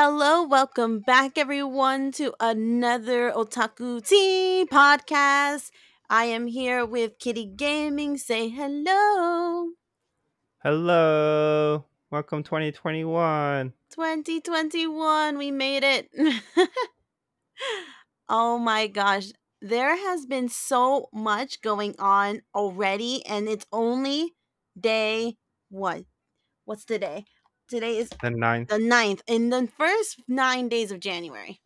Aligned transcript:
Hello, 0.00 0.44
welcome 0.44 1.00
back, 1.00 1.36
everyone, 1.36 2.12
to 2.12 2.32
another 2.38 3.32
Otaku 3.32 4.00
Tea 4.06 4.64
podcast. 4.70 5.72
I 6.08 6.26
am 6.26 6.46
here 6.46 6.86
with 6.86 7.18
Kitty 7.18 7.46
Gaming. 7.46 8.16
Say 8.16 8.48
hello. 8.48 9.70
Hello. 10.62 11.84
Welcome 12.12 12.44
2021. 12.44 13.72
2021, 13.90 15.36
we 15.36 15.50
made 15.50 15.82
it. 15.82 16.08
oh 18.28 18.56
my 18.56 18.86
gosh, 18.86 19.32
there 19.60 19.96
has 19.96 20.26
been 20.26 20.48
so 20.48 21.08
much 21.12 21.60
going 21.60 21.96
on 21.98 22.42
already, 22.54 23.26
and 23.26 23.48
it's 23.48 23.66
only 23.72 24.36
day 24.78 25.38
what? 25.70 26.04
What's 26.66 26.84
today? 26.84 27.24
Today 27.68 27.98
is 27.98 28.10
The 28.22 28.30
ninth. 28.30 28.68
the 28.68 28.78
9th 28.78 29.20
in 29.26 29.50
the 29.50 29.66
first 29.76 30.22
nine 30.26 30.68
days 30.68 30.90
of 30.90 31.00
January. 31.00 31.60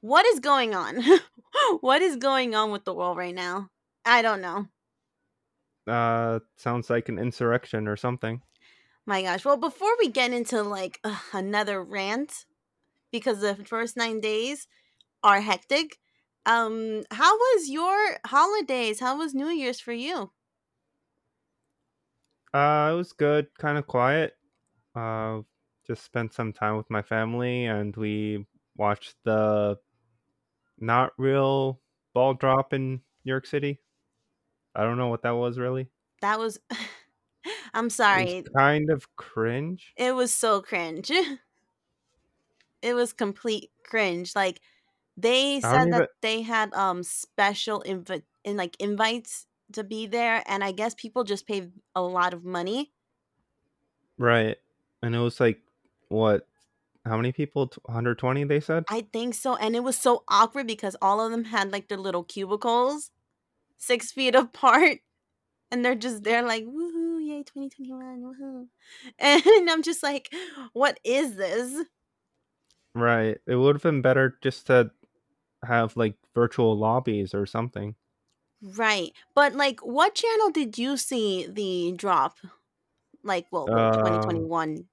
What 0.00 0.26
is 0.26 0.40
going 0.40 0.74
on? 0.74 1.02
what 1.80 2.02
is 2.02 2.16
going 2.16 2.54
on 2.54 2.70
with 2.70 2.84
the 2.84 2.94
world 2.94 3.16
right 3.16 3.34
now? 3.34 3.70
I 4.04 4.22
don't 4.22 4.40
know. 4.40 4.68
Uh 5.86 6.40
sounds 6.56 6.88
like 6.90 7.08
an 7.08 7.18
insurrection 7.18 7.88
or 7.88 7.96
something. 7.96 8.42
My 9.06 9.22
gosh. 9.22 9.44
Well, 9.44 9.56
before 9.58 9.94
we 9.98 10.08
get 10.08 10.32
into 10.32 10.62
like 10.62 11.00
another 11.32 11.82
rant, 11.82 12.46
because 13.12 13.40
the 13.40 13.54
first 13.64 13.96
nine 13.96 14.20
days 14.20 14.66
are 15.22 15.40
hectic. 15.40 15.98
Um, 16.46 17.04
how 17.10 17.36
was 17.36 17.70
your 17.70 18.18
holidays? 18.26 19.00
How 19.00 19.16
was 19.18 19.34
New 19.34 19.48
Year's 19.48 19.80
for 19.80 19.92
you? 19.92 20.32
Uh 22.52 22.90
it 22.92 22.96
was 22.96 23.12
good, 23.12 23.48
kind 23.58 23.76
of 23.78 23.86
quiet. 23.86 24.36
Uh 24.94 25.42
just 25.86 26.02
spent 26.04 26.32
some 26.32 26.52
time 26.52 26.76
with 26.78 26.88
my 26.90 27.02
family 27.02 27.66
and 27.66 27.94
we 27.96 28.46
watched 28.76 29.16
the 29.24 29.78
not 30.78 31.12
real 31.18 31.80
ball 32.14 32.34
drop 32.34 32.72
in 32.72 32.92
New 33.24 33.32
York 33.32 33.46
City. 33.46 33.80
I 34.74 34.82
don't 34.84 34.98
know 34.98 35.08
what 35.08 35.22
that 35.22 35.32
was 35.32 35.58
really. 35.58 35.90
That 36.20 36.38
was. 36.38 36.58
I'm 37.74 37.90
It 38.10 38.16
sorry. 38.16 38.46
was 38.46 38.50
kind 38.56 38.88
of 38.88 39.14
cringe. 39.16 39.94
It 39.96 40.14
was 40.14 40.32
so 40.32 40.62
cringe. 40.62 41.10
it 42.82 42.94
was 42.94 43.12
complete 43.12 43.70
cringe. 43.84 44.34
Like 44.34 44.60
they 45.16 45.60
said 45.60 45.90
that 45.92 46.04
even 46.04 46.08
they 46.22 46.42
had 46.42 46.72
um 46.74 47.02
special 47.02 47.82
invi- 47.86 48.24
in 48.44 48.56
like 48.56 48.76
invites 48.80 49.46
to 49.72 49.84
be 49.84 50.06
there, 50.06 50.42
and 50.46 50.64
I 50.64 50.72
guess 50.72 50.94
people 50.94 51.24
just 51.24 51.46
paid 51.46 51.72
a 51.94 52.02
lot 52.02 52.34
of 52.34 52.44
money. 52.44 52.92
right 54.18 54.58
and 55.04 55.14
it 55.14 55.20
was 55.20 55.40
like 55.40 55.60
what 56.08 56.46
how 57.06 57.16
many 57.16 57.32
people? 57.32 57.70
120 57.84 58.44
they 58.44 58.60
said? 58.60 58.84
I 58.88 59.06
think 59.12 59.34
so 59.34 59.56
and 59.56 59.76
it 59.76 59.84
was 59.84 59.96
so 59.96 60.24
awkward 60.28 60.66
because 60.66 60.96
all 61.02 61.20
of 61.20 61.30
them 61.30 61.44
had 61.44 61.70
like 61.70 61.88
their 61.88 61.98
little 61.98 62.24
cubicles 62.24 63.10
six 63.76 64.10
feet 64.10 64.34
apart 64.44 64.98
and 65.70 65.84
they're 65.84 65.94
just 65.94 66.24
there 66.24 66.42
like 66.42 66.64
woohoo 66.64 67.26
yay 67.26 67.42
2021 67.42 68.22
woohoo. 68.22 68.66
And 69.18 69.70
i'm 69.70 69.82
just 69.82 70.02
like 70.02 70.32
what 70.72 70.98
is 71.04 71.36
this? 71.36 71.86
Right 72.94 73.36
it 73.46 73.56
would 73.56 73.76
have 73.76 73.82
been 73.82 74.02
better 74.02 74.38
just 74.40 74.66
to 74.68 74.90
have 75.64 75.96
like 75.96 76.16
virtual 76.34 76.76
lobbies 76.76 77.34
or 77.34 77.44
something. 77.44 77.96
Right 78.62 79.12
but 79.34 79.54
like 79.54 79.80
what 79.80 80.14
channel 80.14 80.50
did 80.50 80.78
you 80.78 80.96
see 80.96 81.46
the 81.46 81.92
drop? 81.96 82.38
Like 83.22 83.46
well 83.50 83.68
um, 83.70 83.78
uh, 83.78 83.92
2021 83.92 84.86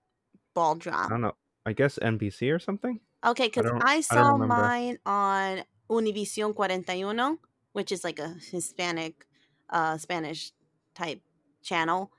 ball 0.54 0.76
drop. 0.76 1.08
I 1.08 1.10
don't 1.10 1.22
know. 1.22 1.36
I 1.66 1.74
guess 1.74 2.00
NBC 2.02 2.54
or 2.54 2.60
something. 2.60 3.00
Okay, 3.26 3.48
because 3.48 3.72
I, 3.84 3.98
I, 3.98 4.02
saw 4.02 4.34
I 4.34 4.46
mine 4.46 4.98
on 5.06 5.64
Univision 5.90 6.56
41, 6.56 7.38
which 7.74 7.92
is 7.92 8.04
like 8.04 8.18
a 8.18 8.36
Hispanic, 8.52 9.28
uh, 9.70 9.98
Spanish 9.98 10.52
type 10.96 11.22
channel. 11.62 12.12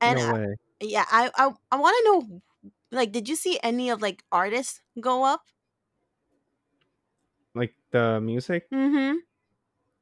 And 0.00 0.18
no 0.18 0.32
way. 0.34 0.46
I, 0.82 0.84
yeah, 0.84 1.04
I 1.10 1.30
I, 1.36 1.50
I 1.70 1.76
want 1.76 1.96
to 1.98 2.04
know, 2.10 2.42
like, 2.90 3.12
did 3.12 3.28
you 3.28 3.36
see 3.36 3.60
any 3.62 3.90
of 3.90 4.02
like 4.02 4.24
artists 4.32 4.80
go 5.00 5.24
up? 5.24 5.42
Like 7.54 7.74
the 7.92 8.20
music. 8.20 8.68
Mm-hmm. 8.70 9.18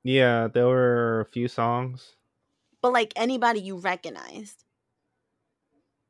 Yeah, 0.04 0.48
there 0.48 0.66
were 0.66 1.20
a 1.20 1.26
few 1.26 1.48
songs. 1.48 2.16
But 2.80 2.92
like 2.92 3.12
anybody 3.16 3.60
you 3.60 3.76
recognized. 3.76 4.64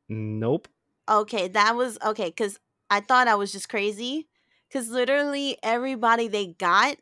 Nope. 0.09 0.69
Okay, 1.09 1.49
that 1.49 1.77
was 1.77 1.99
okay. 2.05 2.27
Because 2.29 2.59
I 2.91 3.01
thought 3.01 3.29
I 3.29 3.35
was 3.35 3.53
just 3.53 3.69
crazy. 3.69 4.29
Because 4.69 4.89
literally 4.91 5.57
everybody 5.63 6.29
they 6.29 6.47
got 6.49 6.97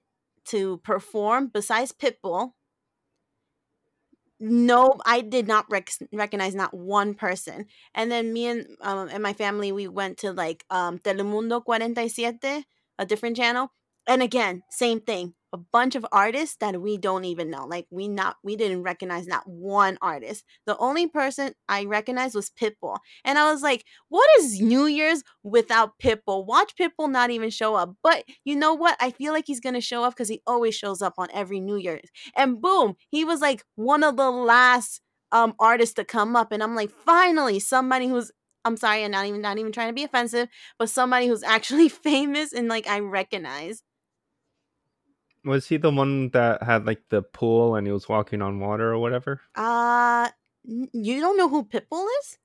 to 0.47 0.79
perform 0.79 1.49
besides 1.49 1.93
Pitbull 1.93 2.53
no 4.39 4.95
i 5.07 5.21
did 5.23 5.49
not 5.49 5.65
rec- 5.71 5.91
recognize 6.13 6.55
not 6.55 6.75
one 6.75 7.15
person 7.15 7.65
and 7.95 8.11
then 8.11 8.33
me 8.33 8.47
and 8.47 8.67
um, 8.83 9.09
and 9.11 9.23
my 9.23 9.33
family 9.33 9.73
we 9.73 9.89
went 9.89 10.19
to 10.19 10.33
like 10.33 10.65
um 10.71 10.99
telemundo 10.99 11.65
47 11.65 12.65
a 12.99 13.07
different 13.07 13.37
channel 13.37 13.71
and 14.07 14.23
again 14.23 14.63
same 14.71 15.01
thing 15.01 15.33
a 15.57 15.65
bunch 15.73 15.95
of 15.95 16.07
artists 16.13 16.57
that 16.61 16.81
we 16.81 16.99
don't 16.99 17.25
even 17.25 17.51
know 17.51 17.67
like 17.67 17.87
we 17.91 18.09
not 18.09 18.37
we 18.43 18.57
didn't 18.57 18.83
recognize 18.83 19.27
not 19.27 19.47
one 19.47 19.99
artist. 20.03 20.45
The 20.67 20.77
only 20.79 21.07
person 21.07 21.53
i 21.69 21.85
recognized 21.85 22.35
was 22.35 22.51
pitbull 22.51 22.99
and 23.25 23.39
i 23.39 23.51
was 23.51 23.63
like 23.63 23.85
what 24.09 24.29
is 24.39 24.61
new 24.61 24.87
year's 24.87 25.23
without 25.43 25.99
pitbull? 26.03 26.47
Watch 26.47 26.75
pitbull 26.79 27.11
not 27.11 27.31
even 27.31 27.51
show 27.51 27.75
up. 27.75 27.95
But 28.03 28.25
you 28.45 28.57
know 28.57 28.75
what? 28.75 28.97
I 29.01 29.11
feel 29.11 29.33
like 29.33 29.45
he's 29.47 29.61
gonna 29.61 29.81
show 29.81 30.05
up 30.05 30.15
because 30.15 30.29
he 30.29 30.43
always 30.47 30.75
shows 30.75 31.03
up 31.03 31.15
on 31.19 31.29
every 31.33 31.61
new 31.61 31.77
year's. 31.77 32.09
And 32.37 32.61
boom, 32.61 32.97
he 33.11 33.25
was 33.25 33.41
like 33.41 33.65
one 33.77 34.03
of 34.03 34.17
the 34.17 34.31
last 34.31 35.01
um 35.33 35.55
artists 35.59 35.95
to 35.95 36.05
come 36.05 36.37
up, 36.37 36.53
and 36.53 36.63
I'm 36.63 36.75
like, 36.75 36.91
finally, 36.91 37.59
somebody 37.61 38.09
who's 38.09 38.31
I'm 38.65 38.77
sorry, 38.77 39.05
I'm 39.05 39.13
not 39.13 39.27
even 39.27 39.41
not 39.41 39.59
even 39.59 39.73
trying 39.73 39.89
to 39.89 39.95
be 39.95 40.05
offensive, 40.05 40.49
but 40.79 40.91
somebody 40.91 41.29
who's 41.29 41.43
actually 41.43 41.89
famous 42.11 42.53
and 42.53 42.69
like 42.69 42.87
I 42.89 43.01
recognize. 43.01 43.83
Was 45.47 45.69
he 45.69 45.77
the 45.77 45.91
one 45.91 46.31
that 46.31 46.63
had 46.65 46.87
like 46.87 47.03
the 47.09 47.23
pool 47.23 47.77
and 47.77 47.87
he 47.87 47.93
was 47.93 48.09
walking 48.09 48.43
on 48.43 48.59
water 48.59 48.93
or 48.93 48.99
whatever? 48.99 49.41
Uh 49.55 50.29
you 50.65 51.21
don't 51.21 51.37
know 51.37 51.49
who 51.49 51.65
Pitbull 51.65 52.07
is? 52.21 52.39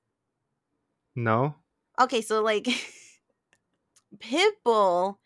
No. 1.16 1.56
Okay, 2.00 2.20
so 2.20 2.42
like 2.42 2.68
Pitbull, 4.18 5.16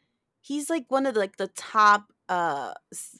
he's 0.40 0.70
like 0.70 0.86
one 0.88 1.04
of 1.04 1.14
the, 1.14 1.20
like 1.20 1.36
the 1.36 1.48
top 1.48 2.12
uh 2.30 2.72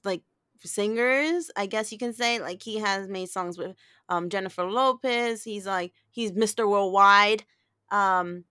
like 0.05 0.23
singers, 0.65 1.51
I 1.55 1.67
guess 1.67 1.93
you 1.93 1.99
can 1.99 2.15
say. 2.15 2.41
Like 2.41 2.63
he 2.63 2.79
has 2.79 3.09
made 3.09 3.29
songs 3.29 3.59
with 3.59 3.77
um 4.09 4.31
Jennifer 4.31 4.65
Lopez. 4.65 5.45
He's 5.45 5.67
like 5.67 5.93
he's 6.11 6.33
Mr. 6.33 6.67
Worldwide. 6.69 7.45
Um 7.91 8.45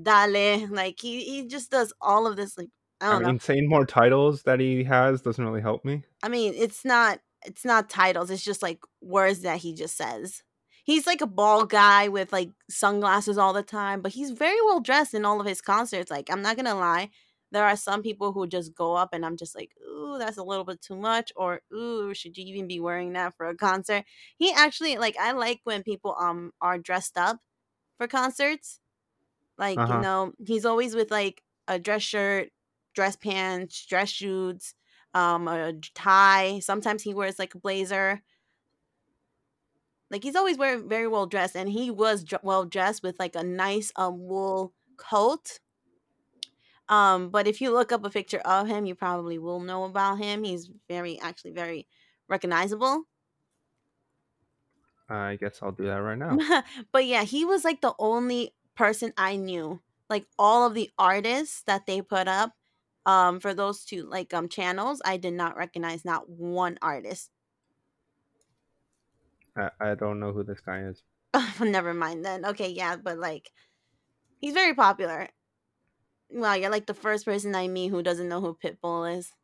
Dale, 0.00 0.66
like 0.70 0.98
he 1.00 1.22
he 1.22 1.46
just 1.46 1.70
does 1.70 1.92
all 2.00 2.26
of 2.26 2.34
this 2.34 2.58
like 2.58 2.70
I 3.02 3.16
I 3.16 3.18
mean, 3.18 3.38
saying 3.40 3.68
more 3.68 3.84
titles 3.84 4.42
that 4.44 4.60
he 4.60 4.84
has 4.84 5.22
doesn't 5.22 5.44
really 5.44 5.60
help 5.60 5.84
me. 5.84 6.04
I 6.22 6.28
mean, 6.28 6.54
it's 6.56 6.84
not 6.84 7.20
it's 7.44 7.64
not 7.64 7.90
titles, 7.90 8.30
it's 8.30 8.44
just 8.44 8.62
like 8.62 8.80
words 9.00 9.40
that 9.40 9.58
he 9.58 9.74
just 9.74 9.96
says. 9.96 10.42
He's 10.84 11.06
like 11.06 11.20
a 11.20 11.26
bald 11.26 11.70
guy 11.70 12.08
with 12.08 12.32
like 12.32 12.50
sunglasses 12.70 13.38
all 13.38 13.52
the 13.52 13.62
time, 13.62 14.00
but 14.02 14.12
he's 14.12 14.30
very 14.30 14.60
well 14.62 14.80
dressed 14.80 15.14
in 15.14 15.24
all 15.24 15.40
of 15.40 15.46
his 15.46 15.60
concerts. 15.60 16.10
Like, 16.10 16.30
I'm 16.30 16.42
not 16.42 16.56
gonna 16.56 16.74
lie, 16.74 17.10
there 17.52 17.64
are 17.66 17.76
some 17.76 18.02
people 18.02 18.32
who 18.32 18.46
just 18.46 18.74
go 18.74 18.94
up 18.94 19.10
and 19.12 19.24
I'm 19.24 19.36
just 19.36 19.54
like, 19.54 19.72
ooh, 19.86 20.16
that's 20.18 20.38
a 20.38 20.42
little 20.42 20.64
bit 20.64 20.80
too 20.80 20.96
much, 20.96 21.32
or 21.36 21.60
ooh, 21.72 22.14
should 22.14 22.36
you 22.38 22.44
even 22.46 22.66
be 22.66 22.80
wearing 22.80 23.12
that 23.12 23.36
for 23.36 23.46
a 23.46 23.54
concert? 23.56 24.04
He 24.38 24.52
actually 24.52 24.96
like 24.96 25.16
I 25.18 25.32
like 25.32 25.60
when 25.64 25.82
people 25.82 26.16
um 26.18 26.52
are 26.60 26.78
dressed 26.78 27.16
up 27.18 27.38
for 27.98 28.06
concerts. 28.08 28.80
Like, 29.58 29.78
you 29.78 29.98
know, 30.00 30.32
he's 30.44 30.64
always 30.64 30.94
with 30.94 31.10
like 31.10 31.42
a 31.68 31.78
dress 31.78 32.02
shirt, 32.02 32.50
dress 32.94 33.16
pants, 33.16 33.84
dress 33.86 34.10
shoes, 34.10 34.74
um, 35.14 35.48
a 35.48 35.72
tie. 35.94 36.58
Sometimes 36.60 37.02
he 37.02 37.14
wears 37.14 37.38
like 37.38 37.54
a 37.54 37.58
blazer. 37.58 38.22
Like 40.10 40.22
he's 40.22 40.36
always 40.36 40.58
wearing 40.58 40.88
very 40.88 41.08
well 41.08 41.26
dressed, 41.26 41.56
and 41.56 41.68
he 41.68 41.90
was 41.90 42.22
dr- 42.22 42.44
well 42.44 42.64
dressed 42.64 43.02
with 43.02 43.18
like 43.18 43.34
a 43.34 43.42
nice 43.42 43.92
um 43.96 44.18
wool 44.18 44.74
coat. 44.96 45.58
Um, 46.88 47.30
but 47.30 47.46
if 47.46 47.60
you 47.60 47.72
look 47.72 47.92
up 47.92 48.04
a 48.04 48.10
picture 48.10 48.40
of 48.40 48.66
him, 48.68 48.84
you 48.84 48.94
probably 48.94 49.38
will 49.38 49.60
know 49.60 49.84
about 49.84 50.16
him. 50.18 50.44
He's 50.44 50.68
very 50.88 51.18
actually 51.20 51.52
very 51.52 51.88
recognizable. 52.28 53.04
I 55.08 55.36
guess 55.36 55.60
I'll 55.62 55.72
do 55.72 55.84
that 55.84 55.96
right 55.96 56.18
now. 56.18 56.38
but 56.92 57.04
yeah, 57.06 57.24
he 57.24 57.44
was 57.44 57.64
like 57.64 57.80
the 57.80 57.94
only 57.98 58.54
person 58.74 59.12
I 59.16 59.36
knew. 59.36 59.82
Like 60.08 60.26
all 60.38 60.66
of 60.66 60.74
the 60.74 60.90
artists 60.98 61.62
that 61.64 61.86
they 61.86 62.02
put 62.02 62.28
up 62.28 62.54
um 63.06 63.40
for 63.40 63.54
those 63.54 63.84
two 63.84 64.04
like 64.04 64.32
um 64.34 64.48
channels, 64.48 65.02
I 65.04 65.16
did 65.16 65.34
not 65.34 65.56
recognize 65.56 66.04
not 66.04 66.28
one 66.28 66.78
artist. 66.82 67.30
I, 69.56 69.70
I 69.80 69.94
don't 69.94 70.20
know 70.20 70.32
who 70.32 70.44
this 70.44 70.60
guy 70.60 70.82
is. 70.82 71.02
Never 71.60 71.94
mind 71.94 72.24
then. 72.24 72.44
Okay, 72.44 72.68
yeah, 72.68 72.96
but 72.96 73.18
like 73.18 73.52
he's 74.40 74.54
very 74.54 74.74
popular. 74.74 75.28
Well, 76.30 76.56
you're 76.56 76.70
like 76.70 76.86
the 76.86 76.94
first 76.94 77.24
person 77.24 77.54
I 77.54 77.68
meet 77.68 77.88
who 77.90 78.02
doesn't 78.02 78.28
know 78.28 78.40
who 78.40 78.56
Pitbull 78.56 79.16
is. 79.16 79.34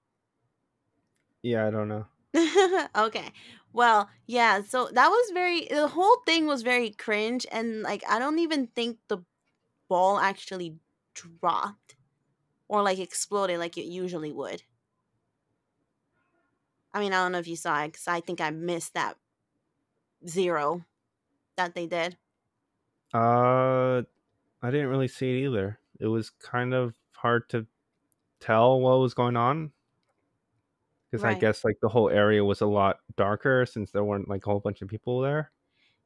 Yeah, 1.42 1.66
I 1.66 1.70
don't 1.70 1.88
know. 1.88 2.06
okay. 2.96 3.32
Well, 3.72 4.08
yeah, 4.26 4.62
so 4.62 4.88
that 4.92 5.08
was 5.08 5.30
very 5.32 5.66
the 5.68 5.88
whole 5.88 6.22
thing 6.26 6.46
was 6.46 6.62
very 6.62 6.90
cringe 6.90 7.46
and 7.52 7.82
like 7.82 8.02
I 8.08 8.18
don't 8.18 8.38
even 8.38 8.68
think 8.68 8.98
the 9.08 9.18
ball 9.88 10.18
actually 10.20 10.78
dropped 11.14 11.96
or 12.68 12.82
like 12.82 12.98
exploded 12.98 13.58
like 13.58 13.76
it 13.78 13.84
usually 13.86 14.32
would. 14.32 14.62
I 16.92 17.00
mean, 17.00 17.12
I 17.12 17.22
don't 17.22 17.32
know 17.32 17.38
if 17.38 17.48
you 17.48 17.56
saw 17.56 17.82
it 17.82 17.94
cuz 17.94 18.06
I 18.08 18.20
think 18.20 18.40
I 18.40 18.50
missed 18.50 18.94
that 18.94 19.18
zero 20.26 20.84
that 21.56 21.74
they 21.74 21.86
did. 21.86 22.18
Uh, 23.12 24.02
I 24.62 24.70
didn't 24.70 24.88
really 24.88 25.08
see 25.08 25.30
it 25.30 25.46
either. 25.46 25.80
It 26.00 26.06
was 26.08 26.30
kind 26.30 26.74
of 26.74 26.94
hard 27.12 27.48
to 27.50 27.66
tell 28.40 28.80
what 28.80 29.00
was 29.00 29.14
going 29.14 29.36
on 29.36 29.72
because 31.10 31.24
I 31.24 31.34
guess 31.34 31.64
like 31.64 31.78
the 31.80 31.88
whole 31.88 32.10
area 32.10 32.44
was 32.44 32.60
a 32.60 32.66
lot 32.66 33.00
darker 33.16 33.66
since 33.66 33.90
there 33.90 34.04
weren't 34.04 34.28
like 34.28 34.46
a 34.46 34.50
whole 34.50 34.60
bunch 34.60 34.82
of 34.82 34.88
people 34.88 35.20
there. 35.20 35.52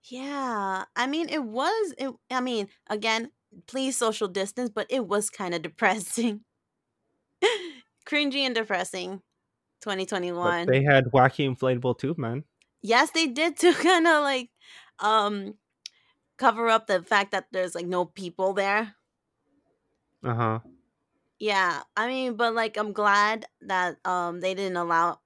Yeah. 0.04 0.84
I 0.96 1.06
mean, 1.06 1.28
it 1.28 1.44
was 1.44 1.94
it 1.98 2.12
I 2.30 2.40
mean, 2.40 2.68
again, 2.88 3.30
please 3.66 3.96
social 3.96 4.28
distance, 4.28 4.70
but 4.70 4.86
it 4.90 5.06
was 5.06 5.30
kind 5.30 5.54
of 5.54 5.62
depressing. 5.62 6.44
Cringy 8.12 8.40
and 8.40 8.54
depressing. 8.54 9.22
But 9.84 9.96
2021. 9.96 10.66
they 10.66 10.84
had 10.84 11.06
wacky 11.06 11.48
inflatable 11.48 11.98
tube 11.98 12.18
man. 12.18 12.44
Yes, 12.82 13.10
they 13.10 13.26
did 13.26 13.56
to 13.58 13.72
kind 13.72 14.06
of 14.06 14.22
like 14.22 14.50
um 15.00 15.54
cover 16.38 16.68
up 16.68 16.86
the 16.86 17.02
fact 17.02 17.32
that 17.32 17.46
there's 17.52 17.74
like 17.74 17.86
no 17.86 18.04
people 18.04 18.52
there. 18.52 18.94
Uh 20.22 20.34
huh. 20.34 20.58
Yeah, 21.40 21.82
I 21.96 22.06
mean, 22.06 22.34
but 22.34 22.54
like 22.54 22.76
I'm 22.76 22.92
glad 22.92 23.46
that 23.62 23.96
um 24.06 24.40
they 24.40 24.54
didn't 24.54 24.76
allow 24.76 25.18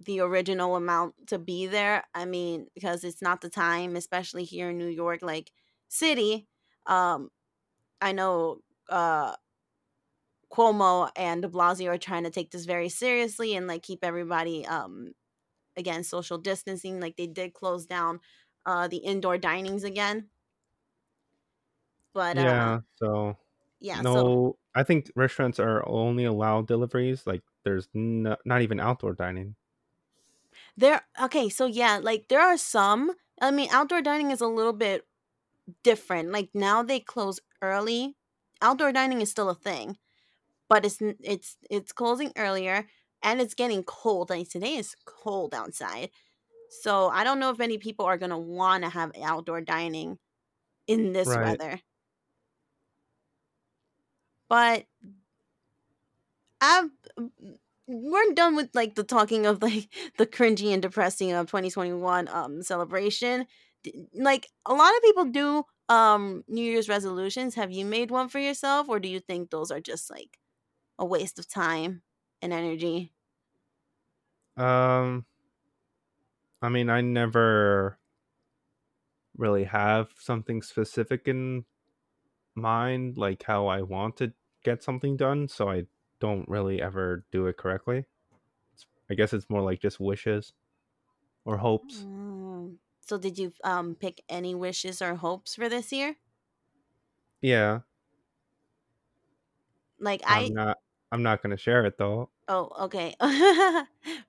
the 0.00 0.20
original 0.20 0.76
amount 0.76 1.14
to 1.28 1.38
be 1.38 1.66
there. 1.66 2.04
I 2.14 2.24
mean, 2.24 2.66
because 2.74 3.04
it's 3.04 3.22
not 3.22 3.42
the 3.42 3.50
time, 3.50 3.94
especially 3.96 4.44
here 4.44 4.70
in 4.70 4.78
New 4.78 4.88
York, 4.88 5.22
like 5.22 5.52
city. 5.88 6.48
Um, 6.86 7.30
I 8.00 8.12
know 8.12 8.62
uh 8.88 9.34
Cuomo 10.52 11.10
and 11.16 11.42
De 11.42 11.48
Blasio 11.48 11.88
are 11.88 11.98
trying 11.98 12.24
to 12.24 12.30
take 12.30 12.50
this 12.50 12.64
very 12.66 12.88
seriously 12.88 13.54
and 13.54 13.66
like 13.66 13.82
keep 13.82 14.04
everybody 14.04 14.66
um 14.66 15.12
again 15.76 16.04
social 16.04 16.38
distancing. 16.38 17.00
Like 17.00 17.16
they 17.16 17.28
did 17.28 17.54
close 17.54 17.86
down 17.86 18.20
uh 18.66 18.88
the 18.88 18.98
indoor 18.98 19.38
dinings 19.38 19.84
again. 19.84 20.30
But 22.12 22.38
uh 22.38 22.70
Yeah. 22.72 22.80
So 22.94 23.36
yeah, 23.80 24.04
so 24.04 24.24
no, 24.24 24.58
I 24.74 24.84
think 24.84 25.10
restaurants 25.16 25.60
are 25.60 25.88
only 25.88 26.24
allowed 26.24 26.66
deliveries. 26.68 27.26
Like 27.26 27.42
there's 27.64 27.88
no, 27.94 28.36
not 28.44 28.62
even 28.62 28.80
outdoor 28.80 29.14
dining. 29.14 29.56
there 30.76 31.02
okay, 31.22 31.48
so 31.48 31.66
yeah, 31.66 31.98
like 32.02 32.28
there 32.28 32.40
are 32.40 32.56
some 32.56 33.12
I 33.40 33.50
mean 33.50 33.68
outdoor 33.70 34.02
dining 34.02 34.30
is 34.30 34.40
a 34.40 34.46
little 34.46 34.72
bit 34.72 35.06
different. 35.84 36.32
Like 36.32 36.50
now 36.54 36.82
they 36.82 37.00
close 37.00 37.40
early. 37.62 38.16
Outdoor 38.62 38.92
dining 38.92 39.22
is 39.22 39.30
still 39.30 39.50
a 39.50 39.54
thing, 39.56 39.98
but 40.70 40.86
it's 40.86 40.98
it's 41.22 41.58
it's 41.70 41.92
closing 41.92 42.32
earlier 42.38 42.88
and 43.24 43.42
it's 43.42 43.54
getting 43.54 43.84
cold. 43.84 44.30
Like 44.30 44.50
today 44.50 44.76
is 44.76 44.96
cold 45.06 45.54
outside. 45.54 46.10
So 46.68 47.08
I 47.08 47.24
don't 47.24 47.40
know 47.40 47.50
if 47.50 47.60
any 47.60 47.78
people 47.78 48.06
are 48.06 48.18
going 48.18 48.30
to 48.30 48.38
want 48.38 48.84
to 48.84 48.90
have 48.90 49.12
outdoor 49.22 49.62
dining 49.62 50.18
in 50.88 51.12
this 51.12 51.36
Right. 51.36 51.60
weather. 51.60 51.80
But 54.48 54.86
I've 56.60 56.90
we're 57.86 58.32
done 58.34 58.56
with 58.56 58.70
like 58.74 58.94
the 58.94 59.04
talking 59.04 59.46
of 59.46 59.62
like 59.62 59.88
the 60.18 60.26
cringy 60.26 60.72
and 60.72 60.82
depressing 60.82 61.32
of 61.32 61.48
2021 61.48 62.28
um 62.28 62.62
celebration. 62.62 63.46
Like 64.14 64.48
a 64.66 64.74
lot 64.74 64.94
of 64.96 65.02
people 65.02 65.24
do 65.26 65.64
um 65.88 66.44
New 66.48 66.62
Year's 66.64 66.88
resolutions. 66.88 67.54
Have 67.54 67.72
you 67.72 67.84
made 67.84 68.10
one 68.10 68.28
for 68.28 68.38
yourself 68.38 68.88
or 68.88 69.00
do 69.00 69.08
you 69.08 69.20
think 69.20 69.50
those 69.50 69.70
are 69.70 69.80
just 69.80 70.10
like 70.10 70.38
a 71.00 71.06
waste 71.06 71.40
of 71.40 71.48
time 71.48 72.04
and 72.42 72.54
energy? 72.54 73.14
Um. 74.56 75.26
I 76.62 76.68
mean, 76.70 76.88
I 76.90 77.00
never 77.02 77.98
really 79.36 79.64
have 79.64 80.12
something 80.18 80.62
specific 80.62 81.26
in 81.28 81.64
mind, 82.54 83.18
like 83.18 83.44
how 83.44 83.66
I 83.68 83.82
want 83.82 84.18
to 84.18 84.34
get 84.64 84.82
something 84.82 85.16
done. 85.16 85.48
So 85.48 85.70
I 85.70 85.86
don't 86.20 86.48
really 86.48 86.82
ever 86.82 87.26
do 87.32 87.46
it 87.48 87.58
correctly. 87.58 88.06
It's, 88.74 88.86
I 89.10 89.14
guess 89.14 89.34
it's 89.34 89.50
more 89.50 89.62
like 89.62 89.80
just 89.80 90.00
wishes 90.00 90.54
or 91.44 91.58
hopes. 91.58 92.06
Mm. 92.06 92.78
So 93.00 93.18
did 93.18 93.38
you 93.38 93.52
um 93.64 93.94
pick 93.94 94.22
any 94.28 94.54
wishes 94.54 95.02
or 95.02 95.16
hopes 95.16 95.54
for 95.54 95.68
this 95.68 95.92
year? 95.92 96.16
Yeah. 97.42 97.80
Like 99.98 100.22
I'm 100.26 100.46
I 100.46 100.52
not. 100.52 100.78
I'm 101.12 101.22
not 101.22 101.42
gonna 101.42 101.56
share 101.56 101.84
it 101.84 101.98
though. 101.98 102.30
Oh, 102.48 102.70
okay. 102.86 103.14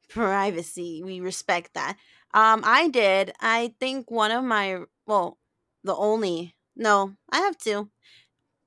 Privacy. 0.09 1.01
We 1.03 1.19
respect 1.19 1.73
that. 1.73 1.97
Um, 2.33 2.61
I 2.63 2.87
did. 2.87 3.33
I 3.39 3.73
think 3.79 4.09
one 4.11 4.31
of 4.31 4.43
my 4.43 4.81
well, 5.05 5.37
the 5.83 5.95
only 5.95 6.55
no, 6.75 7.15
I 7.31 7.39
have 7.39 7.57
two. 7.57 7.89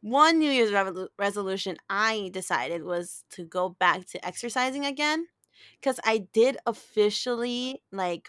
One 0.03 0.39
New 0.39 0.51
Year's 0.51 0.73
resolution 1.19 1.79
I 1.91 2.31
decided 2.33 2.85
was 2.85 3.25
to 3.31 3.45
go 3.45 3.71
back 3.71 4.07
to 4.09 4.27
exercising 4.27 4.87
again 4.87 5.27
because 5.81 6.01
I 6.05 6.19
did 6.33 6.59
officially 6.67 7.83
like 7.93 8.29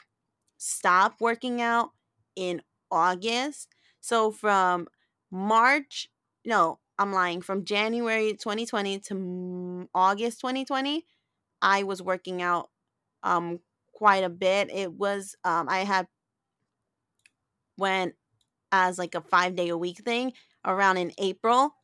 stop 0.57 1.21
working 1.21 1.61
out 1.61 1.91
in 2.35 2.61
August. 2.91 3.75
So 4.01 4.31
from 4.31 4.87
March, 5.31 6.09
no, 6.45 6.79
I'm 6.97 7.11
lying, 7.11 7.41
from 7.41 7.65
January 7.65 8.33
2020 8.35 8.99
to 8.99 9.89
August 9.93 10.39
2020, 10.39 11.05
I 11.61 11.83
was 11.83 12.01
working 12.01 12.41
out 12.41 12.69
um 13.23 13.59
quite 13.93 14.23
a 14.23 14.29
bit. 14.29 14.69
It 14.71 14.93
was 14.93 15.35
um 15.43 15.67
I 15.69 15.79
had 15.79 16.07
went 17.77 18.15
as 18.71 18.97
like 18.99 19.15
a 19.15 19.21
5 19.21 19.55
day 19.55 19.69
a 19.69 19.77
week 19.77 19.99
thing 19.99 20.33
around 20.65 20.97
in 20.97 21.11
April 21.17 21.75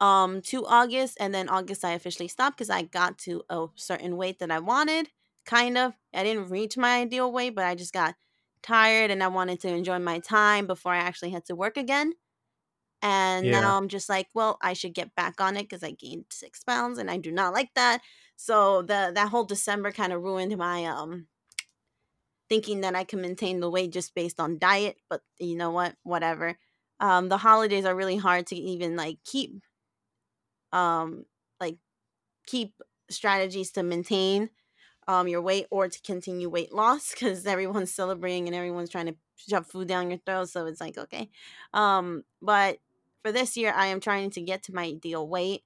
um 0.00 0.42
to 0.42 0.66
August 0.66 1.16
and 1.20 1.34
then 1.34 1.48
August 1.48 1.84
I 1.84 1.92
officially 1.92 2.28
stopped 2.28 2.58
cuz 2.58 2.70
I 2.70 2.82
got 2.82 3.18
to 3.20 3.42
a 3.50 3.66
certain 3.76 4.16
weight 4.16 4.38
that 4.40 4.50
I 4.50 4.58
wanted 4.60 5.10
kind 5.46 5.78
of. 5.78 5.94
I 6.14 6.24
didn't 6.24 6.50
reach 6.50 6.76
my 6.78 6.98
ideal 7.00 7.32
weight, 7.32 7.54
but 7.54 7.64
I 7.66 7.74
just 7.74 7.92
got 7.92 8.14
tired 8.62 9.10
and 9.10 9.22
I 9.22 9.28
wanted 9.28 9.60
to 9.62 9.68
enjoy 9.68 9.98
my 9.98 10.20
time 10.20 10.66
before 10.66 10.92
I 10.94 10.98
actually 10.98 11.30
had 11.30 11.44
to 11.46 11.56
work 11.56 11.76
again. 11.76 12.14
And 13.04 13.50
Yeah. 13.50 13.52
now 13.52 13.78
I'm 13.78 13.88
just 13.88 14.08
like, 14.08 14.28
well, 14.34 14.58
I 14.62 14.74
should 14.74 14.94
get 14.94 15.14
back 15.14 15.40
on 15.40 15.58
it 15.58 15.64
because 15.64 15.84
I 15.84 15.92
gained 15.92 16.26
six 16.32 16.64
pounds 16.64 16.98
and 16.98 17.10
I 17.10 17.18
do 17.18 17.32
not 17.32 17.54
like 17.54 17.74
that. 17.76 18.02
So 18.36 18.82
the 18.82 19.12
that 19.14 19.30
whole 19.30 19.44
December 19.44 19.92
kind 19.92 20.12
of 20.14 20.22
ruined 20.22 20.56
my 20.58 20.86
um 20.86 21.28
thinking 22.48 22.80
that 22.82 22.94
I 22.94 23.04
can 23.04 23.20
maintain 23.20 23.60
the 23.60 23.70
weight 23.70 23.92
just 23.92 24.14
based 24.14 24.40
on 24.40 24.58
diet. 24.58 24.98
But 25.08 25.22
you 25.38 25.56
know 25.56 25.70
what? 25.70 25.96
Whatever. 26.02 26.58
Um, 27.00 27.28
the 27.28 27.38
holidays 27.38 27.84
are 27.84 27.94
really 27.94 28.16
hard 28.16 28.46
to 28.48 28.56
even 28.56 28.96
like 28.96 29.18
keep 29.24 29.62
um 30.72 31.24
like 31.60 31.78
keep 32.46 32.74
strategies 33.10 33.72
to 33.72 33.82
maintain 33.82 34.50
um 35.08 35.28
your 35.28 35.42
weight 35.42 35.66
or 35.70 35.88
to 35.88 36.00
continue 36.02 36.48
weight 36.50 36.72
loss 36.72 37.10
because 37.12 37.46
everyone's 37.46 37.94
celebrating 37.94 38.46
and 38.48 38.56
everyone's 38.56 38.90
trying 38.90 39.06
to 39.06 39.16
shove 39.36 39.66
food 39.66 39.88
down 39.88 40.10
your 40.10 40.20
throat. 40.20 40.50
So 40.50 40.66
it's 40.66 40.80
like 40.80 40.98
okay. 40.98 41.30
Um, 41.74 42.24
but 42.42 42.78
for 43.24 43.32
this 43.32 43.56
year, 43.56 43.72
I 43.74 43.86
am 43.86 44.00
trying 44.00 44.30
to 44.30 44.42
get 44.42 44.62
to 44.64 44.74
my 44.74 44.84
ideal 44.84 45.26
weight, 45.26 45.62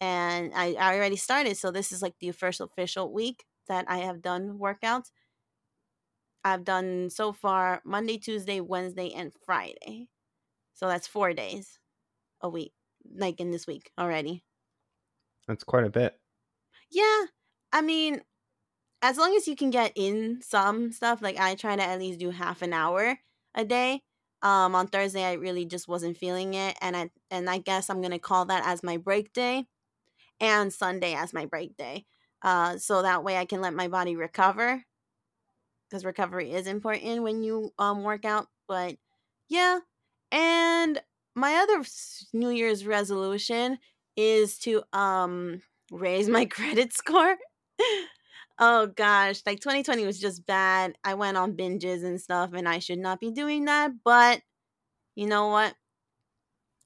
and 0.00 0.52
I, 0.54 0.74
I 0.74 0.96
already 0.96 1.16
started. 1.16 1.56
So 1.56 1.70
this 1.70 1.92
is 1.92 2.02
like 2.02 2.14
the 2.20 2.32
first 2.32 2.60
official 2.60 3.12
week 3.12 3.44
that 3.68 3.84
I 3.88 3.98
have 3.98 4.22
done 4.22 4.58
workouts. 4.58 5.10
I've 6.44 6.64
done 6.64 7.10
so 7.10 7.32
far 7.32 7.82
Monday, 7.84 8.18
Tuesday, 8.18 8.60
Wednesday, 8.60 9.12
and 9.12 9.32
Friday. 9.44 10.08
So 10.74 10.88
that's 10.88 11.06
four 11.06 11.32
days 11.32 11.78
a 12.40 12.48
week, 12.48 12.72
like 13.14 13.40
in 13.40 13.50
this 13.50 13.66
week 13.66 13.90
already. 13.98 14.44
That's 15.46 15.64
quite 15.64 15.84
a 15.84 15.90
bit. 15.90 16.18
Yeah, 16.90 17.26
I 17.72 17.82
mean, 17.82 18.22
as 19.02 19.18
long 19.18 19.36
as 19.36 19.48
you 19.48 19.56
can 19.56 19.70
get 19.70 19.92
in 19.96 20.42
some 20.42 20.92
stuff, 20.92 21.22
like 21.22 21.38
I 21.38 21.54
try 21.54 21.76
to 21.76 21.82
at 21.82 21.98
least 21.98 22.20
do 22.20 22.30
half 22.30 22.62
an 22.62 22.72
hour 22.72 23.18
a 23.54 23.64
day. 23.64 24.02
Um, 24.46 24.76
on 24.76 24.88
Thursday, 24.88 25.24
I 25.24 25.34
really 25.34 25.66
just 25.66 25.88
wasn't 25.88 26.18
feeling 26.18 26.54
it, 26.54 26.76
and 26.80 26.96
I 26.96 27.10
and 27.30 27.50
I 27.50 27.58
guess 27.58 27.90
I'm 27.90 28.02
gonna 28.02 28.18
call 28.20 28.46
that 28.46 28.66
as 28.66 28.82
my 28.84 28.96
break 28.98 29.32
day, 29.32 29.66
and 30.40 30.72
Sunday 30.72 31.14
as 31.14 31.32
my 31.34 31.46
break 31.46 31.76
day. 31.76 32.06
Uh, 32.42 32.78
so 32.78 33.02
that 33.02 33.24
way 33.24 33.36
I 33.38 33.46
can 33.46 33.60
let 33.62 33.74
my 33.74 33.88
body 33.88 34.16
recover, 34.16 34.84
because 35.88 36.04
recovery 36.04 36.52
is 36.52 36.66
important 36.66 37.22
when 37.22 37.42
you 37.42 37.72
um 37.78 38.02
work 38.02 38.24
out. 38.24 38.46
But 38.68 38.96
yeah, 39.48 39.80
and 40.32 41.00
my 41.34 41.54
other 41.56 41.84
New 42.32 42.50
Year's 42.50 42.86
resolution 42.86 43.78
is 44.16 44.58
to 44.60 44.82
um 44.92 45.62
raise 45.90 46.28
my 46.28 46.44
credit 46.46 46.92
score. 46.92 47.36
Oh 48.58 48.86
gosh, 48.86 49.42
like 49.46 49.60
2020 49.60 50.04
was 50.04 50.18
just 50.18 50.46
bad. 50.46 50.96
I 51.04 51.14
went 51.14 51.36
on 51.36 51.56
binges 51.56 52.04
and 52.04 52.20
stuff 52.20 52.50
and 52.54 52.68
I 52.68 52.78
should 52.78 52.98
not 52.98 53.20
be 53.20 53.30
doing 53.30 53.66
that, 53.66 53.92
but 54.04 54.40
you 55.14 55.26
know 55.26 55.48
what? 55.48 55.74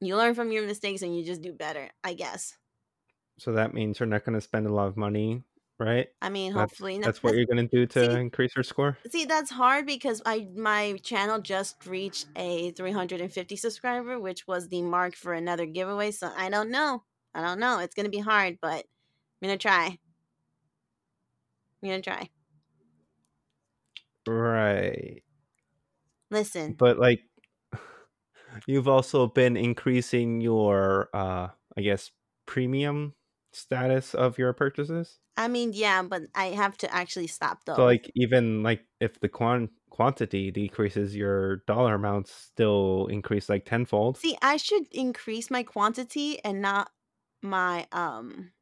You 0.01 0.17
learn 0.17 0.35
from 0.35 0.51
your 0.51 0.67
mistakes 0.67 1.03
and 1.03 1.17
you 1.17 1.25
just 1.25 1.43
do 1.43 1.53
better, 1.53 1.89
I 2.03 2.15
guess. 2.15 2.57
So 3.39 3.53
that 3.53 3.75
means 3.75 4.01
you're 4.01 4.07
not 4.07 4.25
going 4.25 4.35
to 4.35 4.41
spend 4.41 4.67
a 4.67 4.73
lot 4.73 4.89
of 4.89 4.97
money, 4.97 5.43
right? 5.79 6.09
I 6.21 6.29
mean, 6.31 6.53
That's, 6.55 6.73
hopefully 6.73 6.99
not. 6.99 7.07
that's 7.07 7.23
what 7.23 7.35
you're 7.35 7.47
going 7.47 7.69
to 7.69 7.77
do 7.77 7.87
to 7.87 8.13
see- 8.13 8.21
increase 8.21 8.55
your 8.57 8.63
score. 8.63 8.99
See, 9.11 9.25
that's 9.25 9.51
hard 9.51 9.87
because 9.87 10.23
I 10.25 10.49
my 10.55 10.99
channel 11.03 11.41
just 11.41 11.87
reached 11.87 12.27
a 12.37 12.71
350 12.73 13.57
subscriber, 13.57 14.19
which 14.19 14.47
was 14.47 14.69
the 14.69 14.83
mark 14.83 15.17
for 15.17 15.33
another 15.33 15.67
giveaway. 15.67 16.11
So 16.11 16.31
I 16.37 16.51
don't 16.51 16.71
know. 16.71 17.03
I 17.35 17.43
don't 17.43 17.61
know. 17.61 17.79
It's 17.79 17.95
gonna 17.95 18.09
be 18.09 18.19
hard, 18.19 18.59
but 18.61 18.85
I'm 19.43 19.49
gonna 19.49 19.59
try. 19.59 19.99
I'm 21.83 21.89
gonna 21.89 22.03
try. 22.03 22.29
Right. 24.27 25.23
Listen, 26.31 26.75
But 26.75 26.99
like 26.99 27.21
you've 28.67 28.89
also 28.89 29.27
been 29.27 29.57
increasing 29.57 30.41
your 30.41 31.09
uh 31.15 31.49
I 31.77 31.81
guess 31.81 32.11
premium 32.47 33.15
status 33.53 34.15
of 34.15 34.39
your 34.39 34.53
purchases. 34.53 35.19
I 35.37 35.49
mean, 35.49 35.73
yeah, 35.73 36.03
but 36.03 36.23
I 36.35 36.47
have 36.47 36.77
to 36.79 36.95
actually 36.95 37.27
stop 37.27 37.65
though. 37.65 37.77
So 37.77 37.85
like 37.85 38.11
even 38.15 38.63
like 38.63 38.83
if 39.01 39.19
the 39.21 39.29
quan- 39.29 39.71
quantity 39.89 40.51
decreases, 40.51 41.17
your 41.17 41.57
dollar 41.67 41.95
amounts 41.95 42.33
still 42.33 43.07
increase 43.11 43.49
like 43.49 43.65
tenfold. 43.65 44.19
See, 44.19 44.37
I 44.43 44.57
should 44.57 44.87
increase 44.93 45.51
my 45.51 45.63
quantity 45.63 46.43
and 46.45 46.61
not 46.61 46.91
my 47.43 47.87
um 47.93 48.53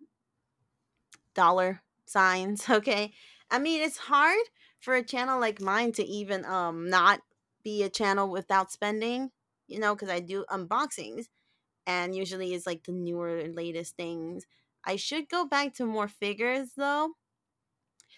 dollar 1.34 1.82
signs, 2.08 2.68
okay? 2.70 3.12
I 3.50 3.58
mean, 3.58 3.80
it's 3.82 3.98
hard 3.98 4.40
for 4.80 4.94
a 4.94 5.02
channel 5.04 5.40
like 5.40 5.60
mine 5.60 5.92
to 5.92 6.04
even 6.04 6.44
um 6.44 6.88
not 6.88 7.20
be 7.64 7.82
a 7.82 7.90
channel 7.90 8.30
without 8.30 8.70
spending, 8.72 9.30
you 9.66 9.78
know, 9.78 9.96
cuz 9.96 10.08
I 10.08 10.20
do 10.20 10.44
unboxings 10.50 11.26
and 11.86 12.14
usually 12.16 12.54
it's 12.54 12.66
like 12.66 12.84
the 12.84 12.92
newer 12.92 13.48
latest 13.48 13.96
things. 13.96 14.46
I 14.84 14.96
should 14.96 15.28
go 15.28 15.46
back 15.46 15.74
to 15.74 15.86
more 15.86 16.08
figures 16.08 16.74
though. 16.76 17.14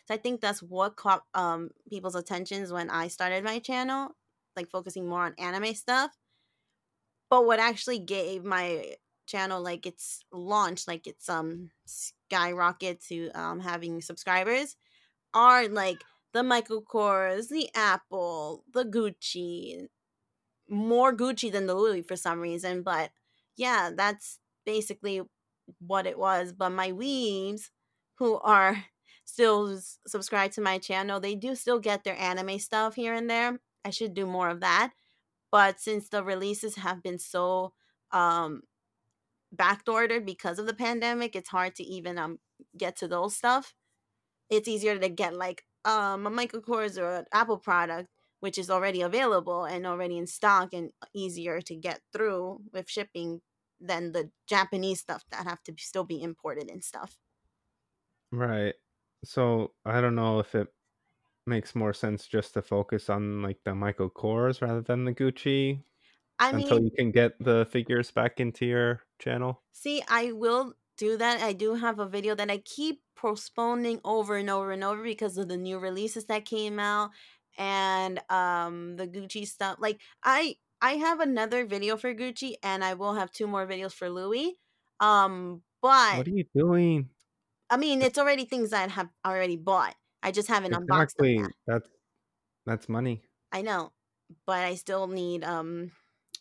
So 0.06 0.14
I 0.14 0.16
think 0.18 0.40
that's 0.40 0.62
what 0.62 0.96
caught 0.96 1.24
um 1.34 1.70
people's 1.88 2.14
attentions 2.14 2.72
when 2.72 2.90
I 2.90 3.08
started 3.08 3.44
my 3.44 3.58
channel, 3.58 4.16
like 4.56 4.68
focusing 4.70 5.08
more 5.08 5.24
on 5.24 5.34
anime 5.38 5.74
stuff. 5.74 6.16
But 7.28 7.46
what 7.46 7.58
actually 7.58 7.98
gave 7.98 8.44
my 8.44 8.96
channel 9.30 9.62
like 9.62 9.86
its 9.86 10.24
launched 10.32 10.88
like 10.88 11.06
its 11.06 11.28
um 11.28 11.70
skyrocket 11.86 13.00
to 13.08 13.30
um 13.30 13.60
having 13.60 14.00
subscribers, 14.02 14.76
are 15.34 15.68
like 15.68 16.02
the 16.32 16.42
Michael 16.42 16.82
Kors, 16.82 17.48
the 17.48 17.68
Apple, 17.74 18.64
the 18.72 18.84
Gucci, 18.84 19.88
more 20.68 21.14
Gucci 21.14 21.50
than 21.50 21.66
the 21.66 21.74
Louis 21.74 22.02
for 22.02 22.16
some 22.16 22.40
reason. 22.40 22.82
But 22.82 23.10
yeah, 23.56 23.90
that's 23.94 24.38
basically 24.64 25.22
what 25.78 26.06
it 26.06 26.18
was. 26.18 26.52
But 26.52 26.70
my 26.70 26.92
weaves, 26.92 27.70
who 28.18 28.38
are 28.38 28.84
still 29.24 29.78
subscribed 30.06 30.54
to 30.54 30.60
my 30.60 30.78
channel, 30.78 31.20
they 31.20 31.34
do 31.34 31.54
still 31.54 31.78
get 31.78 32.04
their 32.04 32.18
anime 32.18 32.58
stuff 32.58 32.94
here 32.94 33.14
and 33.14 33.28
there. 33.28 33.58
I 33.84 33.90
should 33.90 34.14
do 34.14 34.26
more 34.26 34.48
of 34.48 34.60
that. 34.60 34.92
But 35.50 35.80
since 35.80 36.08
the 36.08 36.22
releases 36.22 36.76
have 36.76 37.02
been 37.02 37.18
so 37.18 37.72
um 38.12 38.62
backdoored 39.54 40.24
because 40.24 40.58
of 40.58 40.66
the 40.66 40.74
pandemic, 40.74 41.34
it's 41.36 41.50
hard 41.50 41.74
to 41.76 41.84
even 41.84 42.18
um 42.18 42.38
get 42.76 42.96
to 42.96 43.08
those 43.08 43.36
stuff. 43.36 43.74
It's 44.50 44.68
easier 44.68 44.98
to 44.98 45.08
get 45.08 45.34
like 45.34 45.64
um 45.84 46.26
a 46.26 46.30
Michael 46.30 46.62
Kors 46.62 46.98
or 46.98 47.10
an 47.16 47.26
Apple 47.32 47.58
product, 47.58 48.08
which 48.40 48.58
is 48.58 48.70
already 48.70 49.02
available 49.02 49.64
and 49.64 49.86
already 49.86 50.18
in 50.18 50.26
stock 50.26 50.72
and 50.72 50.92
easier 51.14 51.60
to 51.62 51.74
get 51.76 52.00
through 52.12 52.62
with 52.72 52.90
shipping 52.90 53.42
than 53.80 54.12
the 54.12 54.30
Japanese 54.46 55.00
stuff 55.00 55.24
that 55.30 55.46
have 55.46 55.62
to 55.64 55.74
still 55.78 56.04
be 56.04 56.22
imported 56.22 56.70
and 56.70 56.84
stuff. 56.84 57.18
Right. 58.32 58.74
So 59.24 59.74
I 59.84 60.00
don't 60.00 60.14
know 60.14 60.38
if 60.38 60.54
it 60.54 60.68
makes 61.46 61.74
more 61.74 61.94
sense 61.94 62.26
just 62.26 62.54
to 62.54 62.62
focus 62.62 63.10
on 63.10 63.42
like 63.42 63.58
the 63.64 63.74
Michael 63.74 64.10
Kors 64.10 64.62
rather 64.62 64.82
than 64.82 65.04
the 65.04 65.14
Gucci 65.14 65.84
I 66.40 66.52
until 66.52 66.80
mean, 66.80 66.82
you 66.82 66.90
can 66.90 67.10
get 67.10 67.38
the 67.40 67.66
figures 67.70 68.10
back 68.10 68.40
into 68.40 68.66
your 68.66 69.02
channel. 69.18 69.62
See, 69.72 70.02
I 70.08 70.32
will 70.32 70.74
do 70.96 71.16
that. 71.16 71.40
I 71.40 71.52
do 71.52 71.74
have 71.74 71.98
a 71.98 72.08
video 72.08 72.34
that 72.34 72.50
I 72.50 72.58
keep 72.58 73.02
postponing 73.16 74.00
over 74.04 74.36
and 74.36 74.50
over 74.50 74.72
and 74.72 74.84
over 74.84 75.02
because 75.02 75.38
of 75.38 75.48
the 75.48 75.56
new 75.56 75.78
releases 75.78 76.26
that 76.26 76.44
came 76.44 76.78
out 76.78 77.10
and 77.58 78.20
um 78.30 78.96
the 78.96 79.06
Gucci 79.06 79.46
stuff. 79.46 79.76
Like 79.80 80.00
I 80.22 80.56
I 80.80 80.92
have 80.92 81.20
another 81.20 81.66
video 81.66 81.96
for 81.96 82.14
Gucci 82.14 82.54
and 82.62 82.82
I 82.84 82.94
will 82.94 83.14
have 83.14 83.30
two 83.32 83.46
more 83.46 83.66
videos 83.66 83.92
for 83.92 84.08
Louis. 84.10 84.58
Um 85.00 85.62
but 85.82 86.20
What 86.20 86.26
are 86.28 86.30
you 86.30 86.44
doing? 86.54 87.10
I 87.70 87.76
mean 87.76 88.02
it's 88.02 88.18
already 88.18 88.44
things 88.44 88.70
that 88.70 88.88
I 88.90 88.92
have 88.92 89.10
already 89.26 89.56
bought. 89.56 89.96
I 90.22 90.32
just 90.32 90.48
haven't 90.48 90.74
unboxed 90.74 91.16
them 91.16 91.30
yet. 91.34 91.52
That's 91.66 91.88
that's 92.66 92.88
money. 92.88 93.24
I 93.52 93.62
know, 93.62 93.92
but 94.46 94.64
I 94.64 94.74
still 94.76 95.06
need 95.06 95.44
um 95.44 95.92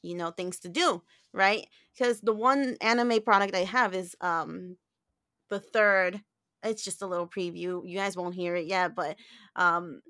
you 0.01 0.15
know 0.15 0.31
things 0.31 0.59
to 0.61 0.69
do, 0.69 1.03
right? 1.33 1.67
Cuz 1.97 2.21
the 2.21 2.33
one 2.33 2.77
anime 2.81 3.21
product 3.21 3.55
I 3.55 3.63
have 3.65 3.93
is 3.95 4.15
um 4.21 4.77
the 5.49 5.59
third 5.59 6.21
it's 6.63 6.83
just 6.83 7.01
a 7.01 7.07
little 7.07 7.27
preview. 7.27 7.81
You 7.87 7.97
guys 7.97 8.17
won't 8.17 8.35
hear 8.35 8.55
it 8.55 8.67
yet, 8.67 8.95
but 8.95 9.17
um 9.55 10.01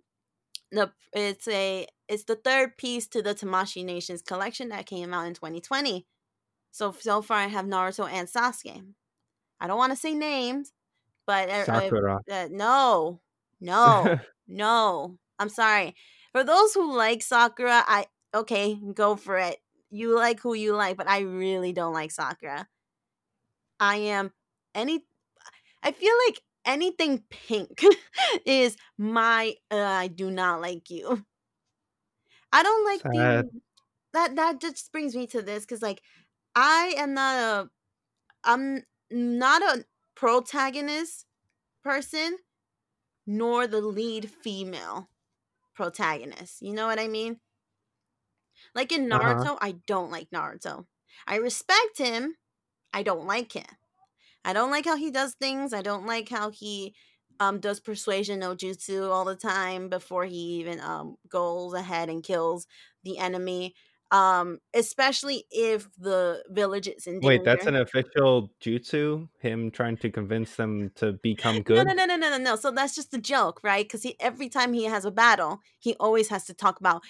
the 0.71 0.91
it's 1.13 1.47
a 1.47 1.87
it's 2.07 2.23
the 2.25 2.35
third 2.35 2.77
piece 2.77 3.07
to 3.09 3.21
the 3.21 3.33
Tamashii 3.35 3.85
Nations 3.85 4.21
collection 4.21 4.69
that 4.69 4.85
came 4.85 5.13
out 5.13 5.27
in 5.27 5.33
2020. 5.33 6.05
So 6.71 6.91
so 6.99 7.21
far 7.21 7.37
I 7.37 7.47
have 7.47 7.65
Naruto 7.65 8.09
and 8.09 8.27
Sasuke. 8.27 8.83
I 9.59 9.67
don't 9.67 9.77
want 9.77 9.91
to 9.91 9.97
say 9.97 10.13
names, 10.13 10.71
but 11.25 11.49
I- 11.49 11.69
I- 11.73 11.93
Sakura. 11.93 12.19
uh, 12.31 12.47
no, 12.51 13.21
no, 13.61 14.17
no. 14.47 15.17
I'm 15.39 15.49
sorry. 15.49 15.95
For 16.33 16.43
those 16.43 16.73
who 16.73 16.95
like 16.95 17.21
Sakura, 17.23 17.83
I 17.87 18.07
okay, 18.33 18.75
go 18.93 19.15
for 19.15 19.37
it. 19.37 19.57
You 19.91 20.15
like 20.15 20.39
who 20.39 20.53
you 20.53 20.75
like, 20.75 20.97
but 20.97 21.09
I 21.09 21.19
really 21.21 21.73
don't 21.73 21.93
like 21.93 22.11
Sakura. 22.11 22.67
I 23.79 23.97
am 23.97 24.31
any 24.75 25.05
I 25.83 25.91
feel 25.91 26.13
like 26.27 26.41
anything 26.65 27.23
pink 27.29 27.83
is 28.45 28.77
my 28.97 29.55
uh, 29.71 29.77
I 29.77 30.07
do 30.07 30.31
not 30.31 30.61
like 30.61 30.89
you. 30.89 31.25
I 32.51 32.63
don't 32.63 32.85
like 32.85 33.01
Sad. 33.01 33.49
the 33.51 33.61
that 34.13 34.35
that 34.35 34.61
just 34.61 34.91
brings 34.91 35.15
me 35.15 35.27
to 35.27 35.41
this 35.41 35.65
cuz 35.65 35.81
like 35.81 36.01
I 36.55 36.93
am 36.97 37.13
not 37.13 37.37
a 37.39 37.69
I'm 38.43 38.83
not 39.11 39.61
a 39.61 39.85
protagonist 40.15 41.25
person 41.83 42.37
nor 43.27 43.67
the 43.67 43.81
lead 43.81 44.29
female 44.31 45.09
protagonist. 45.75 46.61
You 46.61 46.73
know 46.73 46.87
what 46.87 46.99
I 46.99 47.07
mean? 47.07 47.39
Like 48.75 48.91
in 48.91 49.07
Uh-huh. 49.11 49.45
Naruto, 49.45 49.57
I 49.61 49.73
don't 49.87 50.11
like 50.11 50.29
Naruto. 50.31 50.85
I 51.27 51.37
respect 51.37 51.97
him. 51.97 52.35
I 52.93 53.03
don't 53.03 53.27
like 53.27 53.53
him. 53.53 53.65
I 54.45 54.53
don't 54.53 54.71
like 54.71 54.85
how 54.85 54.95
he 54.97 55.11
does 55.11 55.35
things. 55.35 55.73
I 55.73 55.81
don't 55.81 56.05
like 56.05 56.29
how 56.29 56.49
he 56.51 56.95
um 57.39 57.59
does 57.59 57.79
persuasion 57.79 58.39
no 58.39 58.55
jutsu 58.55 59.09
all 59.11 59.25
the 59.25 59.35
time 59.35 59.89
before 59.89 60.25
he 60.25 60.59
even 60.61 60.79
um 60.81 61.15
goes 61.29 61.73
ahead 61.73 62.09
and 62.09 62.23
kills 62.23 62.67
the 63.03 63.17
enemy. 63.19 63.75
Um, 64.11 64.59
especially 64.73 65.45
if 65.51 65.89
the 65.97 66.43
village 66.49 66.87
is 66.87 67.07
in 67.07 67.19
danger. 67.21 67.21
Wait, 67.21 67.43
that's 67.43 67.67
an 67.67 67.75
official 67.75 68.49
jutsu? 68.61 69.29
Him 69.39 69.71
trying 69.71 69.97
to 69.97 70.09
convince 70.09 70.55
them 70.55 70.89
to 70.95 71.13
become 71.13 71.61
good? 71.63 71.83
no, 71.83 71.93
no, 71.93 72.05
no, 72.05 72.15
no, 72.15 72.29
no, 72.29 72.37
no. 72.37 72.55
So 72.55 72.71
that's 72.71 72.95
just 72.95 73.13
a 73.13 73.17
joke, 73.19 73.61
right? 73.63 73.85
Because 73.85 74.03
he 74.03 74.15
every 74.19 74.49
time 74.49 74.73
he 74.73 74.85
has 74.85 75.05
a 75.05 75.11
battle, 75.11 75.59
he 75.79 75.95
always 75.99 76.29
has 76.29 76.45
to 76.45 76.53
talk 76.53 76.79
about, 76.79 77.01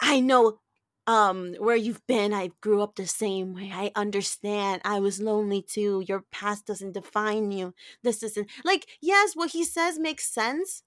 I 0.00 0.20
know 0.20 0.60
um 1.06 1.54
where 1.58 1.76
you've 1.76 2.06
been. 2.06 2.32
I 2.32 2.50
grew 2.60 2.82
up 2.82 2.96
the 2.96 3.06
same 3.06 3.54
way. 3.54 3.70
I 3.72 3.90
understand. 3.96 4.82
I 4.84 5.00
was 5.00 5.20
lonely 5.20 5.62
too. 5.62 6.04
Your 6.06 6.24
past 6.32 6.66
doesn't 6.66 6.92
define 6.92 7.50
you. 7.52 7.74
This 8.02 8.22
isn't 8.22 8.50
like 8.64 8.86
yes, 9.00 9.34
what 9.34 9.50
he 9.50 9.64
says 9.64 9.98
makes 9.98 10.26
sense. 10.32 10.82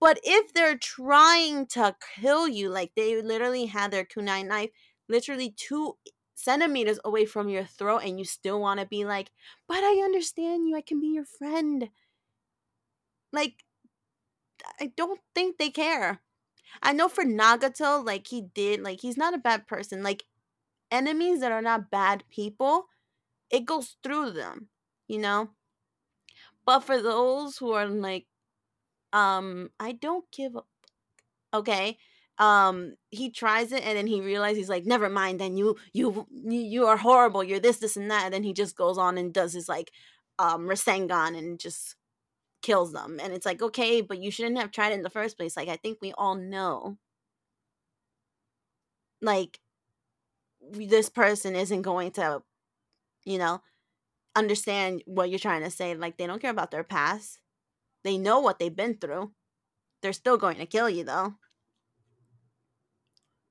But 0.00 0.20
if 0.24 0.52
they're 0.52 0.76
trying 0.76 1.66
to 1.68 1.96
kill 2.20 2.48
you, 2.48 2.68
like 2.70 2.92
they 2.96 3.20
literally 3.22 3.66
had 3.66 3.90
their 3.92 4.04
kunai 4.04 4.46
knife 4.46 4.70
literally 5.08 5.50
two 5.56 5.96
centimeters 6.34 6.98
away 7.04 7.24
from 7.26 7.48
your 7.48 7.64
throat, 7.64 8.02
and 8.04 8.18
you 8.18 8.24
still 8.24 8.60
want 8.60 8.80
to 8.80 8.86
be 8.86 9.04
like, 9.04 9.30
but 9.68 9.78
I 9.84 10.02
understand 10.04 10.68
you. 10.68 10.76
I 10.76 10.82
can 10.82 11.00
be 11.00 11.08
your 11.08 11.24
friend 11.26 11.90
like 13.32 13.64
I 14.80 14.86
don't 14.96 15.20
think 15.34 15.56
they 15.58 15.70
care. 15.70 16.20
I 16.82 16.92
know 16.92 17.08
for 17.08 17.24
Nagato, 17.24 18.04
like 18.04 18.28
he 18.28 18.42
did, 18.42 18.80
like 18.82 19.00
he's 19.00 19.16
not 19.16 19.34
a 19.34 19.38
bad 19.38 19.66
person. 19.66 20.02
Like 20.02 20.24
enemies 20.90 21.40
that 21.40 21.52
are 21.52 21.62
not 21.62 21.90
bad 21.90 22.24
people, 22.30 22.86
it 23.50 23.64
goes 23.64 23.96
through 24.02 24.32
them, 24.32 24.68
you 25.08 25.18
know? 25.18 25.50
But 26.64 26.80
for 26.80 27.00
those 27.02 27.58
who 27.58 27.72
are 27.72 27.86
like, 27.86 28.26
um, 29.12 29.70
I 29.80 29.92
don't 29.92 30.24
give 30.32 30.56
up. 30.56 30.68
Okay. 31.54 31.98
Um, 32.38 32.94
he 33.10 33.30
tries 33.30 33.72
it 33.72 33.84
and 33.84 33.96
then 33.96 34.06
he 34.06 34.20
realizes 34.20 34.58
he's 34.58 34.68
like, 34.68 34.86
never 34.86 35.08
mind, 35.08 35.40
then 35.40 35.56
you 35.56 35.76
you 35.92 36.26
you 36.32 36.86
are 36.86 36.96
horrible, 36.96 37.44
you're 37.44 37.60
this, 37.60 37.78
this, 37.78 37.96
and 37.96 38.10
that, 38.10 38.24
and 38.26 38.34
then 38.34 38.42
he 38.42 38.52
just 38.54 38.76
goes 38.76 38.98
on 38.98 39.18
and 39.18 39.32
does 39.34 39.52
his 39.52 39.68
like 39.68 39.92
um 40.38 40.62
Rasengan 40.68 41.36
and 41.38 41.60
just 41.60 41.96
kills 42.62 42.92
them. 42.92 43.18
And 43.22 43.32
it's 43.32 43.46
like, 43.46 43.62
okay, 43.62 44.00
but 44.00 44.18
you 44.18 44.30
shouldn't 44.30 44.58
have 44.58 44.70
tried 44.70 44.92
it 44.92 44.96
in 44.96 45.02
the 45.02 45.10
first 45.10 45.36
place. 45.36 45.56
Like 45.56 45.68
I 45.68 45.76
think 45.76 45.98
we 46.00 46.12
all 46.12 46.34
know. 46.34 46.98
Like 49.20 49.60
this 50.70 51.08
person 51.08 51.56
isn't 51.56 51.82
going 51.82 52.12
to, 52.12 52.42
you 53.24 53.38
know, 53.38 53.62
understand 54.36 55.02
what 55.06 55.30
you're 55.30 55.38
trying 55.38 55.62
to 55.62 55.70
say. 55.70 55.94
Like 55.94 56.16
they 56.16 56.26
don't 56.26 56.40
care 56.40 56.50
about 56.50 56.70
their 56.70 56.84
past. 56.84 57.38
They 58.04 58.18
know 58.18 58.40
what 58.40 58.58
they've 58.58 58.74
been 58.74 58.98
through. 58.98 59.32
They're 60.02 60.12
still 60.12 60.36
going 60.36 60.58
to 60.58 60.66
kill 60.66 60.90
you 60.90 61.04
though. 61.04 61.34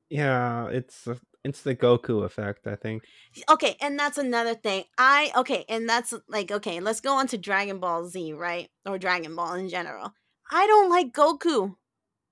Yeah, 0.09 0.67
it's 0.67 1.07
uh, 1.07 1.15
it's 1.43 1.61
the 1.61 1.75
Goku 1.75 2.23
effect, 2.23 2.67
I 2.67 2.75
think. 2.75 3.03
Okay, 3.49 3.75
and 3.81 3.97
that's 3.97 4.17
another 4.17 4.55
thing. 4.55 4.83
I 4.97 5.31
okay, 5.35 5.65
and 5.69 5.87
that's 5.87 6.13
like 6.27 6.51
okay, 6.51 6.79
let's 6.79 7.01
go 7.01 7.13
on 7.15 7.27
to 7.27 7.37
Dragon 7.37 7.79
Ball 7.79 8.07
Z, 8.07 8.33
right? 8.33 8.69
Or 8.85 8.97
Dragon 8.97 9.35
Ball 9.35 9.55
in 9.55 9.69
general. 9.69 10.13
I 10.51 10.67
don't 10.67 10.89
like 10.89 11.13
Goku. 11.13 11.75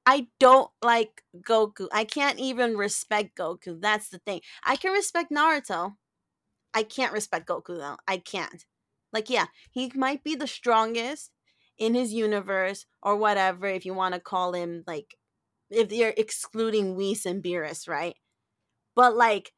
I 0.05 0.27
don't 0.39 0.71
like 0.83 1.23
Goku. 1.47 1.87
I 1.91 2.03
can't 2.03 2.39
even 2.39 2.77
respect 2.77 3.37
Goku. 3.37 3.79
That's 3.79 4.09
the 4.09 4.19
thing. 4.19 4.41
I 4.63 4.75
can 4.75 4.91
respect 4.91 5.31
Naruto. 5.31 5.95
I 6.73 6.83
can't 6.83 7.13
respect 7.13 7.47
Goku 7.47 7.77
though. 7.77 7.97
I 8.07 8.17
can't. 8.17 8.65
Like, 9.11 9.29
yeah, 9.29 9.45
he 9.71 9.91
might 9.95 10.23
be 10.23 10.35
the 10.35 10.47
strongest 10.47 11.31
in 11.77 11.95
his 11.95 12.13
universe 12.13 12.85
or 13.01 13.15
whatever, 13.15 13.67
if 13.67 13.85
you 13.85 13.93
want 13.93 14.13
to 14.13 14.19
call 14.19 14.53
him 14.53 14.83
like 14.85 15.15
if 15.69 15.91
you're 15.91 16.13
excluding 16.17 16.95
Whis 16.95 17.25
and 17.25 17.43
Beerus, 17.43 17.87
right? 17.87 18.15
But 18.95 19.15
like 19.15 19.53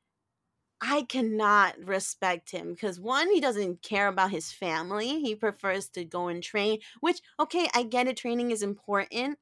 I 0.81 1.03
cannot 1.03 1.77
respect 1.79 2.51
him 2.51 2.73
because 2.73 2.99
one, 2.99 3.29
he 3.31 3.39
doesn't 3.39 3.83
care 3.83 4.07
about 4.07 4.31
his 4.31 4.51
family. 4.51 5.21
He 5.21 5.35
prefers 5.35 5.87
to 5.89 6.03
go 6.05 6.27
and 6.27 6.41
train, 6.41 6.79
which, 7.01 7.21
okay, 7.39 7.69
I 7.75 7.83
get 7.83 8.07
it, 8.07 8.17
training 8.17 8.51
is 8.51 8.63
important, 8.63 9.37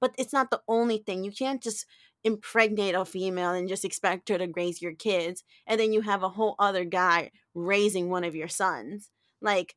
but 0.00 0.14
it's 0.18 0.32
not 0.32 0.50
the 0.50 0.62
only 0.68 0.98
thing. 0.98 1.24
You 1.24 1.32
can't 1.32 1.62
just 1.62 1.86
impregnate 2.24 2.94
a 2.94 3.04
female 3.04 3.50
and 3.52 3.68
just 3.68 3.84
expect 3.84 4.28
her 4.30 4.38
to 4.38 4.52
raise 4.56 4.80
your 4.82 4.94
kids 4.94 5.44
and 5.66 5.78
then 5.80 5.92
you 5.92 6.00
have 6.00 6.22
a 6.22 6.28
whole 6.30 6.56
other 6.58 6.84
guy 6.84 7.30
raising 7.54 8.08
one 8.10 8.24
of 8.24 8.34
your 8.34 8.48
sons 8.48 9.10
like 9.42 9.76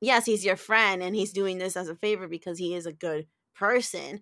yes 0.00 0.26
he's 0.26 0.44
your 0.44 0.56
friend 0.56 1.02
and 1.02 1.14
he's 1.16 1.32
doing 1.32 1.58
this 1.58 1.76
as 1.76 1.88
a 1.88 1.96
favor 1.96 2.28
because 2.28 2.58
he 2.58 2.74
is 2.74 2.86
a 2.86 2.92
good 2.92 3.26
person 3.54 4.20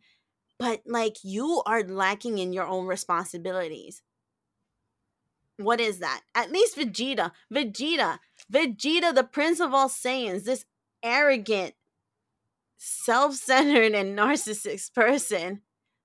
but 0.59 0.83
like 0.87 1.17
you 1.25 1.63
are 1.67 1.83
lacking 1.85 2.39
in 2.39 2.53
your 2.53 2.67
own 2.67 2.87
responsibilities 2.87 4.03
what 5.65 5.81
is 5.81 5.99
that 5.99 6.23
at 6.35 6.51
least 6.51 6.77
vegeta 6.77 7.33
vegeta 7.53 8.19
vegeta 8.53 9.15
the 9.15 9.25
prince 9.25 9.61
of 9.61 9.75
all 9.75 9.89
saiyans 9.89 10.45
this 10.45 10.65
arrogant 11.03 11.75
self-centered 12.77 13.93
and 13.93 14.19
narcissist 14.19 14.95
person 14.95 15.61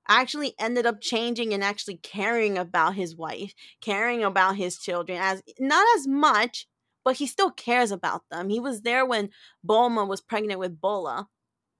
actually 0.08 0.54
ended 0.60 0.86
up 0.86 1.02
changing 1.02 1.54
and 1.54 1.64
actually 1.64 1.98
caring 1.98 2.58
about 2.58 2.96
his 2.96 3.16
wife, 3.16 3.54
caring 3.82 4.24
about 4.24 4.56
his 4.56 4.78
children 4.78 5.18
as 5.20 5.42
not 5.60 5.86
as 5.98 6.08
much, 6.08 6.68
but 7.04 7.18
he 7.18 7.28
still 7.28 7.52
cares 7.52 7.92
about 7.92 8.24
them. 8.30 8.50
He 8.50 8.60
was 8.60 8.82
there 8.82 9.06
when 9.06 9.30
Bulma 9.66 10.08
was 10.08 10.22
pregnant 10.22 10.60
with 10.60 10.80
Bulla. 10.80 11.28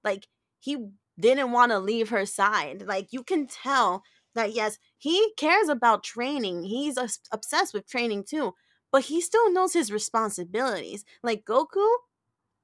Like 0.02 0.26
he 0.60 0.88
didn't 1.18 1.52
want 1.52 1.72
to 1.72 1.78
leave 1.78 2.10
her 2.10 2.26
side. 2.26 2.84
Like 2.86 3.08
you 3.12 3.22
can 3.22 3.46
tell 3.46 4.02
that 4.36 4.54
yes, 4.54 4.78
he 4.98 5.32
cares 5.36 5.68
about 5.68 6.04
training. 6.04 6.64
He's 6.64 6.98
obsessed 7.32 7.74
with 7.74 7.88
training 7.88 8.24
too, 8.24 8.54
but 8.92 9.04
he 9.04 9.20
still 9.20 9.52
knows 9.52 9.72
his 9.74 9.92
responsibilities. 9.92 11.04
Like 11.22 11.44
Goku 11.44 11.86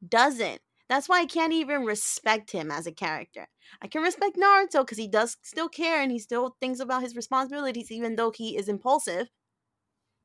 doesn't. 0.06 0.60
That's 0.88 1.08
why 1.08 1.20
I 1.20 1.26
can't 1.26 1.52
even 1.54 1.84
respect 1.84 2.50
him 2.50 2.70
as 2.70 2.86
a 2.86 2.92
character. 2.92 3.48
I 3.80 3.88
can 3.88 4.02
respect 4.02 4.36
Naruto 4.36 4.80
because 4.82 4.98
he 4.98 5.08
does 5.08 5.38
still 5.42 5.68
care 5.68 6.02
and 6.02 6.12
he 6.12 6.18
still 6.18 6.56
thinks 6.60 6.80
about 6.80 7.02
his 7.02 7.16
responsibilities, 7.16 7.90
even 7.90 8.16
though 8.16 8.30
he 8.30 8.56
is 8.56 8.68
impulsive. 8.68 9.28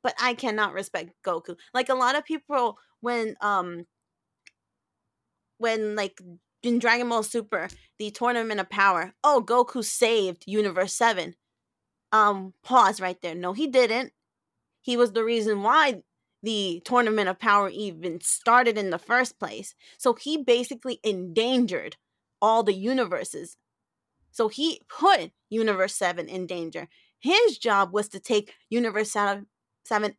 But 0.02 0.16
I 0.20 0.34
cannot 0.34 0.74
respect 0.74 1.12
Goku. 1.24 1.58
Like 1.74 1.90
a 1.90 1.94
lot 1.96 2.16
of 2.16 2.26
people, 2.26 2.78
when 3.02 3.36
um, 3.42 3.86
when 5.58 5.96
like 5.96 6.20
in 6.63 6.80
Dragon 6.80 7.10
Ball 7.10 7.24
Super, 7.24 7.70
the 8.00 8.12
Tournament 8.12 8.60
of 8.60 8.70
Power, 8.70 9.13
oh 9.24 9.43
Goku 9.46 9.84
saved 9.84 10.43
Universe 10.48 10.93
Seven. 10.93 11.36
Um, 12.12 12.54
pause 12.63 13.02
right 13.02 13.22
there. 13.22 13.36
No, 13.36 13.54
he 13.54 13.67
didn't. 13.67 14.13
He 14.82 14.96
was 14.96 15.12
the 15.12 15.24
reason 15.24 15.63
why 15.63 16.04
the 16.43 16.82
tournament 16.86 17.28
of 17.28 17.39
power 17.39 17.70
even 17.70 18.22
started 18.22 18.78
in 18.78 18.89
the 18.89 19.00
first 19.00 19.39
place. 19.39 19.76
So 19.98 20.13
he 20.13 20.38
basically 20.38 21.00
endangered 21.04 21.98
all 22.41 22.63
the 22.63 22.74
universes. 22.74 23.58
So 24.32 24.48
he 24.48 24.82
put 24.88 25.32
Universe 25.50 25.96
7 25.96 26.30
in 26.30 26.46
danger. 26.46 26.88
His 27.20 27.58
job 27.58 27.91
was 27.91 28.08
to 28.10 28.20
take 28.20 28.54
Universe 28.70 29.12
7 29.12 29.48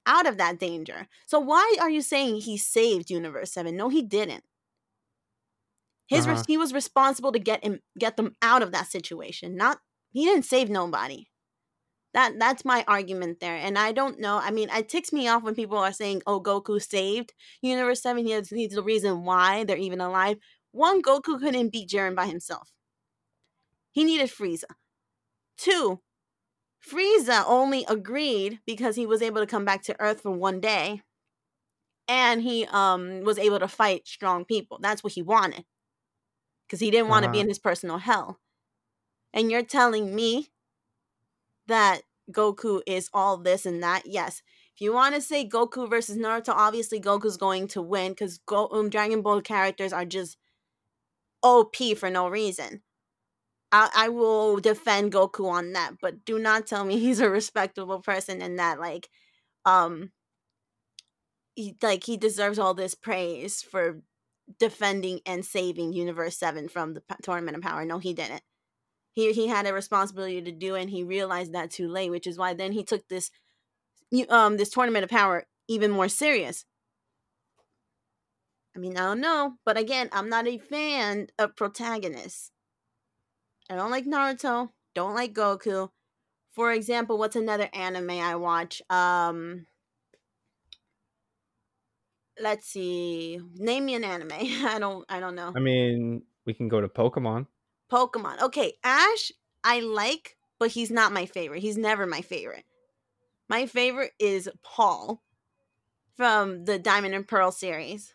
out 0.06 0.26
of 0.26 0.36
that 0.38 0.58
danger. 0.58 1.06
So 1.24 1.38
why 1.38 1.76
are 1.80 1.90
you 1.90 2.02
saying 2.02 2.40
he 2.40 2.58
saved 2.58 3.10
Universe 3.10 3.52
7? 3.52 3.76
No, 3.76 3.88
he 3.88 4.02
didn't. 4.02 4.44
His 6.08 6.26
uh-huh. 6.26 6.42
he 6.48 6.56
was 6.56 6.72
responsible 6.72 7.32
to 7.32 7.38
get 7.38 7.62
him 7.62 7.80
get 7.98 8.16
them 8.16 8.34
out 8.42 8.62
of 8.62 8.72
that 8.72 8.90
situation. 8.90 9.56
Not 9.56 9.78
he 10.10 10.24
didn't 10.24 10.46
save 10.46 10.70
nobody. 10.70 11.26
That 12.14 12.38
that's 12.38 12.64
my 12.64 12.84
argument 12.88 13.40
there. 13.40 13.56
And 13.56 13.78
I 13.78 13.92
don't 13.92 14.18
know. 14.18 14.40
I 14.42 14.50
mean, 14.50 14.70
it 14.70 14.88
ticks 14.88 15.12
me 15.12 15.28
off 15.28 15.42
when 15.42 15.54
people 15.54 15.76
are 15.76 15.92
saying, 15.92 16.22
"Oh, 16.26 16.40
Goku 16.40 16.82
saved 16.82 17.34
Universe 17.60 18.02
7. 18.02 18.26
He's, 18.26 18.48
he's 18.48 18.72
the 18.72 18.82
reason 18.82 19.24
why 19.24 19.64
they're 19.64 19.76
even 19.76 20.00
alive." 20.00 20.38
One, 20.72 21.02
Goku 21.02 21.38
couldn't 21.38 21.72
beat 21.72 21.90
Jiren 21.90 22.16
by 22.16 22.26
himself. 22.26 22.72
He 23.92 24.04
needed 24.04 24.30
Frieza. 24.30 24.64
Two, 25.56 26.00
Frieza 26.86 27.44
only 27.46 27.84
agreed 27.88 28.60
because 28.66 28.96
he 28.96 29.06
was 29.06 29.22
able 29.22 29.40
to 29.40 29.46
come 29.46 29.64
back 29.64 29.82
to 29.82 30.00
Earth 30.00 30.22
for 30.22 30.30
one 30.30 30.60
day, 30.60 31.02
and 32.06 32.40
he 32.42 32.66
um 32.66 33.20
was 33.20 33.38
able 33.38 33.58
to 33.58 33.68
fight 33.68 34.08
strong 34.08 34.46
people. 34.46 34.78
That's 34.80 35.04
what 35.04 35.12
he 35.12 35.22
wanted, 35.22 35.64
because 36.68 36.80
he 36.80 36.90
didn't 36.90 37.08
want 37.08 37.22
to 37.22 37.28
uh-huh. 37.28 37.32
be 37.32 37.40
in 37.40 37.48
his 37.48 37.58
personal 37.58 37.98
hell. 37.98 38.38
And 39.32 39.50
you're 39.50 39.62
telling 39.62 40.14
me 40.14 40.48
that 41.66 42.02
Goku 42.30 42.82
is 42.86 43.08
all 43.12 43.38
this 43.38 43.64
and 43.64 43.82
that. 43.82 44.02
Yes. 44.04 44.42
If 44.74 44.82
you 44.82 44.92
want 44.92 45.14
to 45.14 45.20
say 45.20 45.48
Goku 45.48 45.88
versus 45.88 46.16
Naruto, 46.16 46.52
obviously 46.54 47.00
Goku's 47.00 47.36
going 47.36 47.68
to 47.68 47.82
win 47.82 48.12
because 48.12 48.38
Go- 48.38 48.68
um, 48.68 48.90
Dragon 48.90 49.22
Ball 49.22 49.40
characters 49.40 49.92
are 49.92 50.04
just 50.04 50.36
OP 51.42 51.76
for 51.96 52.10
no 52.10 52.28
reason. 52.28 52.82
I-, 53.72 53.90
I 53.94 54.08
will 54.08 54.58
defend 54.58 55.12
Goku 55.12 55.50
on 55.50 55.72
that, 55.72 55.94
but 56.00 56.24
do 56.24 56.38
not 56.38 56.66
tell 56.66 56.84
me 56.84 56.98
he's 57.00 57.20
a 57.20 57.30
respectable 57.30 58.00
person 58.00 58.42
and 58.42 58.58
that 58.58 58.78
like 58.78 59.08
um 59.64 60.12
he, 61.54 61.76
like 61.82 62.04
he 62.04 62.16
deserves 62.16 62.58
all 62.58 62.72
this 62.72 62.94
praise 62.94 63.62
for 63.62 64.00
defending 64.58 65.20
and 65.26 65.44
saving 65.44 65.92
Universe 65.92 66.36
7 66.38 66.68
from 66.68 66.94
the 66.94 67.02
Tournament 67.22 67.56
of 67.56 67.62
Power. 67.62 67.84
No, 67.84 67.98
he 67.98 68.14
didn't. 68.14 68.42
He 69.12 69.32
he 69.32 69.48
had 69.48 69.66
a 69.66 69.72
responsibility 69.72 70.40
to 70.40 70.52
do 70.52 70.76
and 70.76 70.88
he 70.88 71.02
realized 71.02 71.52
that 71.52 71.72
too 71.72 71.88
late 71.88 72.10
which 72.10 72.26
is 72.26 72.38
why 72.38 72.54
then 72.54 72.70
he 72.70 72.84
took 72.84 73.08
this 73.08 73.32
um 74.28 74.56
this 74.56 74.70
tournament 74.70 75.02
of 75.02 75.10
power 75.10 75.44
even 75.66 75.90
more 75.90 76.08
serious. 76.08 76.64
I 78.76 78.78
mean 78.78 78.96
i 78.96 79.00
don't 79.00 79.20
know 79.20 79.54
but 79.64 79.76
again 79.76 80.08
i'm 80.12 80.28
not 80.28 80.46
a 80.46 80.58
fan 80.58 81.28
of 81.36 81.56
protagonists. 81.56 82.52
I 83.68 83.74
don't 83.74 83.90
like 83.90 84.06
naruto 84.06 84.70
don't 84.94 85.14
like 85.14 85.34
goku. 85.34 85.88
For 86.52 86.72
example 86.72 87.18
what's 87.18 87.36
another 87.36 87.68
anime 87.72 88.10
i 88.10 88.36
watch? 88.36 88.80
Um 88.88 89.66
let's 92.40 92.66
see 92.66 93.40
name 93.54 93.84
me 93.86 93.94
an 93.94 94.04
anime 94.04 94.32
i 94.32 94.76
don't 94.78 95.04
i 95.08 95.20
don't 95.20 95.34
know 95.34 95.52
i 95.56 95.60
mean 95.60 96.22
we 96.46 96.54
can 96.54 96.68
go 96.68 96.80
to 96.80 96.88
pokemon 96.88 97.46
Pokemon. 97.90 98.40
Okay, 98.42 98.74
Ash, 98.84 99.32
I 99.64 99.80
like, 99.80 100.36
but 100.58 100.70
he's 100.70 100.90
not 100.90 101.12
my 101.12 101.26
favorite. 101.26 101.62
He's 101.62 101.78
never 101.78 102.06
my 102.06 102.20
favorite. 102.20 102.64
My 103.48 103.66
favorite 103.66 104.12
is 104.18 104.48
Paul 104.62 105.22
from 106.16 106.64
the 106.64 106.78
Diamond 106.78 107.14
and 107.14 107.26
Pearl 107.26 107.50
series. 107.50 108.14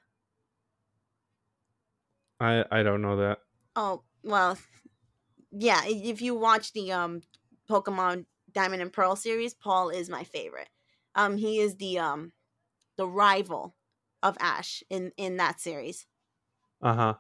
I 2.40 2.64
I 2.72 2.84
don't 2.84 3.02
know 3.02 3.18
that. 3.18 3.40
Oh, 3.76 4.04
well, 4.24 4.58
yeah, 5.52 5.82
if 5.86 6.22
you 6.22 6.36
watch 6.36 6.74
the 6.74 6.92
um 6.92 7.22
Pokemon 7.70 8.26
Diamond 8.52 8.82
and 8.82 8.94
Pearl 8.94 9.16
series, 9.16 9.54
Paul 9.54 9.90
is 9.90 10.10
my 10.10 10.24
favorite. 10.24 10.70
Um 11.16 11.38
he 11.38 11.60
is 11.60 11.76
the 11.78 11.98
um 12.00 12.34
the 12.96 13.08
rival 13.08 13.76
of 14.24 14.38
Ash 14.40 14.82
in 14.90 15.12
in 15.18 15.38
that 15.38 15.60
series. 15.60 16.08
Uh 16.82 16.94
huh. 16.96 17.14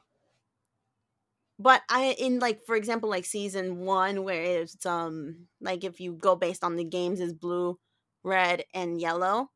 But 1.59 1.83
I 1.89 2.15
in 2.17 2.39
like 2.39 2.63
for 2.65 2.75
example 2.75 3.09
like 3.09 3.25
season 3.25 3.85
1 3.85 4.23
where 4.23 4.41
it's 4.41 4.85
um 4.85 5.47
like 5.61 5.83
if 5.83 5.99
you 5.99 6.13
go 6.13 6.35
based 6.35 6.63
on 6.63 6.77
the 6.77 6.83
games 6.83 7.19
is 7.19 7.33
blue, 7.33 7.77
red 8.23 8.63
and 8.73 8.99
yellow. 8.99 9.51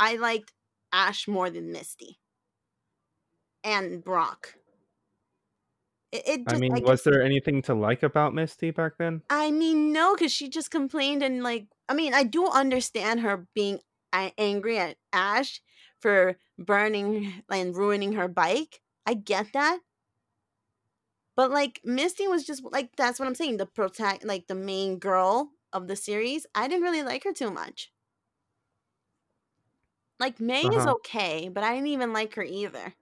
I 0.00 0.16
liked 0.16 0.52
Ash 0.92 1.28
more 1.28 1.50
than 1.50 1.70
Misty. 1.70 2.18
And 3.62 4.02
Brock. 4.02 4.54
It, 6.10 6.22
it 6.26 6.40
I 6.48 6.58
mean, 6.58 6.72
I, 6.76 6.80
was 6.80 7.04
there 7.04 7.22
anything 7.22 7.62
to 7.62 7.74
like 7.74 8.02
about 8.02 8.34
Misty 8.34 8.70
back 8.70 8.98
then? 8.98 9.22
I 9.30 9.50
mean, 9.50 9.92
no, 9.92 10.14
because 10.14 10.32
she 10.32 10.48
just 10.48 10.70
complained 10.70 11.22
and 11.22 11.42
like, 11.42 11.66
I 11.88 11.94
mean, 11.94 12.12
I 12.12 12.24
do 12.24 12.46
understand 12.46 13.20
her 13.20 13.46
being 13.54 13.80
angry 14.12 14.78
at 14.78 14.96
Ash 15.12 15.60
for 16.04 16.38
burning 16.58 17.42
and 17.50 17.76
ruining 17.76 18.14
her 18.14 18.28
bike. 18.28 18.82
I 19.06 19.14
get 19.14 19.52
that. 19.54 19.80
But 21.36 21.50
like 21.52 21.80
Misty 21.84 22.26
was 22.28 22.44
just 22.44 22.62
like 22.64 22.96
that's 22.96 23.18
what 23.20 23.26
I'm 23.28 23.34
saying, 23.36 23.58
the 23.58 23.66
protect 23.66 24.24
like 24.24 24.46
the 24.48 24.54
main 24.56 24.98
girl 24.98 25.52
of 25.72 25.86
the 25.88 25.96
series. 25.96 26.44
I 26.54 26.66
didn't 26.68 26.82
really 26.82 27.02
like 27.04 27.22
her 27.24 27.32
too 27.32 27.50
much. 27.50 27.92
Like 30.18 30.40
May 30.40 30.64
is 30.66 30.86
Uh-huh. 30.86 30.94
okay, 30.96 31.48
but 31.48 31.62
I 31.62 31.72
didn't 31.74 31.86
even 31.86 32.12
like 32.12 32.34
her 32.34 32.42
either. 32.42 32.96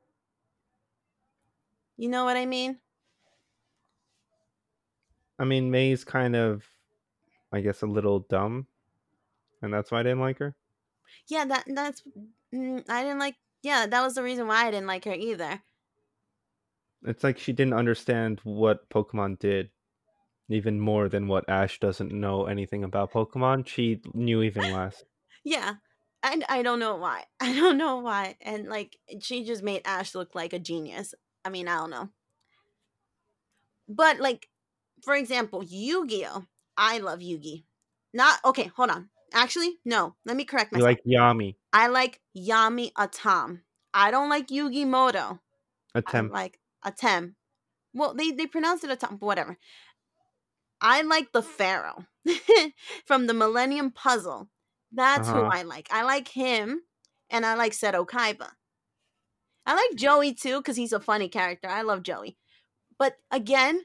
You 1.96 2.08
know 2.10 2.24
what 2.26 2.36
I 2.36 2.44
mean? 2.46 2.80
I 5.38 5.44
mean, 5.44 5.70
May's 5.70 6.04
kind 6.04 6.36
of, 6.36 6.64
I 7.52 7.60
guess, 7.62 7.82
a 7.82 7.86
little 7.86 8.20
dumb, 8.20 8.68
and 9.62 9.72
that's 9.74 9.90
why 9.92 10.00
I 10.00 10.04
didn't 10.04 10.20
like 10.20 10.38
her. 10.38 10.56
Yeah, 11.28 11.44
that 11.46 11.64
that's 11.66 12.02
mm, 12.54 12.84
I 12.88 13.02
didn't 13.02 13.18
like 13.18 13.36
yeah, 13.62 13.86
that 13.86 14.02
was 14.02 14.14
the 14.14 14.22
reason 14.22 14.46
why 14.46 14.66
I 14.66 14.70
didn't 14.70 14.88
like 14.88 15.04
her 15.04 15.14
either. 15.14 15.62
It's 17.04 17.24
like 17.24 17.38
she 17.38 17.52
didn't 17.52 17.74
understand 17.74 18.40
what 18.44 18.88
Pokemon 18.90 19.38
did, 19.38 19.70
even 20.48 20.80
more 20.80 21.08
than 21.08 21.28
what 21.28 21.48
Ash 21.48 21.78
doesn't 21.80 22.12
know 22.12 22.46
anything 22.46 22.84
about 22.84 23.12
Pokemon. 23.12 23.66
She 23.66 24.00
knew 24.14 24.42
even 24.42 24.72
less. 24.72 25.02
Yeah. 25.44 25.74
And 26.22 26.44
I 26.48 26.62
don't 26.62 26.78
know 26.78 26.94
why. 26.94 27.24
I 27.40 27.52
don't 27.52 27.76
know 27.76 27.96
why. 27.96 28.36
And 28.42 28.68
like 28.68 28.96
she 29.20 29.44
just 29.44 29.64
made 29.64 29.82
Ash 29.84 30.14
look 30.14 30.36
like 30.36 30.52
a 30.52 30.60
genius. 30.60 31.16
I 31.44 31.48
mean, 31.48 31.66
I 31.66 31.78
don't 31.78 31.90
know. 31.90 32.10
But 33.88 34.20
like 34.20 34.48
for 35.02 35.16
example, 35.16 35.64
Yu-Gi-Oh. 35.64 36.44
I 36.76 36.98
love 36.98 37.18
Yugi. 37.20 37.64
Not 38.14 38.38
okay, 38.44 38.70
hold 38.76 38.90
on. 38.90 39.08
Actually, 39.32 39.78
no. 39.84 40.14
Let 40.24 40.36
me 40.36 40.44
correct 40.44 40.72
myself. 40.72 40.80
You 40.80 40.84
like 40.84 41.04
Yami, 41.20 41.56
I 41.72 41.88
like 41.88 42.20
Yami 42.36 42.92
Atam. 42.98 43.62
I 43.94 44.10
don't 44.10 44.28
like 44.28 44.48
Yugi 44.48 44.86
Moto. 44.86 45.40
I 45.94 46.20
like 46.32 46.58
Atem. 46.84 47.34
Well, 47.94 48.14
they 48.14 48.30
they 48.30 48.46
pronounced 48.46 48.84
it 48.84 48.90
Atam, 48.90 49.16
but 49.18 49.26
whatever. 49.26 49.58
I 50.80 51.02
like 51.02 51.32
the 51.32 51.42
Pharaoh 51.42 52.06
from 53.06 53.26
the 53.26 53.34
Millennium 53.34 53.90
Puzzle. 53.92 54.48
That's 54.90 55.28
who 55.28 55.36
Uh-huh. 55.36 55.50
I 55.52 55.62
like. 55.62 55.88
I 55.90 56.02
like 56.02 56.28
him, 56.28 56.82
and 57.30 57.46
I 57.46 57.54
like 57.54 57.72
Seto 57.72 58.06
Kaiba. 58.06 58.50
I 59.64 59.74
like 59.74 59.96
Joey 59.96 60.34
too 60.34 60.58
because 60.58 60.76
he's 60.76 60.92
a 60.92 61.00
funny 61.00 61.28
character. 61.28 61.68
I 61.68 61.82
love 61.82 62.02
Joey, 62.02 62.36
but 62.98 63.16
again, 63.30 63.82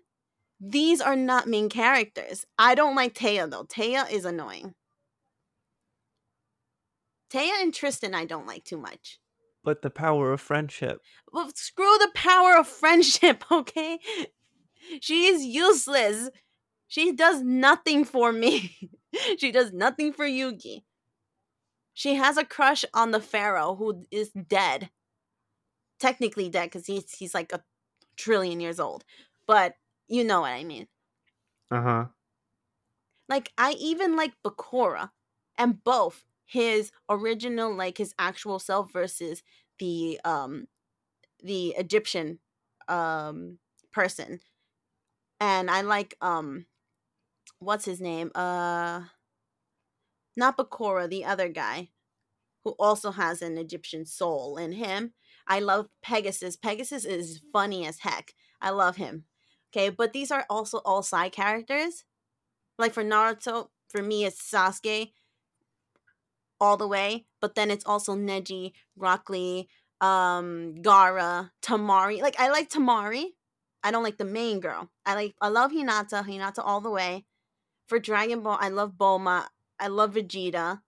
these 0.60 1.02
are 1.02 1.16
not 1.16 1.48
main 1.48 1.70
characters. 1.70 2.46
I 2.58 2.74
don't 2.76 2.96
like 2.96 3.14
Téa 3.14 3.50
though. 3.50 3.66
Téa 3.66 4.10
is 4.12 4.26
annoying. 4.26 4.74
Téa 7.32 7.62
and 7.62 7.74
Tristan 7.74 8.14
I 8.14 8.26
don't 8.26 8.48
like 8.48 8.64
too 8.64 8.78
much. 8.78 9.20
But 9.64 9.82
the 9.82 9.90
power 9.90 10.32
of 10.32 10.40
friendship. 10.40 11.02
Well, 11.34 11.52
screw 11.54 11.98
the 12.00 12.12
power 12.16 12.58
of 12.58 12.68
friendship, 12.68 13.44
okay? 13.52 14.00
She 15.02 15.26
is 15.26 15.44
useless. 15.44 16.30
She 16.88 17.12
does 17.12 17.42
nothing 17.42 18.06
for 18.06 18.32
me. 18.32 18.92
she 19.38 19.52
does 19.52 19.74
nothing 19.74 20.14
for 20.14 20.26
Yugi. 20.26 20.84
She 21.94 22.16
has 22.16 22.38
a 22.38 22.46
crush 22.46 22.86
on 22.94 23.12
the 23.12 23.20
pharaoh 23.20 23.76
who 23.76 24.06
is 24.12 24.30
dead. 24.30 24.90
Technically 26.00 26.48
dead 26.48 26.66
because 26.66 26.86
he's 26.86 27.12
he's 27.12 27.34
like 27.34 27.52
a 27.52 27.64
trillion 28.16 28.60
years 28.60 28.80
old. 28.80 29.04
But 29.48 29.76
you 30.08 30.24
know 30.24 30.42
what 30.42 30.52
I 30.52 30.64
mean. 30.64 30.88
Uh 31.72 31.82
huh. 31.82 32.06
Like 33.28 33.52
I 33.58 33.72
even 33.72 34.16
like 34.16 34.34
Bakura 34.46 35.10
and 35.58 35.84
both 35.84 36.24
his 36.48 36.92
original 37.10 37.76
like 37.76 37.98
his 38.00 38.16
actual 38.18 38.58
self 38.58 38.92
versus 38.92 39.44
the 39.80 40.20
um 40.26 40.68
the 41.44 41.76
Egyptian 41.78 42.40
um 42.88 43.60
person. 43.94 44.40
And 45.40 45.70
I 45.70 45.82
like 45.82 46.16
um 46.22 46.66
what's 47.60 47.86
his 47.86 48.02
name? 48.02 48.32
Uh 48.34 49.02
not 50.36 50.58
Bakura, 50.58 51.10
the 51.10 51.26
other 51.26 51.50
guy 51.50 51.90
who 52.64 52.76
also 52.80 53.12
has 53.12 53.42
an 53.42 53.58
Egyptian 53.58 54.06
soul 54.06 54.58
in 54.58 54.74
him. 54.74 55.14
I 55.48 55.60
love 55.60 55.88
Pegasus. 56.02 56.56
Pegasus 56.56 57.06
is 57.06 57.42
funny 57.54 57.86
as 57.86 58.00
heck. 58.00 58.34
I 58.62 58.72
love 58.72 58.98
him. 58.98 59.26
Okay, 59.72 59.90
but 59.90 60.14
these 60.14 60.32
are 60.32 60.46
also 60.50 60.80
all 60.80 61.04
side 61.04 61.32
characters. 61.32 62.04
Like 62.78 62.94
for 62.94 63.04
Naruto, 63.04 63.70
for 63.90 64.02
me 64.02 64.26
it's 64.26 64.42
Sasuke 64.42 65.12
all 66.60 66.78
the 66.78 66.88
way, 66.88 67.26
but 67.42 67.56
then 67.56 67.72
it's 67.72 67.86
also 67.86 68.16
Neji, 68.16 68.74
Rock 68.96 69.30
Lee, 69.30 69.70
um, 70.02 70.76
Gaara, 70.82 71.52
Temari. 71.62 72.22
Like 72.22 72.40
I 72.40 72.50
like 72.50 72.70
Temari. 72.70 73.26
I 73.84 73.92
don't 73.92 74.04
like 74.04 74.18
the 74.18 74.26
main 74.26 74.60
girl. 74.60 74.90
I 75.06 75.16
like 75.16 75.36
I 75.42 75.50
love 75.50 75.72
Hinata, 75.72 76.26
Hinata 76.26 76.60
all 76.64 76.82
the 76.82 76.90
way. 76.92 77.26
For 77.88 78.00
Dragon 78.00 78.42
Ball, 78.42 78.58
I 78.60 78.70
love 78.70 78.94
Bulma. 78.98 79.46
I 79.80 79.88
love 79.88 80.14
Vegeta. 80.14 80.82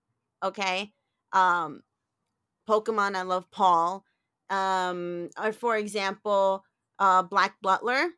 Okay. 0.43 0.91
Um 1.31 1.81
Pokemon, 2.67 3.15
I 3.15 3.21
love 3.23 3.49
Paul. 3.51 4.03
Um 4.49 5.29
or 5.41 5.51
for 5.51 5.77
example, 5.77 6.65
uh 6.97 7.23
Black 7.23 7.55
Butler. 7.61 8.09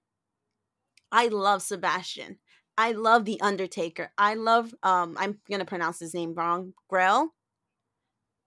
I 1.11 1.27
love 1.27 1.61
Sebastian. 1.61 2.37
I 2.77 2.93
love 2.93 3.25
the 3.25 3.39
Undertaker. 3.41 4.11
I 4.17 4.35
love 4.35 4.73
um 4.83 5.15
I'm 5.19 5.39
gonna 5.49 5.65
pronounce 5.65 5.99
his 5.99 6.13
name 6.13 6.33
wrong. 6.33 6.73
Grell. 6.89 7.33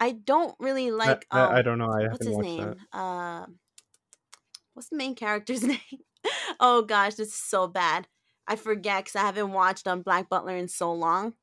I 0.00 0.12
don't 0.12 0.54
really 0.59 0.90
like 0.90 1.26
I, 1.30 1.40
um 1.40 1.54
I, 1.54 1.59
I 1.59 1.62
don't 1.62 1.78
know. 1.78 1.90
I 1.90 2.09
what's 2.09 2.26
his 2.26 2.38
name? 2.38 2.74
that. 2.92 2.98
Uh 2.98 3.46
what's 4.74 4.88
the 4.88 4.96
main 4.96 5.14
character's 5.14 5.62
name? 5.74 5.78
oh 6.61 6.83
gosh, 6.83 7.14
this 7.14 7.28
is 7.28 7.35
so 7.35 7.66
bad. 7.66 8.09
I 8.46 8.57
forget 8.57 9.04
because 9.04 9.16
I 9.16 9.22
haven't 9.22 9.52
watched 9.52 9.87
um 9.87 10.02
Black 10.02 10.28
Butler 10.28 10.57
in 10.57 10.68
so 10.68 10.92
long. 10.92 11.35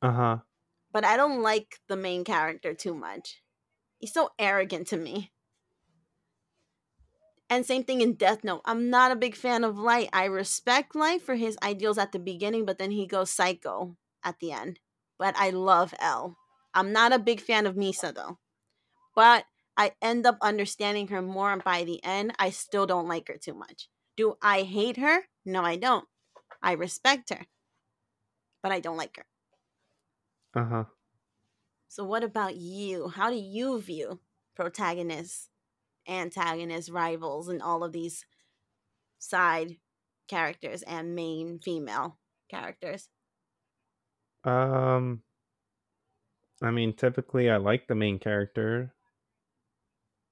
Uh 0.00 0.12
huh. 0.12 0.38
But 0.92 1.04
I 1.04 1.16
don't 1.16 1.42
like 1.42 1.78
the 1.88 1.96
main 1.96 2.24
character 2.24 2.74
too 2.74 2.94
much. 2.94 3.42
He's 3.98 4.12
so 4.12 4.30
arrogant 4.38 4.88
to 4.88 4.96
me. 4.96 5.32
And 7.48 7.66
same 7.66 7.84
thing 7.84 8.00
in 8.00 8.14
Death 8.14 8.44
Note. 8.44 8.62
I'm 8.64 8.88
not 8.88 9.12
a 9.12 9.16
big 9.16 9.36
fan 9.36 9.62
of 9.62 9.78
Light. 9.78 10.08
I 10.12 10.24
respect 10.24 10.94
Light 10.94 11.20
for 11.20 11.34
his 11.34 11.58
ideals 11.62 11.98
at 11.98 12.12
the 12.12 12.18
beginning, 12.18 12.64
but 12.64 12.78
then 12.78 12.90
he 12.90 13.06
goes 13.06 13.30
psycho 13.30 13.96
at 14.24 14.38
the 14.40 14.52
end. 14.52 14.80
But 15.18 15.36
I 15.36 15.50
love 15.50 15.94
L. 16.00 16.38
I'm 16.74 16.92
not 16.92 17.12
a 17.12 17.18
big 17.18 17.40
fan 17.40 17.66
of 17.66 17.74
Misa 17.74 18.14
though. 18.14 18.38
But 19.14 19.46
I 19.76 19.92
end 20.02 20.26
up 20.26 20.38
understanding 20.40 21.08
her 21.08 21.22
more 21.22 21.52
and 21.52 21.64
by 21.64 21.84
the 21.84 22.02
end. 22.04 22.34
I 22.38 22.50
still 22.50 22.86
don't 22.86 23.08
like 23.08 23.28
her 23.28 23.36
too 23.36 23.54
much. 23.54 23.88
Do 24.16 24.36
I 24.42 24.62
hate 24.62 24.98
her? 24.98 25.24
No, 25.44 25.62
I 25.62 25.76
don't. 25.76 26.06
I 26.62 26.72
respect 26.72 27.30
her. 27.30 27.46
But 28.62 28.72
I 28.72 28.80
don't 28.80 28.96
like 28.96 29.16
her. 29.16 29.26
Uh 30.54 30.64
huh. 30.64 30.84
So 31.88 32.04
what 32.04 32.24
about 32.24 32.56
you? 32.56 33.08
How 33.08 33.30
do 33.30 33.36
you 33.36 33.80
view 33.80 34.20
protagonists, 34.54 35.50
antagonists, 36.08 36.90
rivals, 36.90 37.48
and 37.48 37.60
all 37.60 37.84
of 37.84 37.92
these 37.92 38.24
side 39.18 39.76
characters 40.28 40.82
and 40.82 41.14
main 41.14 41.58
female 41.58 42.18
characters? 42.48 43.08
Um, 44.44 45.22
I 46.62 46.70
mean, 46.70 46.92
typically 46.94 47.50
I 47.50 47.56
like 47.56 47.88
the 47.88 47.94
main 47.94 48.18
character. 48.18 48.94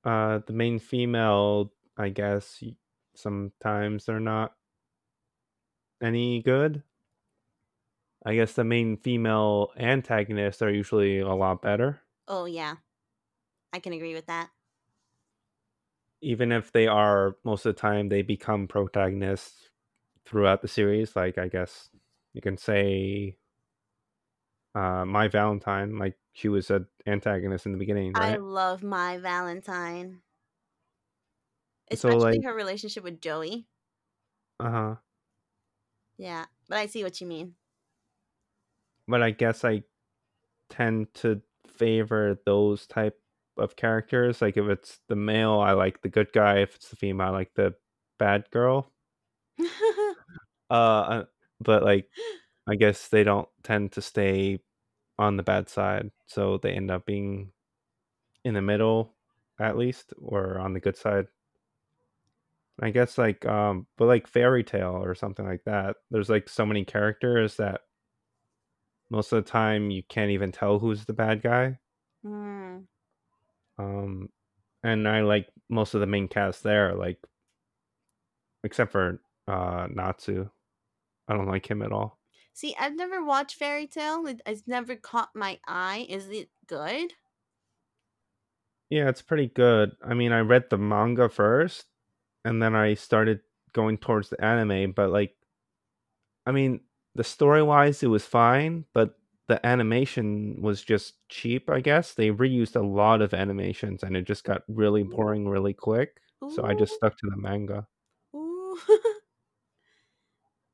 Uh, 0.04 0.38
the 0.46 0.52
main 0.52 0.78
female, 0.78 1.72
I 1.96 2.08
guess, 2.08 2.62
sometimes 3.14 4.06
they're 4.06 4.20
not 4.20 4.54
any 6.00 6.40
good. 6.42 6.82
I 8.24 8.34
guess 8.34 8.52
the 8.52 8.64
main 8.64 8.96
female 8.96 9.72
antagonists 9.76 10.62
are 10.62 10.70
usually 10.70 11.18
a 11.18 11.34
lot 11.34 11.62
better, 11.62 12.00
Oh 12.28 12.44
yeah. 12.44 12.76
I 13.72 13.78
can 13.80 13.92
agree 13.92 14.14
with 14.14 14.26
that. 14.26 14.50
even 16.22 16.52
if 16.52 16.72
they 16.72 16.86
are 16.86 17.36
most 17.44 17.64
of 17.66 17.74
the 17.74 17.80
time 17.80 18.08
they 18.08 18.22
become 18.22 18.68
protagonists 18.68 19.70
throughout 20.26 20.62
the 20.62 20.68
series. 20.68 21.16
Like 21.16 21.38
I 21.38 21.48
guess 21.48 21.88
you 22.34 22.40
can 22.40 22.56
say, 22.56 23.36
uh, 24.74 25.04
Mai 25.04 25.28
Valentine, 25.28 25.98
like 25.98 26.16
she 26.32 26.48
was 26.48 26.70
an 26.70 26.86
antagonist 27.06 27.66
in 27.66 27.72
the 27.72 27.78
beginning, 27.78 28.12
I 28.14 28.36
love 28.36 28.82
Mai 28.82 29.18
Valentine. 29.18 30.22
So 31.92 32.08
Especially 32.08 32.38
like, 32.38 32.44
her 32.44 32.54
relationship 32.54 33.02
with 33.04 33.20
Joey. 33.20 33.66
uh 34.60 34.70
huh. 34.70 34.94
Yeah, 36.16 36.46
but 36.68 36.78
I 36.78 36.86
see 36.86 37.02
what 37.02 37.20
you 37.20 37.26
mean. 37.26 37.54
But 39.08 39.22
I 39.22 39.30
guess 39.32 39.64
I 39.64 39.82
tend 40.68 41.12
to 41.14 41.42
favor 41.66 42.40
those 42.46 42.86
type 42.86 43.18
of 43.56 43.76
characters. 43.76 44.40
Like 44.40 44.56
if 44.56 44.66
it's 44.68 45.00
the 45.08 45.16
male, 45.16 45.60
I 45.60 45.72
like 45.72 46.02
the 46.02 46.08
good 46.08 46.32
guy. 46.32 46.58
If 46.60 46.76
it's 46.76 46.88
the 46.88 46.96
female, 46.96 47.28
I 47.28 47.30
like 47.30 47.54
the 47.54 47.74
bad 48.18 48.50
girl. 48.50 48.92
Uh, 50.70 51.24
but 51.60 51.82
like, 51.82 52.08
I 52.66 52.76
guess 52.76 53.08
they 53.08 53.24
don't 53.24 53.48
tend 53.64 53.92
to 53.92 54.02
stay 54.02 54.60
on 55.20 55.36
the 55.36 55.42
bad 55.42 55.68
side, 55.68 56.10
so 56.26 56.58
they 56.58 56.72
end 56.72 56.90
up 56.90 57.04
being 57.04 57.52
in 58.42 58.54
the 58.54 58.62
middle, 58.62 59.12
at 59.60 59.76
least, 59.76 60.14
or 60.18 60.58
on 60.58 60.72
the 60.72 60.80
good 60.80 60.96
side. 60.96 61.26
I 62.82 62.88
guess 62.88 63.18
like, 63.18 63.44
um, 63.44 63.86
but 63.98 64.06
like 64.06 64.26
Fairy 64.26 64.64
Tail 64.64 64.98
or 65.04 65.14
something 65.14 65.46
like 65.46 65.64
that. 65.66 65.96
There's 66.10 66.30
like 66.30 66.48
so 66.48 66.64
many 66.64 66.86
characters 66.86 67.58
that 67.58 67.82
most 69.10 69.30
of 69.32 69.44
the 69.44 69.50
time 69.50 69.90
you 69.90 70.02
can't 70.08 70.30
even 70.30 70.52
tell 70.52 70.78
who's 70.78 71.04
the 71.04 71.12
bad 71.12 71.42
guy. 71.42 71.78
Mm. 72.24 72.84
Um, 73.78 74.30
and 74.82 75.06
I 75.06 75.20
like 75.20 75.48
most 75.68 75.92
of 75.92 76.00
the 76.00 76.06
main 76.06 76.28
cast 76.28 76.62
there, 76.62 76.94
like 76.94 77.18
except 78.64 78.90
for 78.90 79.20
uh 79.46 79.86
Natsu. 79.90 80.48
I 81.28 81.34
don't 81.34 81.48
like 81.48 81.70
him 81.70 81.82
at 81.82 81.92
all. 81.92 82.19
See, 82.60 82.76
I've 82.78 82.94
never 82.94 83.24
watched 83.24 83.56
Fairy 83.56 83.86
Tail. 83.86 84.26
It, 84.26 84.42
it's 84.44 84.64
never 84.66 84.94
caught 84.94 85.30
my 85.34 85.58
eye. 85.66 86.06
Is 86.10 86.28
it 86.28 86.50
good? 86.66 87.14
Yeah, 88.90 89.08
it's 89.08 89.22
pretty 89.22 89.46
good. 89.46 89.92
I 90.06 90.12
mean, 90.12 90.30
I 90.32 90.40
read 90.40 90.64
the 90.68 90.76
manga 90.76 91.30
first, 91.30 91.86
and 92.44 92.62
then 92.62 92.74
I 92.74 92.92
started 92.92 93.40
going 93.72 93.96
towards 93.96 94.28
the 94.28 94.44
anime. 94.44 94.92
But 94.92 95.08
like, 95.08 95.34
I 96.44 96.52
mean, 96.52 96.80
the 97.14 97.24
story 97.24 97.62
wise, 97.62 98.02
it 98.02 98.08
was 98.08 98.26
fine, 98.26 98.84
but 98.92 99.18
the 99.48 99.64
animation 99.66 100.60
was 100.60 100.82
just 100.82 101.14
cheap. 101.30 101.70
I 101.70 101.80
guess 101.80 102.12
they 102.12 102.28
reused 102.28 102.76
a 102.76 102.84
lot 102.84 103.22
of 103.22 103.32
animations, 103.32 104.02
and 104.02 104.14
it 104.14 104.26
just 104.26 104.44
got 104.44 104.64
really 104.68 105.02
boring 105.02 105.48
really 105.48 105.72
quick. 105.72 106.20
So 106.50 106.62
I 106.62 106.74
just 106.74 106.92
stuck 106.92 107.16
to 107.16 107.26
the 107.30 107.38
manga. 107.38 107.86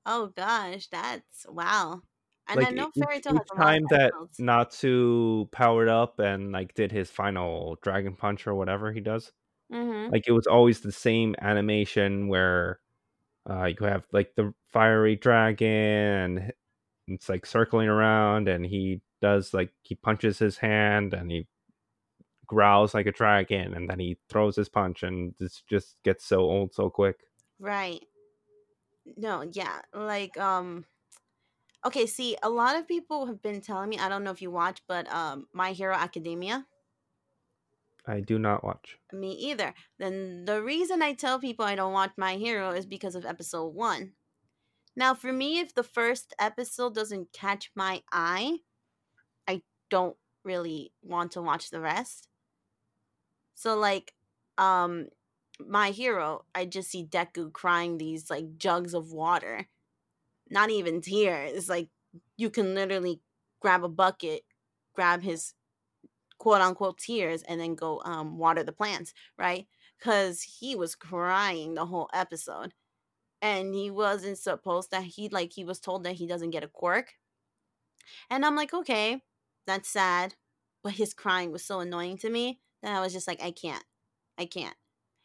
Oh 0.06 0.28
gosh, 0.28 0.86
that's 0.88 1.44
wow. 1.48 2.02
And 2.48 2.64
I 2.64 2.70
like 2.70 2.70
know 2.70 2.90
each, 2.94 3.04
Fairy 3.04 3.20
Tail 3.20 3.34
has 3.34 3.42
each 3.42 3.50
a 3.50 3.54
lot 3.54 3.74
of 3.74 3.82
time 3.82 3.86
that 3.90 4.14
episodes. 4.14 4.38
Natsu 4.38 5.46
powered 5.52 5.88
up 5.88 6.18
and 6.20 6.52
like 6.52 6.74
did 6.74 6.92
his 6.92 7.10
final 7.10 7.76
dragon 7.82 8.14
punch 8.16 8.46
or 8.46 8.54
whatever 8.54 8.92
he 8.92 9.00
does, 9.00 9.32
Mm-hmm. 9.72 10.12
like 10.12 10.24
it 10.28 10.32
was 10.32 10.46
always 10.46 10.80
the 10.80 10.92
same 10.92 11.36
animation 11.40 12.28
where 12.28 12.80
uh, 13.50 13.66
you 13.66 13.86
have 13.86 14.06
like 14.12 14.34
the 14.36 14.54
fiery 14.72 15.16
dragon 15.16 15.68
and 15.68 16.52
it's 17.08 17.28
like 17.28 17.46
circling 17.46 17.88
around 17.88 18.48
and 18.48 18.66
he 18.66 19.02
does 19.22 19.54
like 19.54 19.72
he 19.82 19.94
punches 19.96 20.38
his 20.38 20.58
hand 20.58 21.14
and 21.14 21.30
he 21.30 21.48
growls 22.46 22.94
like 22.94 23.06
a 23.06 23.12
dragon 23.12 23.74
and 23.74 23.90
then 23.90 23.98
he 23.98 24.18
throws 24.28 24.56
his 24.56 24.68
punch 24.68 25.02
and 25.02 25.34
this 25.38 25.62
just 25.68 25.96
gets 26.04 26.24
so 26.24 26.40
old 26.40 26.72
so 26.74 26.88
quick. 26.90 27.20
Right. 27.58 28.02
No, 29.16 29.44
yeah. 29.52 29.80
Like, 29.94 30.36
um 30.38 30.84
okay, 31.84 32.06
see, 32.06 32.36
a 32.42 32.50
lot 32.50 32.76
of 32.76 32.88
people 32.88 33.26
have 33.26 33.42
been 33.42 33.60
telling 33.60 33.88
me, 33.88 33.98
I 33.98 34.08
don't 34.08 34.24
know 34.24 34.32
if 34.32 34.42
you 34.42 34.50
watch, 34.50 34.82
but 34.88 35.10
um 35.12 35.46
My 35.52 35.72
Hero 35.72 35.94
Academia. 35.94 36.66
I 38.06 38.20
do 38.20 38.38
not 38.38 38.62
watch. 38.62 38.98
Me 39.12 39.32
either. 39.32 39.74
Then 39.98 40.44
the 40.44 40.62
reason 40.62 41.02
I 41.02 41.12
tell 41.12 41.40
people 41.40 41.64
I 41.64 41.74
don't 41.74 41.92
watch 41.92 42.12
My 42.16 42.34
Hero 42.36 42.70
is 42.70 42.86
because 42.86 43.16
of 43.16 43.24
episode 43.26 43.74
one. 43.74 44.12
Now, 44.96 45.12
for 45.12 45.32
me, 45.32 45.58
if 45.58 45.74
the 45.74 45.82
first 45.82 46.34
episode 46.38 46.94
doesn't 46.94 47.32
catch 47.32 47.70
my 47.74 48.02
eye, 48.10 48.58
I 49.46 49.62
don't 49.90 50.16
really 50.44 50.92
want 51.02 51.32
to 51.32 51.42
watch 51.42 51.70
the 51.70 51.80
rest. 51.80 52.28
So, 53.54 53.76
like, 53.76 54.14
um, 54.56 55.08
My 55.58 55.90
Hero, 55.90 56.44
I 56.54 56.64
just 56.66 56.90
see 56.90 57.04
Deku 57.04 57.52
crying 57.52 57.98
these 57.98 58.30
like 58.30 58.58
jugs 58.58 58.94
of 58.94 59.12
water. 59.12 59.66
Not 60.50 60.70
even 60.70 61.00
tears. 61.00 61.68
Like 61.68 61.88
you 62.36 62.50
can 62.50 62.74
literally 62.74 63.20
grab 63.60 63.84
a 63.84 63.88
bucket, 63.88 64.42
grab 64.94 65.22
his 65.22 65.54
quote 66.38 66.60
unquote 66.60 66.98
tears, 66.98 67.42
and 67.42 67.60
then 67.60 67.74
go 67.74 68.02
um, 68.04 68.38
water 68.38 68.62
the 68.62 68.72
plants, 68.72 69.14
right? 69.38 69.66
Because 69.98 70.42
he 70.42 70.76
was 70.76 70.94
crying 70.94 71.74
the 71.74 71.86
whole 71.86 72.08
episode. 72.12 72.74
And 73.42 73.74
he 73.74 73.90
wasn't 73.90 74.38
supposed 74.38 74.90
to, 74.92 75.00
he 75.00 75.28
like, 75.28 75.52
he 75.52 75.64
was 75.64 75.78
told 75.78 76.04
that 76.04 76.14
he 76.14 76.26
doesn't 76.26 76.50
get 76.50 76.64
a 76.64 76.68
quirk. 76.68 77.12
And 78.30 78.44
I'm 78.44 78.56
like, 78.56 78.72
okay, 78.72 79.22
that's 79.66 79.88
sad. 79.88 80.34
But 80.82 80.94
his 80.94 81.14
crying 81.14 81.52
was 81.52 81.64
so 81.64 81.80
annoying 81.80 82.18
to 82.18 82.30
me 82.30 82.60
that 82.82 82.94
I 82.94 83.00
was 83.00 83.12
just 83.12 83.26
like, 83.26 83.42
I 83.42 83.50
can't. 83.50 83.84
I 84.38 84.46
can't. 84.46 84.76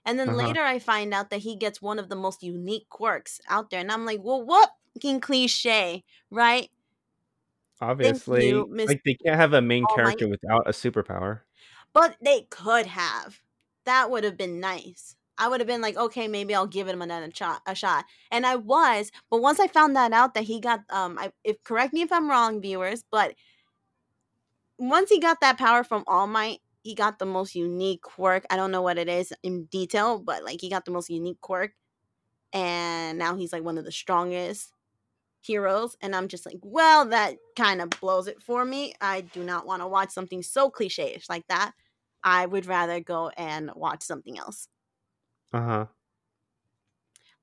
And 0.05 0.17
then 0.19 0.29
Uh-huh. 0.29 0.37
later 0.37 0.61
I 0.61 0.79
find 0.79 1.13
out 1.13 1.29
that 1.29 1.41
he 1.41 1.55
gets 1.55 1.81
one 1.81 1.99
of 1.99 2.09
the 2.09 2.15
most 2.15 2.43
unique 2.43 2.89
quirks 2.89 3.39
out 3.47 3.69
there. 3.69 3.79
And 3.79 3.91
I'm 3.91 4.05
like, 4.05 4.19
well, 4.23 4.43
what 4.43 4.71
fucking 4.93 5.19
cliche, 5.21 6.03
right? 6.29 6.69
Obviously, 7.81 8.47
you, 8.47 8.77
like 8.85 9.01
they 9.03 9.15
can't 9.15 9.35
have 9.37 9.53
a 9.53 9.61
main 9.61 9.87
All 9.89 9.95
Might. 9.95 9.95
character 9.95 10.27
without 10.27 10.67
a 10.67 10.71
superpower. 10.71 11.41
But 11.93 12.17
they 12.21 12.43
could 12.49 12.85
have. 12.87 13.41
That 13.85 14.11
would 14.11 14.23
have 14.23 14.37
been 14.37 14.59
nice. 14.59 15.15
I 15.37 15.47
would 15.47 15.59
have 15.59 15.67
been 15.67 15.81
like, 15.81 15.97
okay, 15.97 16.27
maybe 16.27 16.53
I'll 16.53 16.67
give 16.67 16.87
him 16.87 17.01
another 17.01 17.29
shot, 17.33 17.61
a 17.65 17.73
shot. 17.73 18.05
And 18.29 18.45
I 18.45 18.55
was, 18.55 19.11
but 19.29 19.41
once 19.41 19.59
I 19.59 19.67
found 19.67 19.95
that 19.95 20.13
out 20.13 20.33
that 20.35 20.43
he 20.43 20.59
got, 20.59 20.81
um, 20.89 21.17
I, 21.17 21.31
if 21.43 21.63
correct 21.63 21.93
me 21.93 22.01
if 22.01 22.11
I'm 22.11 22.29
wrong, 22.29 22.61
viewers, 22.61 23.03
but 23.09 23.33
once 24.77 25.09
he 25.09 25.19
got 25.19 25.39
that 25.41 25.57
power 25.57 25.83
from 25.83 26.03
All 26.07 26.27
Might, 26.27 26.59
he 26.83 26.95
got 26.95 27.19
the 27.19 27.25
most 27.25 27.55
unique 27.55 28.01
quirk. 28.01 28.45
I 28.49 28.55
don't 28.57 28.71
know 28.71 28.81
what 28.81 28.97
it 28.97 29.09
is 29.09 29.33
in 29.43 29.65
detail, 29.65 30.19
but 30.19 30.43
like 30.43 30.61
he 30.61 30.69
got 30.69 30.85
the 30.85 30.91
most 30.91 31.09
unique 31.09 31.41
quirk, 31.41 31.73
and 32.53 33.17
now 33.17 33.35
he's 33.35 33.53
like 33.53 33.63
one 33.63 33.77
of 33.77 33.85
the 33.85 33.91
strongest 33.91 34.73
heroes. 35.41 35.97
And 36.01 36.15
I'm 36.15 36.27
just 36.27 36.45
like, 36.45 36.59
well, 36.61 37.05
that 37.07 37.37
kind 37.57 37.81
of 37.81 37.89
blows 37.91 38.27
it 38.27 38.41
for 38.41 38.65
me. 38.65 38.93
I 39.01 39.21
do 39.21 39.43
not 39.43 39.65
want 39.65 39.81
to 39.81 39.87
watch 39.87 40.11
something 40.11 40.43
so 40.43 40.69
cliche-ish 40.69 41.29
like 41.29 41.47
that. 41.47 41.73
I 42.23 42.45
would 42.45 42.67
rather 42.67 42.99
go 42.99 43.29
and 43.29 43.71
watch 43.75 44.03
something 44.03 44.37
else. 44.37 44.67
Uh 45.53 45.61
huh. 45.61 45.87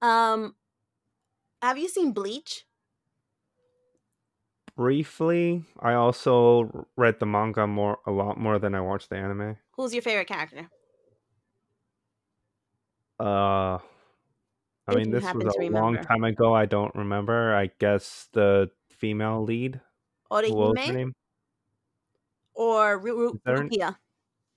Um, 0.00 0.56
have 1.62 1.78
you 1.78 1.88
seen 1.88 2.12
Bleach? 2.12 2.66
Briefly, 4.78 5.64
I 5.80 5.94
also 5.94 6.86
read 6.94 7.18
the 7.18 7.26
manga 7.26 7.66
more 7.66 7.98
a 8.06 8.12
lot 8.12 8.38
more 8.38 8.60
than 8.60 8.76
I 8.76 8.80
watched 8.80 9.10
the 9.10 9.16
anime. 9.16 9.56
Who's 9.72 9.92
your 9.92 10.02
favorite 10.02 10.28
character? 10.28 10.70
Uh, 13.18 13.78
I 14.86 14.94
mean, 14.94 15.10
this 15.10 15.24
was 15.34 15.52
to 15.56 15.62
a 15.62 15.68
long 15.68 15.98
time 15.98 16.22
ago. 16.22 16.54
I 16.54 16.66
don't 16.66 16.94
remember. 16.94 17.56
I 17.56 17.72
guess 17.80 18.28
the 18.32 18.70
female 18.88 19.42
lead. 19.42 19.80
What 20.28 20.46
was 20.54 20.78
her 20.86 20.92
name? 20.92 21.12
or 22.54 22.98
Ru- 23.00 23.18
Ru- 23.18 23.34
Is 23.34 23.40
there 23.44 23.60
an- 23.60 23.70
Rukia? 23.70 23.96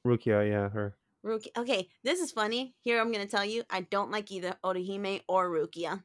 Rukia. 0.05 0.47
Yeah, 0.47 0.69
her. 0.69 0.97
Rukia. 1.25 1.57
Okay, 1.57 1.89
this 2.03 2.19
is 2.19 2.31
funny. 2.31 2.75
Here 2.81 3.01
I'm 3.01 3.11
gonna 3.11 3.25
tell 3.25 3.43
you, 3.43 3.63
I 3.71 3.81
don't 3.81 4.11
like 4.11 4.31
either 4.31 4.53
Orihime 4.63 5.23
or 5.27 5.49
Rukia. 5.49 6.03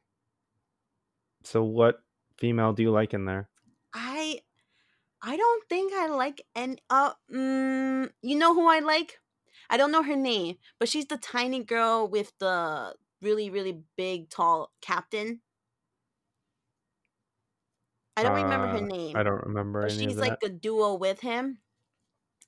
So, 1.43 1.63
what 1.63 2.01
female 2.39 2.73
do 2.73 2.81
you 2.81 2.89
like 2.89 3.13
in 3.13 3.25
there? 3.25 3.47
I 5.21 5.35
don't 5.37 5.67
think 5.69 5.93
I 5.93 6.07
like 6.07 6.41
and 6.55 6.81
uh 6.89 7.13
mm, 7.31 8.11
you 8.21 8.35
know 8.37 8.53
who 8.53 8.67
I 8.67 8.79
like? 8.79 9.19
I 9.69 9.77
don't 9.77 9.91
know 9.91 10.03
her 10.03 10.15
name, 10.15 10.57
but 10.79 10.89
she's 10.89 11.07
the 11.07 11.17
tiny 11.17 11.63
girl 11.63 12.07
with 12.07 12.33
the 12.39 12.95
really 13.21 13.49
really 13.49 13.83
big 13.97 14.29
tall 14.29 14.71
captain. 14.81 15.41
I 18.15 18.23
don't 18.23 18.33
remember 18.35 18.67
her 18.67 18.81
Uh, 18.81 18.87
name. 18.87 19.19
I 19.19 19.23
don't 19.23 19.43
remember 19.45 19.85
but 19.85 19.91
any 19.91 20.13
she's 20.13 20.19
like 20.19 20.37
a 20.43 20.49
duo 20.49 20.95
with 20.95 21.21
him. 21.21 21.61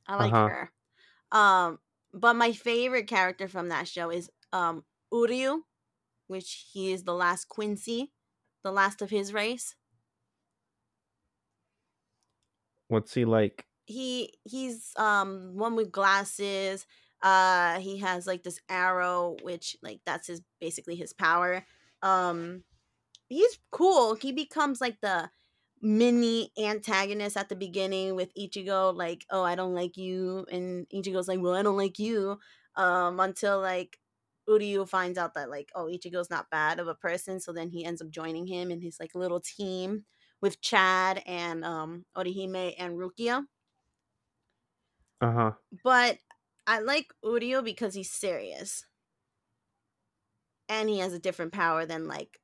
I 0.08 0.15
like 0.17 0.36
Uh-huh. 0.36 0.49
her. 0.49 0.73
Um, 1.32 1.79
but 2.13 2.36
my 2.36 2.53
favorite 2.53 3.08
character 3.08 3.47
from 3.47 3.69
that 3.69 3.88
show 3.88 4.12
is 4.12 4.32
um 4.53 4.86
Uryu, 5.13 5.63
which 6.27 6.69
he 6.73 6.91
is 6.93 7.03
the 7.05 7.13
last 7.15 7.47
Quincy, 7.49 8.13
the 8.63 8.71
last 8.73 9.01
of 9.01 9.10
his 9.12 9.34
race. 9.34 9.75
What's 12.89 13.13
he 13.13 13.23
like? 13.25 13.65
He 13.86 14.34
he's 14.43 14.93
um 14.97 15.56
one 15.56 15.75
with 15.75 15.91
glasses. 15.91 16.86
Uh, 17.21 17.80
he 17.80 17.97
has 17.99 18.28
like 18.28 18.43
this 18.43 18.60
arrow, 18.69 19.36
which 19.41 19.75
like 19.84 20.02
that's 20.06 20.28
his 20.28 20.41
basically 20.62 20.95
his 20.95 21.13
power. 21.13 21.65
Um, 22.02 22.63
he's 23.30 23.60
cool. 23.71 24.15
He 24.15 24.32
becomes 24.32 24.82
like 24.82 25.02
the 25.02 25.30
mini 25.82 26.52
antagonist 26.60 27.38
at 27.38 27.49
the 27.49 27.56
beginning 27.56 28.15
with 28.15 28.34
Ichigo, 28.36 28.95
like, 28.95 29.25
oh, 29.32 29.43
I 29.43 29.56
don't 29.56 29.75
like 29.75 29.97
you. 29.97 30.45
And 30.52 30.88
Ichigo's 30.89 31.28
like, 31.28 31.41
well, 31.41 31.56
I 31.56 31.63
don't 31.63 31.78
like 31.78 31.99
you. 31.99 32.39
Um, 32.75 33.19
until 33.19 33.62
like 33.62 33.99
Uryu 34.49 34.88
finds 34.89 35.17
out 35.17 35.36
that 35.36 35.49
like, 35.49 35.71
oh, 35.75 35.86
Ichigo's 35.86 36.30
not 36.30 36.49
bad 36.52 36.80
of 36.80 36.88
a 36.88 36.95
person. 36.95 37.39
So 37.39 37.54
then 37.54 37.69
he 37.69 37.86
ends 37.86 38.02
up 38.02 38.10
joining 38.10 38.47
him 38.47 38.71
in 38.71 38.82
his 38.82 38.99
like 38.99 39.15
little 39.15 39.41
team 39.41 40.06
with 40.41 40.62
Chad 40.62 41.23
and 41.25 41.63
um 41.65 42.06
Orihime 42.15 42.75
and 42.78 42.97
Rukia. 42.97 43.45
Uh 45.21 45.32
huh. 45.32 45.52
But 45.84 46.19
I 46.67 46.80
like 46.80 47.13
Uryu 47.23 47.63
because 47.63 47.93
he's 47.95 48.12
serious. 48.12 48.86
And 50.67 50.88
he 50.88 50.99
has 50.99 51.13
a 51.13 51.19
different 51.19 51.52
power 51.52 51.86
than 51.86 52.08
like 52.08 52.39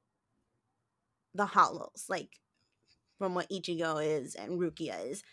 the 1.34 1.46
hollows, 1.46 2.06
like 2.10 2.40
from 3.18 3.36
what 3.36 3.50
Ichigo 3.50 4.04
is 4.06 4.36
and 4.36 4.60
Rukia 4.60 5.10
is. 5.12 5.24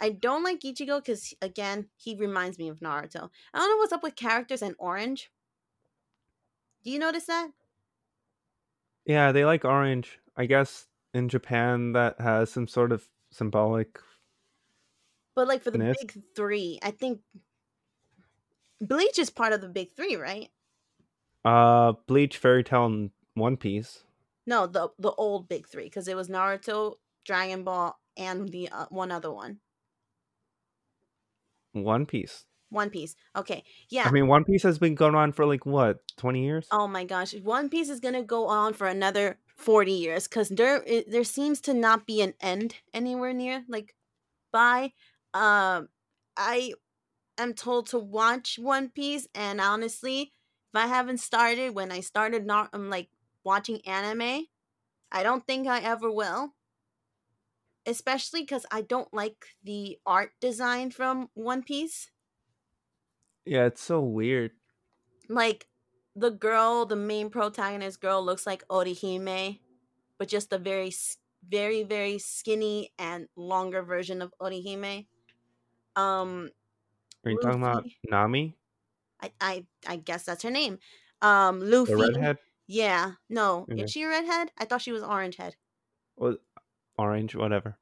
I 0.00 0.10
don't 0.10 0.42
like 0.44 0.60
Ichigo 0.60 1.00
because 1.00 1.34
again, 1.42 1.90
he 1.96 2.16
reminds 2.16 2.58
me 2.58 2.68
of 2.68 2.80
Naruto. 2.80 3.30
I 3.54 3.58
don't 3.58 3.70
know 3.70 3.76
what's 3.78 3.92
up 3.92 4.02
with 4.02 4.16
characters 4.16 4.62
and 4.62 4.74
orange. 4.78 5.30
Do 6.82 6.90
you 6.90 6.98
notice 6.98 7.24
that? 7.26 7.52
Yeah, 9.04 9.32
they 9.32 9.44
like 9.44 9.64
orange. 9.64 10.18
I 10.36 10.46
guess 10.46 10.86
in 11.14 11.28
Japan 11.28 11.92
that 11.92 12.20
has 12.20 12.50
some 12.50 12.68
sort 12.68 12.92
of 12.92 13.08
symbolic. 13.30 13.98
But 15.34 15.48
like 15.48 15.62
for 15.62 15.70
the 15.70 15.78
big 15.78 16.22
three, 16.34 16.78
I 16.82 16.90
think 16.90 17.20
Bleach 18.80 19.18
is 19.18 19.30
part 19.30 19.52
of 19.52 19.60
the 19.60 19.68
big 19.68 19.92
three, 19.92 20.16
right? 20.16 20.48
Uh, 21.44 21.92
Bleach, 22.06 22.36
Fairy 22.36 22.64
Tail, 22.64 22.86
and 22.86 23.10
One 23.34 23.56
Piece. 23.56 24.04
No, 24.46 24.66
the 24.66 24.88
the 24.98 25.12
old 25.12 25.48
big 25.48 25.68
three 25.68 25.84
because 25.84 26.08
it 26.08 26.16
was 26.16 26.28
Naruto, 26.28 26.94
Dragon 27.24 27.62
Ball, 27.62 27.98
and 28.16 28.48
the 28.48 28.68
uh, 28.70 28.86
one 28.90 29.12
other 29.12 29.30
one, 29.32 29.60
One 31.72 32.06
Piece. 32.06 32.44
One 32.70 32.90
Piece. 32.90 33.16
Okay, 33.36 33.64
yeah. 33.88 34.04
I 34.06 34.10
mean, 34.10 34.28
One 34.28 34.44
Piece 34.44 34.62
has 34.62 34.78
been 34.78 34.94
going 34.94 35.14
on 35.14 35.32
for 35.32 35.46
like 35.46 35.66
what, 35.66 35.98
twenty 36.16 36.44
years? 36.44 36.66
oh 36.70 36.86
my 36.86 37.04
gosh, 37.04 37.34
One 37.34 37.68
Piece 37.68 37.88
is 37.88 38.00
gonna 38.00 38.22
go 38.22 38.46
on 38.46 38.72
for 38.72 38.86
another 38.86 39.38
forty 39.60 39.92
years 39.92 40.28
because 40.28 40.48
there 40.50 40.82
i- 40.88 41.04
there 41.08 41.24
seems 41.24 41.60
to 41.62 41.74
not 41.74 42.06
be 42.06 42.20
an 42.22 42.34
end 42.40 42.76
anywhere 42.92 43.32
near 43.32 43.64
like 43.68 43.94
by. 44.52 44.94
Um, 45.34 45.90
I 46.36 46.74
am 47.38 47.54
told 47.54 47.88
to 47.88 47.98
watch 47.98 48.58
One 48.58 48.90
Piece, 48.90 49.28
and 49.34 49.60
honestly, 49.60 50.22
if 50.22 50.76
I 50.76 50.86
haven't 50.88 51.18
started 51.18 51.74
when 51.74 51.92
I 51.92 52.00
started 52.00 52.46
not 52.46 52.70
I'm 52.72 52.90
like 52.90 53.10
watching 53.44 53.86
anime, 53.86 54.46
I 55.12 55.22
don't 55.24 55.46
think 55.46 55.66
I 55.68 55.80
ever 55.80 56.10
will. 56.12 56.54
Especially 57.84 58.40
because 58.40 58.64
I 58.70 58.80
don't 58.80 59.12
like 59.12 59.54
the 59.62 60.00
art 60.06 60.32
design 60.40 60.90
from 60.92 61.28
One 61.34 61.62
Piece. 61.62 62.10
Yeah, 63.44 63.66
it's 63.66 63.82
so 63.82 64.00
weird. 64.00 64.52
Like 65.28 65.68
the 66.16 66.30
girl, 66.30 66.86
the 66.86 66.96
main 66.96 67.30
protagonist 67.30 68.00
girl, 68.00 68.24
looks 68.24 68.46
like 68.46 68.66
Orihime, 68.68 69.60
but 70.18 70.28
just 70.28 70.52
a 70.52 70.58
very, 70.58 70.92
very, 71.48 71.82
very 71.82 72.18
skinny 72.18 72.92
and 72.98 73.28
longer 73.36 73.82
version 73.82 74.22
of 74.22 74.34
Orihime. 74.40 75.06
Um, 75.96 76.50
Are 77.24 77.30
you 77.30 77.38
talking 77.40 77.62
about 77.62 77.86
Nami, 78.08 78.56
I, 79.20 79.32
I, 79.40 79.66
I 79.86 79.96
guess 79.96 80.24
that's 80.24 80.42
her 80.42 80.50
name. 80.50 80.78
Um, 81.22 81.60
Luffy. 81.60 81.92
the 81.92 81.98
redhead? 81.98 82.38
Yeah, 82.66 83.12
no, 83.28 83.66
Okay. 83.70 83.82
is 83.82 83.90
she 83.90 84.02
a 84.04 84.08
redhead? 84.08 84.52
I 84.56 84.64
thought 84.64 84.82
she 84.82 84.92
was 84.92 85.02
orange 85.02 85.36
head. 85.36 85.56
Well, 86.16 86.36
orange, 86.96 87.34
whatever. 87.34 87.78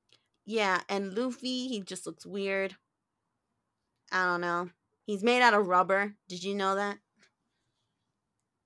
Yeah, 0.46 0.82
and 0.88 1.14
Luffy, 1.14 1.68
he 1.68 1.80
just 1.80 2.06
looks 2.06 2.24
weird. 2.26 2.76
I 4.10 4.24
don't 4.24 4.40
know. 4.40 4.70
He's 5.06 5.22
made 5.22 5.42
out 5.42 5.54
of 5.54 5.66
rubber. 5.66 6.16
Did 6.28 6.42
you 6.42 6.54
know 6.54 6.74
that? 6.74 6.98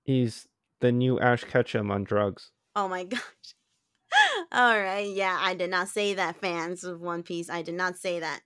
He's 0.04 0.48
the 0.80 0.92
new 0.92 1.18
Ash 1.20 1.44
Ketchum 1.44 1.90
on 1.90 2.04
drugs. 2.04 2.50
Oh 2.74 2.88
my 2.88 3.04
gosh. 3.04 3.20
All 4.50 4.78
right, 4.78 5.08
yeah, 5.08 5.38
I 5.40 5.54
did 5.54 5.70
not 5.70 5.88
say 5.88 6.14
that, 6.14 6.36
fans 6.36 6.84
of 6.84 7.00
One 7.00 7.22
Piece. 7.22 7.48
I 7.48 7.62
did 7.62 7.74
not 7.74 7.96
say 7.96 8.20
that. 8.20 8.40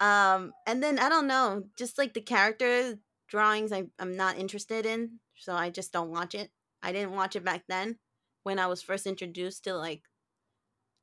Um, 0.00 0.52
and 0.66 0.82
then 0.82 0.98
I 0.98 1.08
don't 1.08 1.26
know, 1.26 1.64
just 1.76 1.98
like 1.98 2.14
the 2.14 2.20
character 2.20 2.98
drawings, 3.28 3.72
I, 3.72 3.84
I'm 3.98 4.16
not 4.16 4.38
interested 4.38 4.86
in, 4.86 5.20
so 5.36 5.54
I 5.54 5.70
just 5.70 5.92
don't 5.92 6.10
watch 6.10 6.34
it. 6.34 6.50
I 6.82 6.92
didn't 6.92 7.12
watch 7.12 7.36
it 7.36 7.44
back 7.44 7.64
then 7.68 7.98
when 8.42 8.58
I 8.58 8.66
was 8.66 8.82
first 8.82 9.06
introduced 9.06 9.64
to 9.64 9.74
like 9.74 10.02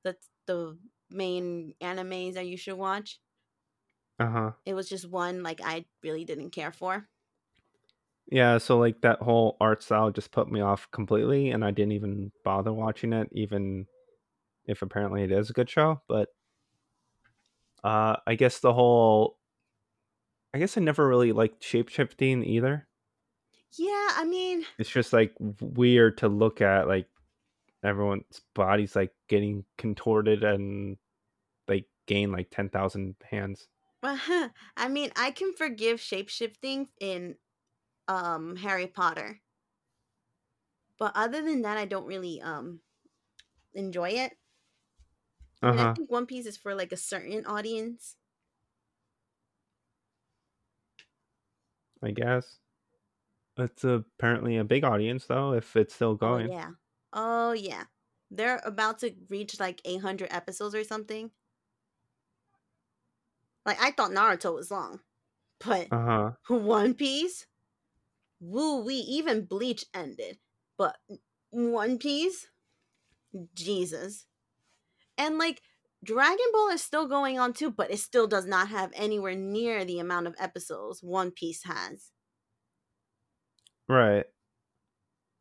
the 0.04 0.16
the 0.48 0.78
main 1.10 1.74
animes 1.82 2.34
that 2.36 2.48
you 2.48 2.58
should 2.58 2.78
watch. 2.78 3.20
Uh 4.20 4.30
huh. 4.30 4.52
It 4.66 4.74
was 4.74 4.88
just 4.90 5.10
one 5.10 5.44
like 5.44 5.62
I 5.64 5.86
really 6.04 6.26
didn't 6.26 6.52
care 6.52 6.72
for. 6.72 7.08
Yeah, 8.32 8.58
so 8.60 8.80
like 8.80 9.02
that 9.02 9.20
whole 9.20 9.58
art 9.60 9.84
style 9.84 10.10
just 10.10 10.32
put 10.32 10.50
me 10.50 10.62
off 10.62 10.90
completely, 10.92 11.52
and 11.52 11.66
I 11.66 11.72
didn't 11.72 11.92
even 11.92 12.32
bother 12.44 12.72
watching 12.72 13.12
it, 13.14 13.28
even 13.34 13.88
if 14.66 14.82
apparently 14.82 15.24
it 15.24 15.32
is 15.32 15.50
a 15.50 15.54
good 15.54 15.70
show. 15.70 16.02
But 16.08 16.30
uh, 17.84 18.18
I 18.26 18.36
guess 18.36 18.60
the 18.60 18.74
whole, 18.74 19.38
I 20.54 20.60
guess 20.60 20.78
I 20.78 20.82
never 20.82 21.08
really 21.08 21.32
liked 21.32 21.64
shape 21.64 21.90
shifting 21.90 22.44
either. 22.44 22.88
Yeah, 23.78 24.10
I 24.16 24.26
mean, 24.26 24.66
It's 24.78 24.90
just 24.90 25.14
like 25.14 25.34
weird 25.40 26.18
to 26.20 26.28
look 26.28 26.62
at, 26.62 26.88
like 26.88 27.08
everyone's 27.84 28.42
bodies 28.54 28.96
like 28.96 29.14
getting 29.28 29.66
contorted 29.78 30.44
and 30.44 30.98
like 31.68 31.88
gain 32.08 32.32
like 32.32 32.50
ten 32.52 32.70
thousand 32.70 33.16
hands. 33.30 33.70
Well, 34.04 34.20
I 34.78 34.88
mean, 34.90 35.12
I 35.16 35.32
can 35.32 35.54
forgive 35.54 36.00
shapeshifting 36.00 36.90
in 37.00 37.38
um 38.08 38.56
Harry 38.58 38.88
Potter. 38.88 39.42
But 40.98 41.12
other 41.16 41.42
than 41.42 41.64
that, 41.64 41.78
I 41.78 41.84
don't 41.86 42.06
really 42.06 42.42
um 42.42 42.82
enjoy 43.74 44.12
it. 44.12 44.38
I, 45.64 45.68
Uh 45.70 45.74
mean, 45.74 45.80
I 45.80 45.84
huh. 45.84 45.96
think 45.96 46.12
One 46.12 46.26
Piece 46.28 46.46
is 46.46 46.58
for 46.58 46.76
like 46.76 46.92
a 46.92 46.98
certain 46.98 47.46
audience. 47.46 48.16
I 52.04 52.12
guess 52.12 52.60
it's 53.58 53.84
apparently 53.84 54.58
a 54.58 54.64
big 54.64 54.84
audience 54.84 55.28
though. 55.28 55.54
If 55.54 55.76
it's 55.76 55.94
still 55.96 56.16
going. 56.16 56.22
Oh 56.22 56.38
yeah. 56.38 56.72
Oh 57.14 57.52
yeah. 57.52 57.86
They're 58.32 58.62
about 58.66 59.00
to 59.00 59.14
reach 59.30 59.60
like 59.60 59.82
800 59.86 60.30
episodes 60.32 60.74
or 60.74 60.84
something. 60.84 61.32
Like 63.66 63.80
I 63.82 63.92
thought 63.92 64.12
Naruto 64.12 64.54
was 64.54 64.70
long. 64.72 65.02
But 65.60 65.92
Uh 65.92 66.06
huh. 66.06 66.32
One 66.50 66.94
Piece? 66.96 67.48
Woo 68.42 68.84
wee, 68.84 68.96
even 68.96 69.46
Bleach 69.46 69.86
ended. 69.94 70.40
But 70.78 70.98
One 71.52 71.98
Piece? 72.00 72.48
Jesus. 73.54 74.26
And 75.18 75.38
like 75.38 75.62
Dragon 76.04 76.46
Ball 76.52 76.70
is 76.70 76.82
still 76.82 77.08
going 77.08 77.38
on 77.40 77.54
too, 77.54 77.70
but 77.70 77.92
it 77.92 78.00
still 78.00 78.28
does 78.28 78.48
not 78.48 78.70
have 78.70 78.92
anywhere 78.96 79.36
near 79.36 79.86
the 79.86 80.00
amount 80.00 80.28
of 80.28 80.36
episodes 80.40 81.02
One 81.04 81.32
Piece 81.32 81.64
has. 81.64 82.10
Right. 83.88 84.26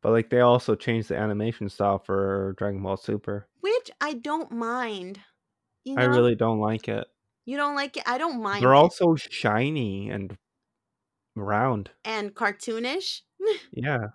But 0.03 0.11
like 0.11 0.29
they 0.29 0.41
also 0.41 0.75
changed 0.75 1.09
the 1.09 1.17
animation 1.17 1.69
style 1.69 1.99
for 1.99 2.53
Dragon 2.57 2.81
Ball 2.83 2.97
Super. 2.97 3.47
Which 3.61 3.91
I 3.99 4.13
don't 4.13 4.51
mind. 4.51 5.19
You 5.83 5.95
know, 5.95 6.03
I 6.03 6.05
really 6.05 6.35
don't 6.35 6.59
like 6.59 6.87
it. 6.87 7.07
you 7.45 7.57
don't 7.57 7.75
like 7.75 7.97
it. 7.97 8.03
I 8.05 8.19
don't 8.19 8.41
mind. 8.41 8.61
They're 8.61 8.73
it. 8.73 8.77
all 8.77 8.91
so 8.91 9.15
shiny 9.15 10.09
and 10.09 10.37
round. 11.35 11.91
and 12.03 12.33
cartoonish. 12.35 13.21
Yeah. 13.71 14.11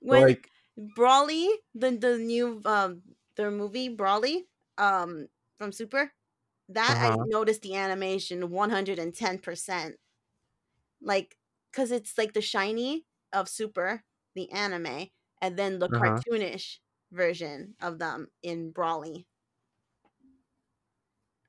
When 0.00 0.26
like 0.26 0.50
Broly, 0.78 1.48
the 1.74 1.90
the 1.92 2.18
new 2.18 2.60
um 2.64 3.02
their 3.36 3.50
movie 3.50 3.94
Broly, 3.94 4.46
um 4.78 5.28
from 5.58 5.72
Super, 5.72 6.12
that 6.68 6.98
I 7.00 7.10
Uh-huh. 7.10 7.26
noticed 7.26 7.62
the 7.62 7.76
animation 7.76 8.50
one 8.50 8.70
hundred 8.70 8.98
and 8.98 9.14
ten 9.14 9.38
percent. 9.38 9.96
Like, 11.00 11.36
cause 11.72 11.90
it's 11.90 12.16
like 12.18 12.32
the 12.32 12.40
shiny 12.40 13.06
of 13.32 13.48
Super, 13.48 14.04
the 14.34 14.50
anime, 14.50 15.08
and 15.40 15.58
then 15.58 15.78
the 15.78 15.90
Uh-huh. 15.92 16.22
cartoonish 16.30 16.78
version 17.10 17.76
of 17.80 17.98
them 17.98 18.28
in 18.42 18.72
Broly. 18.72 19.26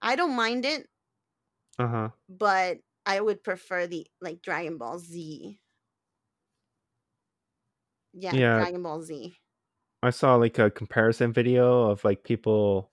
I 0.04 0.16
don't 0.16 0.36
mind 0.36 0.66
it, 0.66 0.88
uh-huh. 1.80 2.10
but 2.30 2.80
I 3.06 3.20
would 3.20 3.44
prefer 3.44 3.88
the 3.88 4.08
like 4.22 4.42
Dragon 4.42 4.78
Ball 4.78 5.00
Z. 5.00 5.60
Yeah, 8.14 8.34
Yeah. 8.34 8.58
Dragon 8.58 8.84
Ball 8.84 9.02
Z. 9.02 9.36
I 10.02 10.10
saw 10.10 10.36
like 10.36 10.60
a 10.60 10.70
comparison 10.70 11.34
video 11.34 11.90
of 11.90 12.04
like 12.04 12.24
people 12.24 12.92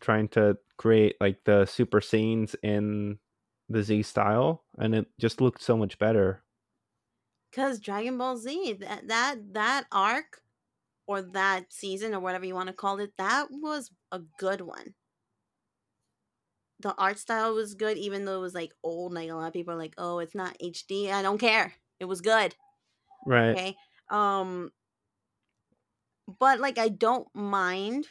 trying 0.00 0.28
to 0.28 0.58
create 0.76 1.16
like 1.20 1.44
the 1.44 1.66
super 1.66 2.00
scenes 2.00 2.56
in 2.62 3.18
the 3.68 3.82
Z 3.82 4.02
style 4.02 4.64
and 4.78 4.94
it 4.94 5.06
just 5.18 5.40
looked 5.40 5.62
so 5.62 5.76
much 5.76 5.98
better. 5.98 6.42
Cause 7.52 7.80
Dragon 7.80 8.18
Ball 8.18 8.36
Z, 8.36 8.74
that 8.74 9.08
that 9.08 9.54
that 9.54 9.86
arc 9.90 10.42
or 11.06 11.22
that 11.22 11.72
season 11.72 12.14
or 12.14 12.20
whatever 12.20 12.44
you 12.44 12.54
want 12.54 12.68
to 12.68 12.74
call 12.74 12.98
it, 13.00 13.12
that 13.18 13.48
was 13.50 13.90
a 14.12 14.20
good 14.38 14.60
one. 14.60 14.94
The 16.80 16.94
art 16.96 17.18
style 17.18 17.54
was 17.54 17.74
good, 17.74 17.96
even 17.98 18.24
though 18.24 18.36
it 18.38 18.42
was 18.42 18.54
like 18.54 18.72
old. 18.82 19.12
Like 19.14 19.30
a 19.30 19.34
lot 19.34 19.46
of 19.48 19.52
people 19.54 19.74
are 19.74 19.78
like, 19.78 19.94
"Oh, 19.98 20.18
it's 20.18 20.34
not 20.34 20.56
HD." 20.60 21.10
I 21.10 21.22
don't 21.22 21.38
care. 21.38 21.74
It 22.00 22.04
was 22.06 22.20
good. 22.20 22.54
Right. 23.26 23.50
Okay. 23.56 23.76
Um, 24.10 24.72
but 26.38 26.60
like 26.60 26.78
I 26.78 26.88
don't 26.88 27.28
mind. 27.34 28.08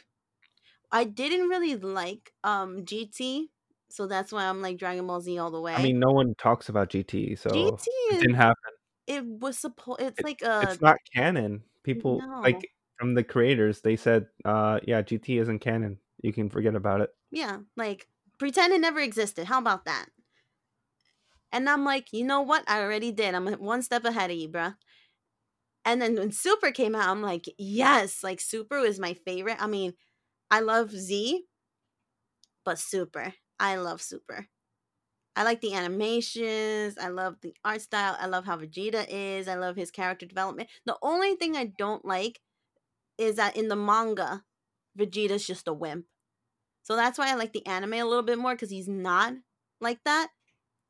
I 0.92 1.04
didn't 1.04 1.48
really 1.48 1.76
like 1.76 2.32
um 2.44 2.84
GT, 2.84 3.50
so 3.90 4.06
that's 4.06 4.32
why 4.32 4.46
I'm 4.46 4.62
like 4.62 4.78
Dragon 4.78 5.06
Ball 5.06 5.20
Z 5.20 5.38
all 5.38 5.50
the 5.50 5.60
way. 5.60 5.74
I 5.74 5.82
mean, 5.82 5.98
no 5.98 6.10
one 6.12 6.34
talks 6.36 6.68
about 6.68 6.90
GT, 6.90 7.36
so 7.36 7.50
GT 7.50 7.90
is 8.12 8.20
didn't 8.20 8.36
happen. 8.36 8.72
it 9.06 9.24
was 9.26 9.58
supposed. 9.58 10.00
It's 10.00 10.18
It- 10.18 10.24
like 10.24 10.42
a 10.42 10.62
It's 10.62 10.80
not 10.80 10.98
canon. 11.14 11.64
People 11.82 12.20
No. 12.20 12.42
like 12.42 12.70
from 12.98 13.14
the 13.14 13.24
creators, 13.24 13.80
they 13.82 13.96
said, 13.96 14.28
uh, 14.44 14.80
yeah, 14.84 15.02
GT 15.02 15.38
isn't 15.38 15.60
canon. 15.60 15.98
You 16.22 16.32
can 16.32 16.48
forget 16.50 16.74
about 16.74 17.00
it. 17.02 17.10
yeah, 17.30 17.60
like 17.76 18.08
pretend 18.38 18.72
it 18.72 18.80
never 18.80 19.00
existed. 19.00 19.46
How 19.46 19.58
about 19.58 19.84
that? 19.84 20.06
And 21.52 21.68
I'm 21.68 21.84
like, 21.84 22.12
you 22.12 22.24
know 22.24 22.42
what? 22.42 22.64
I 22.68 22.80
already 22.80 23.12
did. 23.12 23.34
I'm 23.34 23.46
one 23.54 23.82
step 23.82 24.04
ahead 24.04 24.30
of 24.30 24.36
you, 24.36 24.48
bruh. 24.48 24.74
And 25.84 26.02
then 26.02 26.16
when 26.16 26.32
Super 26.32 26.72
came 26.72 26.94
out, 26.94 27.08
I'm 27.08 27.22
like, 27.22 27.46
yes, 27.58 28.24
like 28.24 28.40
Super 28.40 28.78
is 28.78 28.98
my 28.98 29.14
favorite. 29.14 29.56
I 29.60 29.68
mean, 29.68 29.94
I 30.50 30.60
love 30.60 30.90
Z, 30.90 31.44
but 32.64 32.78
Super. 32.78 33.34
I 33.60 33.76
love 33.76 34.02
Super. 34.02 34.48
I 35.36 35.44
like 35.44 35.60
the 35.60 35.74
animations. 35.74 36.96
I 36.98 37.08
love 37.08 37.36
the 37.42 37.54
art 37.64 37.82
style. 37.82 38.16
I 38.18 38.26
love 38.26 38.46
how 38.46 38.56
Vegeta 38.56 39.06
is. 39.08 39.48
I 39.48 39.54
love 39.54 39.76
his 39.76 39.90
character 39.90 40.26
development. 40.26 40.70
The 40.86 40.96
only 41.02 41.36
thing 41.36 41.56
I 41.56 41.72
don't 41.78 42.04
like 42.04 42.40
is 43.18 43.36
that 43.36 43.56
in 43.56 43.68
the 43.68 43.76
manga, 43.76 44.42
Vegeta's 44.98 45.46
just 45.46 45.68
a 45.68 45.72
wimp. 45.74 46.06
So 46.86 46.96
that's 46.96 47.18
why 47.18 47.30
I 47.30 47.34
like 47.36 47.52
the 47.54 47.66
anime 47.66 47.94
a 47.94 48.04
little 48.04 48.22
bit 48.24 48.38
more 48.38 48.54
because 48.54 48.70
he's 48.70 48.88
not 48.88 49.34
like 49.80 50.04
that. 50.04 50.30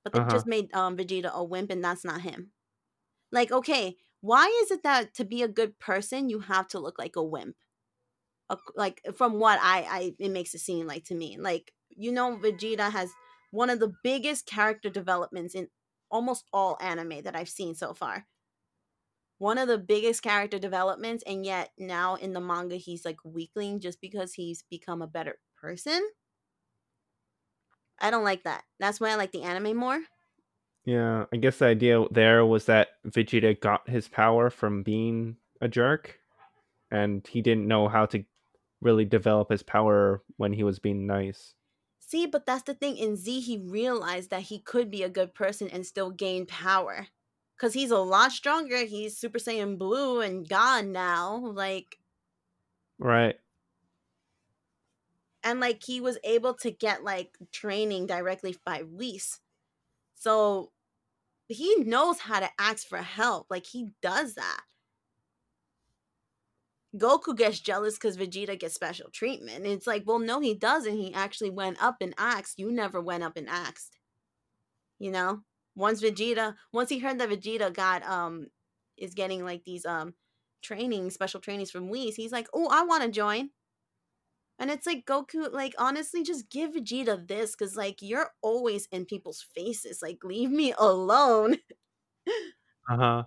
But 0.05 0.14
they 0.14 0.20
Uh-huh. 0.20 0.42
just 0.42 0.47
made 0.47 0.74
um, 0.74 0.97
Vegeta 0.97 1.30
a 1.32 1.44
wimp, 1.44 1.70
and 1.70 1.84
that's 1.84 2.05
not 2.05 2.22
him. 2.22 2.53
Like, 3.32 3.53
okay, 3.53 3.97
why 4.20 4.47
is 4.64 4.70
it 4.70 4.82
that 4.84 5.14
to 5.14 5.24
be 5.24 5.42
a 5.42 5.49
good 5.49 5.78
person 5.78 6.30
you 6.30 6.40
have 6.40 6.68
to 6.68 6.80
look 6.80 6.99
like 6.99 7.16
a 7.16 7.24
wimp? 7.24 7.57
A- 8.51 8.59
like 8.76 9.03
from 9.16 9.40
what 9.40 9.59
I, 9.62 9.82
I 9.82 10.16
it 10.18 10.30
makes 10.30 10.55
it 10.55 10.61
seem 10.61 10.86
like 10.86 11.05
to 11.07 11.14
me. 11.14 11.38
Like 11.38 11.72
you 11.90 12.12
know, 12.12 12.36
Vegeta 12.38 12.90
has 12.92 13.12
one 13.53 13.70
of 13.70 13.80
the 13.80 13.94
biggest 14.05 14.47
character 14.47 14.90
developments 14.90 15.55
in 15.55 15.68
almost 16.11 16.47
all 16.53 16.78
anime 16.80 17.22
that 17.22 17.36
I've 17.36 17.49
seen 17.49 17.74
so 17.74 17.94
far. 17.94 18.26
One 19.38 19.57
of 19.59 19.66
the 19.68 19.78
biggest 19.78 20.22
character 20.22 20.59
developments, 20.59 21.24
and 21.26 21.44
yet 21.44 21.72
now 21.78 22.16
in 22.16 22.34
the 22.34 22.40
manga 22.40 22.76
he's 22.76 23.05
like 23.05 23.24
weakling 23.24 23.80
just 23.80 24.01
because 24.01 24.34
he's 24.34 24.62
become 24.62 25.01
a 25.01 25.07
better 25.07 25.38
person. 25.61 26.09
I 27.98 28.11
don't 28.11 28.24
like 28.24 28.44
that. 28.44 28.64
That's 28.78 29.00
why 29.00 29.11
I 29.11 29.14
like 29.14 29.32
the 29.32 29.42
anime 29.42 29.76
more. 29.76 30.00
Yeah, 30.84 31.24
I 31.32 31.36
guess 31.36 31.59
the 31.59 31.66
idea 31.66 32.04
there 32.11 32.46
was 32.46 32.66
that 32.66 32.88
Vegeta 33.07 33.59
got 33.59 33.88
his 33.88 34.09
power 34.09 34.50
from 34.50 34.82
being 34.82 35.36
a 35.61 35.68
jerk, 35.68 36.20
and 36.90 37.26
he 37.26 37.42
didn't 37.42 37.66
know 37.66 37.88
how 37.88 38.07
to 38.07 38.24
really 38.80 39.04
develop 39.04 39.50
his 39.50 39.62
power 39.62 40.22
when 40.36 40.52
he 40.52 40.62
was 40.62 40.78
being 40.78 41.07
nice. 41.07 41.54
See, 41.98 42.26
but 42.26 42.46
that's 42.46 42.62
the 42.62 42.74
thing. 42.74 42.96
In 42.96 43.16
Z, 43.16 43.40
he 43.40 43.59
realized 43.59 44.30
that 44.30 44.42
he 44.42 44.61
could 44.61 44.90
be 44.90 45.02
a 45.02 45.09
good 45.09 45.34
person 45.34 45.68
and 45.68 45.84
still 45.84 46.11
gain 46.11 46.46
power. 46.46 47.09
Because 47.57 47.72
he's 47.72 47.90
a 47.90 47.98
lot 47.98 48.32
stronger. 48.32 48.84
He's 48.84 49.16
Super 49.16 49.38
Saiyan 49.38 49.78
Blue 49.78 50.20
and 50.20 50.48
God 50.48 50.84
now. 50.84 51.36
Like, 51.38 51.96
Right. 52.98 53.36
And 55.47 55.61
like 55.61 55.82
he 55.84 56.01
was 56.01 56.18
able 56.24 56.55
to 56.55 56.70
get 56.70 57.05
like 57.05 57.38
training 57.53 58.07
directly 58.07 58.57
by 58.66 58.80
Whis. 58.80 59.40
So 60.16 60.72
he 61.49 61.76
knows 61.76 62.18
how 62.18 62.40
to 62.40 62.51
ask 62.59 62.86
for 62.86 62.99
help. 62.99 63.47
Like, 63.49 63.66
he 63.66 63.90
does 64.03 64.34
that. 64.34 64.62
Goku 66.97 67.36
gets 67.36 67.61
jealous 67.61 67.94
because 67.94 68.16
Vegeta 68.16 68.59
gets 68.59 68.74
special 68.74 69.11
treatment. 69.12 69.66
It's 69.66 69.86
like, 69.86 70.03
well, 70.07 70.18
no, 70.18 70.40
he 70.40 70.55
doesn't. 70.55 70.97
He 70.97 71.14
actually 71.14 71.51
went 71.51 71.82
up 71.82 71.97
and 72.01 72.14
asked. 72.18 72.59
You 72.59 72.72
never 72.72 73.01
went 73.01 73.22
up 73.22 73.36
and 73.36 73.49
asked. 73.49 73.99
You 74.99 75.12
know? 75.12 75.42
Once 75.76 76.03
Vegeta, 76.03 76.55
once 76.72 76.88
he 76.88 76.99
heard 76.99 77.18
that 77.20 77.28
Vegeta 77.28 77.72
got 77.72 78.03
um 78.03 78.47
is 78.97 79.12
getting 79.12 79.44
like 79.44 79.62
these 79.64 79.84
um 79.84 80.14
training, 80.62 81.11
special 81.11 81.38
trainings 81.38 81.70
from 81.70 81.90
Whis, 81.90 82.16
he's 82.16 82.32
like, 82.32 82.49
Oh, 82.55 82.68
I 82.72 82.82
want 82.84 83.03
to 83.03 83.11
join. 83.11 83.51
And 84.59 84.70
it's 84.70 84.86
like 84.86 85.04
Goku, 85.07 85.52
like 85.52 85.74
honestly, 85.78 86.22
just 86.22 86.50
give 86.50 86.72
Vegeta 86.72 87.26
this 87.28 87.54
because 87.54 87.76
like 87.76 88.00
you're 88.02 88.32
always 88.42 88.86
in 88.86 89.04
people's 89.07 89.42
faces. 89.42 90.00
Like, 90.02 90.24
leave 90.24 90.50
me 90.50 90.72
alone. 90.78 91.59
Uh 92.88 92.96
huh. 92.96 93.26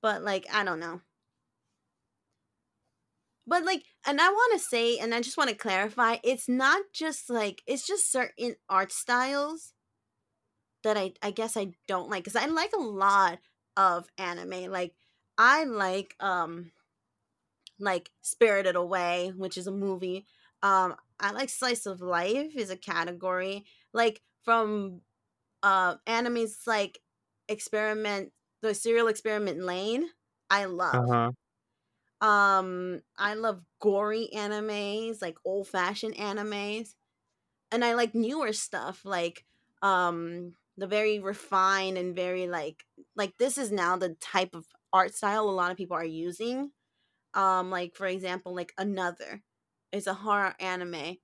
but 0.00 0.22
like 0.22 0.46
I 0.52 0.64
don't 0.64 0.80
know. 0.80 1.00
But 3.46 3.64
like, 3.64 3.84
and 4.04 4.20
I 4.20 4.28
want 4.28 4.52
to 4.54 4.58
say, 4.58 4.98
and 4.98 5.14
I 5.14 5.20
just 5.20 5.36
want 5.36 5.50
to 5.50 5.56
clarify, 5.56 6.16
it's 6.24 6.48
not 6.48 6.92
just 6.92 7.30
like 7.30 7.62
it's 7.66 7.86
just 7.86 8.10
certain 8.10 8.56
art 8.68 8.90
styles 8.92 9.72
that 10.82 10.96
I 10.96 11.12
I 11.22 11.30
guess 11.30 11.56
I 11.56 11.72
don't 11.86 12.10
like 12.10 12.24
because 12.24 12.36
I 12.36 12.46
like 12.46 12.72
a 12.72 12.80
lot 12.80 13.38
of 13.76 14.08
anime. 14.18 14.70
Like 14.70 14.94
I 15.38 15.64
like 15.64 16.16
um 16.20 16.72
like 17.78 18.10
Spirited 18.22 18.76
Away, 18.76 19.32
which 19.36 19.56
is 19.58 19.66
a 19.66 19.72
movie. 19.72 20.26
Um, 20.62 20.96
I 21.20 21.32
like 21.32 21.48
Slice 21.48 21.86
of 21.86 22.00
Life 22.00 22.56
is 22.56 22.70
a 22.70 22.76
category. 22.76 23.64
Like 23.92 24.22
from 24.44 25.02
uh 25.62 25.96
animes 26.06 26.66
like 26.66 27.00
Experiment, 27.48 28.32
the 28.62 28.74
Serial 28.74 29.08
Experiment 29.08 29.62
Lain. 29.62 30.10
I 30.50 30.66
love. 30.66 30.98
Uh 30.98 31.06
huh. 31.08 31.32
Um, 32.20 33.02
I 33.18 33.34
love 33.34 33.64
gory 33.80 34.28
animes, 34.34 35.20
like 35.20 35.36
old 35.44 35.68
fashioned 35.68 36.16
animes. 36.16 36.94
And 37.72 37.84
I 37.84 37.94
like 37.94 38.14
newer 38.14 38.52
stuff, 38.52 39.04
like 39.04 39.44
um 39.82 40.54
the 40.78 40.86
very 40.86 41.20
refined 41.20 41.98
and 41.98 42.16
very 42.16 42.48
like 42.48 42.84
like 43.16 43.36
this 43.38 43.58
is 43.58 43.72
now 43.72 43.96
the 43.96 44.14
type 44.16 44.54
of 44.54 44.66
art 44.92 45.14
style 45.14 45.48
a 45.48 45.52
lot 45.52 45.70
of 45.72 45.76
people 45.76 45.96
are 45.96 46.04
using. 46.04 46.72
Um, 47.36 47.70
like 47.70 47.94
for 47.94 48.06
example, 48.06 48.54
like 48.54 48.72
another 48.78 49.42
is 49.92 50.08
a 50.08 50.14
horror 50.14 50.54
anime. 50.58 51.18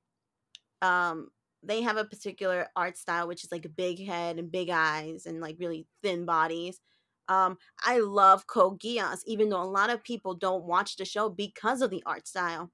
Um, 0.81 1.31
they 1.63 1.83
have 1.83 1.97
a 1.97 2.05
particular 2.05 2.69
art 2.77 2.97
style 2.97 3.29
which 3.29 3.45
is 3.45 3.53
like 3.53 3.65
a 3.65 3.71
big 3.71 4.05
head 4.05 4.39
and 4.39 4.51
big 4.51 4.69
eyes 4.69 5.27
and 5.27 5.41
like 5.41 5.57
really 5.59 5.87
thin 6.03 6.25
bodies. 6.25 6.81
Um, 7.29 7.57
I 7.83 8.01
love 8.01 8.47
Geass, 8.47 9.21
even 9.27 9.49
though 9.49 9.63
a 9.63 9.65
lot 9.65 9.91
of 9.91 10.05
people 10.05 10.35
don't 10.35 10.65
watch 10.65 10.97
the 10.97 11.05
show 11.05 11.29
because 11.31 11.81
of 11.81 11.91
the 11.91 12.03
art 12.05 12.29
style. 12.29 12.71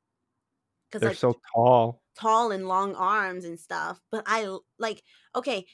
Because 0.91 1.03
They're 1.03 1.11
like 1.11 1.19
so 1.19 1.35
tall. 1.55 2.03
tall 2.19 2.51
and 2.51 2.67
long 2.67 2.95
arms 2.95 3.45
and 3.45 3.61
stuff. 3.61 4.01
But 4.11 4.25
i 4.27 4.57
like 4.79 5.03
okay. 5.37 5.67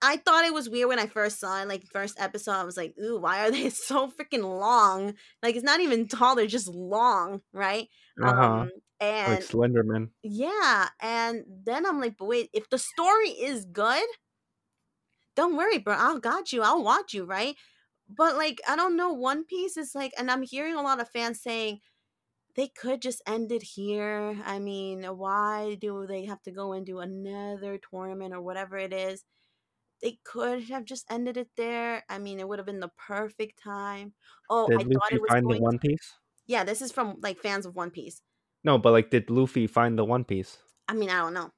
I 0.00 0.16
thought 0.16 0.44
it 0.44 0.54
was 0.54 0.68
weird 0.70 0.88
when 0.88 0.98
I 0.98 1.06
first 1.06 1.40
saw 1.40 1.60
it, 1.62 1.68
like 1.68 1.84
first 1.92 2.20
episode. 2.20 2.52
I 2.52 2.64
was 2.64 2.76
like, 2.76 2.94
"Ooh, 3.02 3.18
why 3.18 3.46
are 3.46 3.50
they 3.50 3.70
so 3.70 4.08
freaking 4.10 4.42
long? 4.60 5.14
Like 5.42 5.56
it's 5.56 5.64
not 5.64 5.80
even 5.80 6.08
tall; 6.08 6.34
they're 6.36 6.46
just 6.46 6.68
long, 6.68 7.42
right?" 7.52 7.88
Uh 8.22 8.34
huh. 8.34 8.66
Um, 8.66 8.70
and 9.00 9.42
Like 9.42 9.42
Slenderman. 9.42 10.10
yeah, 10.24 10.90
and 11.00 11.44
then 11.64 11.86
I'm 11.86 12.00
like, 12.00 12.16
"But 12.18 12.26
wait, 12.26 12.50
if 12.54 12.70
the 12.70 12.78
story 12.78 13.30
is 13.30 13.66
good, 13.66 14.06
don't 15.34 15.56
worry, 15.56 15.78
bro. 15.78 15.94
I'll 15.94 16.18
got 16.18 16.52
you. 16.52 16.62
I'll 16.62 16.82
watch 16.82 17.14
you, 17.14 17.24
right?" 17.24 17.56
But 18.08 18.36
like, 18.36 18.60
I 18.68 18.76
don't 18.76 18.96
know. 18.96 19.12
One 19.12 19.44
Piece 19.46 19.76
is 19.78 19.94
like, 19.94 20.12
and 20.18 20.30
I'm 20.30 20.42
hearing 20.42 20.74
a 20.76 20.82
lot 20.82 21.00
of 21.00 21.10
fans 21.10 21.42
saying 21.42 21.80
they 22.56 22.68
could 22.68 23.02
just 23.02 23.22
end 23.26 23.52
it 23.52 23.62
here. 23.62 24.42
I 24.44 24.58
mean, 24.60 25.04
why 25.04 25.76
do 25.80 26.06
they 26.08 26.26
have 26.26 26.42
to 26.44 26.52
go 26.52 26.72
and 26.74 26.86
do 26.86 27.00
another 27.00 27.78
tournament 27.78 28.34
or 28.34 28.42
whatever 28.42 28.78
it 28.78 28.92
is? 28.94 29.24
They 30.02 30.20
could 30.24 30.64
have 30.64 30.84
just 30.84 31.06
ended 31.10 31.36
it 31.36 31.50
there. 31.56 32.04
I 32.08 32.18
mean, 32.18 32.40
it 32.40 32.48
would 32.48 32.58
have 32.58 32.66
been 32.66 32.80
the 32.80 32.90
perfect 32.96 33.62
time. 33.62 34.14
Oh, 34.50 34.72
I 34.76 34.78
Did 34.78 34.86
thought 34.92 35.12
Luffy 35.12 35.16
it 35.16 35.20
was 35.22 35.32
find 35.32 35.48
the. 35.48 35.60
One 35.60 35.80
Piece? 35.80 36.14
yeah, 36.46 36.64
this 36.64 36.82
is 36.82 36.92
from 36.92 37.20
like 37.22 37.40
fans 37.40 37.66
of 37.66 37.76
One 37.76 37.90
Piece. 37.92 38.22
No, 38.62 38.78
but 38.78 38.92
like, 38.92 39.10
did 39.10 39.30
Luffy 39.30 39.66
find 39.66 39.98
the 39.98 40.04
One 40.04 40.24
Piece? 40.24 40.58
I 40.88 40.94
mean, 40.94 41.10
I 41.10 41.18
don't 41.20 41.34
know. 41.34 41.52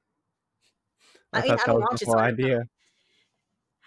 I, 1.33 1.41
I 1.41 1.41
mean, 1.41 1.55
thought 1.55 1.63
I 1.63 1.65
that 1.65 1.73
don't 1.73 1.79
was 1.79 1.87
watch 1.89 2.01
the 2.01 2.01
it, 2.01 2.09
whole 2.09 2.17
so 2.17 2.19
I 2.19 2.31
know. 2.39 2.47
idea. 2.49 2.63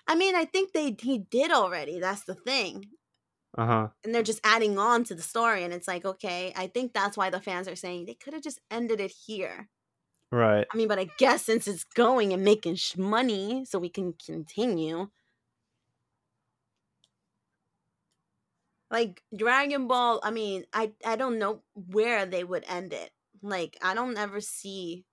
I 0.07 0.14
mean, 0.14 0.34
I 0.34 0.46
think 0.46 0.72
they 0.72 0.96
he 0.98 1.18
did 1.18 1.50
already. 1.50 2.00
That's 2.00 2.24
the 2.24 2.34
thing. 2.34 2.92
Uh 3.57 3.66
huh. 3.66 3.88
And 4.05 4.14
they're 4.14 4.22
just 4.22 4.40
adding 4.44 4.78
on 4.78 5.05
to 5.05 5.14
the 5.14 5.22
story, 5.22 5.64
and 5.64 5.72
it's 5.72 5.88
like, 5.88 6.05
okay, 6.05 6.52
I 6.57 6.66
think 6.66 6.92
that's 6.92 7.16
why 7.16 7.30
the 7.30 7.40
fans 7.40 7.66
are 7.68 7.76
saying 7.76 8.05
they 8.05 8.14
could 8.14 8.34
have 8.34 8.42
just 8.42 8.61
ended 8.70 9.00
it 9.00 9.11
here. 9.26 9.70
Right. 10.35 10.68
I 10.72 10.76
mean, 10.76 10.89
but 10.89 10.99
I 10.99 11.05
guess 11.18 11.45
since 11.45 11.68
it's 11.68 11.85
going 11.85 12.32
and 12.32 12.45
making 12.45 12.76
sh- 12.76 12.97
money, 12.97 13.64
so 13.64 13.78
we 13.78 13.89
can 13.89 14.12
continue. 14.14 15.11
Like 18.91 19.22
Dragon 19.35 19.89
Ball, 19.89 20.20
I 20.22 20.30
mean, 20.30 20.66
I 20.72 20.95
I 21.05 21.16
don't 21.16 21.39
know 21.39 21.62
where 21.74 22.26
they 22.26 22.45
would 22.45 22.64
end 22.64 22.93
it. 22.93 23.12
Like 23.43 23.76
I 23.82 23.95
don't 23.95 24.16
ever 24.16 24.41
see 24.41 25.07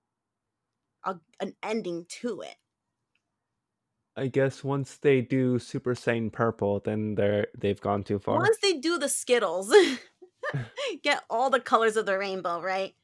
a, 1.04 1.20
an 1.40 1.56
ending 1.62 2.06
to 2.06 2.42
it. 2.42 2.58
I 4.16 4.28
guess 4.28 4.64
once 4.64 4.98
they 4.98 5.22
do 5.22 5.60
Super 5.60 5.96
Saiyan 5.96 6.32
Purple, 6.32 6.80
then 6.80 7.16
they're 7.16 7.48
they've 7.58 7.80
gone 7.82 8.04
too 8.06 8.20
far. 8.20 8.50
Once 8.50 8.58
they 8.62 8.74
do 8.80 8.98
the 8.98 9.10
Skittles, 9.10 9.74
get 11.04 11.24
all 11.30 11.50
the 11.50 11.60
colors 11.60 11.98
of 11.98 12.06
the 12.06 12.18
rainbow, 12.18 12.62
right? 12.62 12.96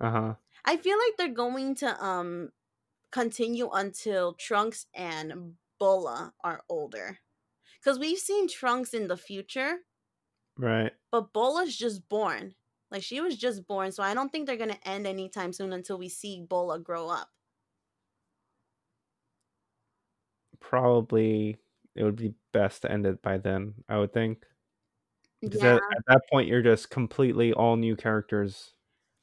Uh 0.00 0.10
huh. 0.10 0.34
I 0.64 0.76
feel 0.76 0.98
like 0.98 1.16
they're 1.16 1.28
going 1.34 1.74
to 1.76 2.04
um 2.04 2.52
continue 3.12 3.70
until 3.72 4.34
Trunks 4.34 4.86
and 4.94 5.56
Bulla 5.80 6.34
are 6.44 6.64
older. 6.68 7.20
Cuz 7.84 7.98
we've 7.98 8.18
seen 8.18 8.48
Trunks 8.48 8.94
in 8.94 9.08
the 9.08 9.18
future, 9.18 9.80
Right. 10.56 10.92
but 11.10 11.32
Bulla's 11.32 11.76
just 11.76 12.08
born. 12.08 12.54
Like 12.90 13.02
she 13.02 13.20
was 13.20 13.36
just 13.38 13.66
born, 13.66 13.92
so 13.92 14.02
I 14.02 14.14
don't 14.14 14.30
think 14.30 14.46
they're 14.46 14.56
going 14.56 14.70
to 14.74 14.88
end 14.88 15.06
anytime 15.06 15.52
soon 15.52 15.72
until 15.72 15.98
we 15.98 16.08
see 16.08 16.40
Bulla 16.44 16.80
grow 16.80 17.08
up. 17.08 17.30
Probably 20.60 21.58
it 21.94 22.04
would 22.04 22.16
be 22.16 22.34
best 22.52 22.82
to 22.82 22.90
end 22.92 23.06
it 23.06 23.22
by 23.22 23.38
then. 23.38 23.84
I 23.88 23.98
would 23.98 24.12
think. 24.12 24.46
Because 25.42 25.62
Yeah. 25.62 25.74
at, 25.76 25.82
at 25.96 26.04
that 26.06 26.22
point, 26.30 26.48
you're 26.48 26.62
just 26.62 26.90
completely 26.90 27.52
all 27.52 27.76
new 27.76 27.96
characters, 27.96 28.74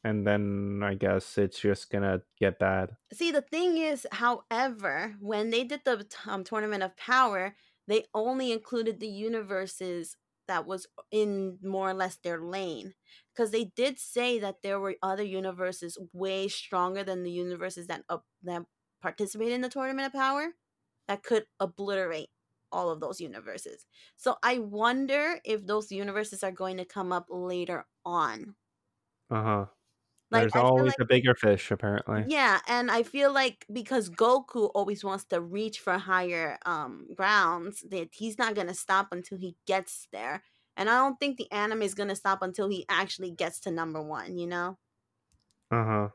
and 0.08 0.26
then 0.26 0.82
I 0.84 0.96
guess 0.96 1.38
it's 1.38 1.60
just 1.60 1.90
gonna 1.90 2.22
get 2.40 2.60
bad. 2.60 2.96
See, 3.12 3.32
the 3.32 3.42
thing 3.42 3.78
is, 3.78 4.08
however, 4.12 5.16
when 5.20 5.50
they 5.50 5.64
did 5.64 5.82
the 5.84 6.06
um, 6.26 6.44
tournament 6.44 6.84
of 6.84 6.96
power, 6.96 7.56
they 7.88 8.06
only 8.14 8.52
included 8.52 9.00
the 9.00 9.08
universes 9.08 10.16
that 10.48 10.66
was 10.66 10.88
in 11.12 11.58
more 11.62 11.90
or 11.90 11.94
less 11.94 12.16
their 12.16 12.42
lane. 12.42 12.94
Because 13.34 13.52
they 13.52 13.66
did 13.76 14.00
say 14.00 14.40
that 14.40 14.62
there 14.64 14.80
were 14.80 14.96
other 15.04 15.24
universes 15.24 15.98
way 16.14 16.48
stronger 16.48 17.04
than 17.04 17.24
the 17.24 17.32
universes 17.32 17.88
that 17.88 18.04
uh, 18.10 18.20
that 18.44 18.64
participated 19.02 19.54
in 19.54 19.62
the 19.62 19.70
tournament 19.70 20.08
of 20.08 20.14
power 20.14 20.54
that 21.08 21.24
could 21.24 21.46
obliterate 21.60 22.30
all 22.72 22.90
of 22.90 23.00
those 23.00 23.22
universes. 23.22 23.86
So 24.16 24.38
I 24.44 24.60
wonder 24.60 25.40
if 25.46 25.66
those 25.66 25.92
universes 25.92 26.44
are 26.44 26.52
going 26.52 26.78
to 26.78 26.86
come 26.86 27.12
up 27.12 27.28
later 27.30 27.86
on. 28.06 28.56
Uh 29.30 29.44
huh. 29.44 29.66
Like 30.32 30.48
There's 30.48 30.56
I 30.56 30.64
feel 30.64 30.86
always 30.86 30.94
like 30.94 31.00
a 31.00 31.06
bigger 31.06 31.36
fish, 31.36 31.70
apparently. 31.72 32.28
Yeah, 32.30 32.60
and 32.68 32.90
I 32.90 33.04
feel 33.04 33.32
like 33.32 33.66
because 33.72 34.10
Goku 34.10 34.72
always 34.74 35.04
wants 35.04 35.26
to 35.26 35.40
reach 35.42 35.80
for 35.80 35.98
higher 35.98 36.58
um 36.66 37.08
grounds, 37.16 37.82
that 37.90 38.10
he's 38.14 38.38
not 38.38 38.56
gonna 38.56 38.74
stop 38.74 39.10
until 39.12 39.38
he 39.38 39.56
gets 39.66 40.08
there. 40.12 40.44
And 40.76 40.90
I 40.90 40.98
don't 40.98 41.20
think 41.20 41.38
the 41.38 41.52
anime 41.52 41.84
is 41.84 41.94
gonna 41.96 42.16
stop 42.16 42.42
until 42.42 42.70
he 42.70 42.86
actually 42.90 43.32
gets 43.32 43.60
to 43.62 43.72
number 43.72 44.02
one, 44.02 44.38
you 44.38 44.48
know? 44.48 44.78
Uh 45.72 45.84
huh. 45.86 46.10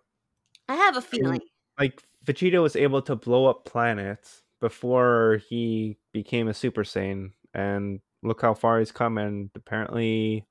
I 0.69 0.75
have 0.77 0.97
a 0.97 1.03
feeling. 1.03 1.41
like 1.79 2.03
Vegeta 2.25 2.63
was 2.63 2.77
able 2.77 3.03
to 3.03 3.17
blow 3.17 3.47
up 3.47 3.65
planets 3.65 4.43
before 4.61 5.41
he 5.49 5.99
became 6.13 6.49
a 6.49 6.55
Super 6.55 6.83
Saiyan, 6.85 7.33
and 7.55 8.01
look 8.23 8.43
how 8.43 8.55
far 8.55 8.79
he's 8.79 8.93
come. 8.93 9.19
And 9.19 9.51
apparently, 9.55 10.47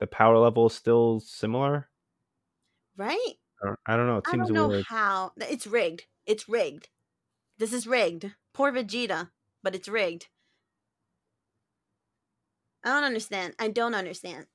the 0.00 0.06
power 0.08 0.38
level 0.38 0.66
is 0.68 0.74
still 0.74 1.20
similar. 1.20 1.90
Right? 2.96 3.34
I 3.62 3.66
don't, 3.66 3.78
I 3.86 3.96
don't 3.96 4.06
know. 4.06 4.18
It 4.18 4.24
I 4.26 4.36
don't 4.36 4.52
know 4.52 4.68
weird. 4.68 4.84
how 4.88 5.32
it's 5.36 5.66
rigged. 5.66 6.06
It's 6.26 6.48
rigged. 6.48 6.88
This 7.58 7.72
is 7.72 7.86
rigged. 7.86 8.34
Poor 8.52 8.72
Vegeta, 8.72 9.30
but 9.62 9.74
it's 9.74 9.88
rigged. 9.88 10.28
I 12.84 12.90
don't 12.90 13.04
understand. 13.04 13.54
I 13.58 13.68
don't 13.68 13.94
understand. 13.94 14.46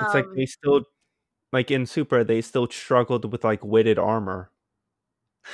It's 0.00 0.14
like 0.14 0.26
Um 0.26 0.34
they 0.34 0.46
still, 0.46 0.82
like 1.52 1.70
in 1.70 1.86
Super, 1.86 2.24
they 2.24 2.40
still 2.42 2.68
struggled 2.70 3.30
with 3.32 3.44
like 3.44 3.64
weighted 3.64 3.98
armor, 3.98 4.50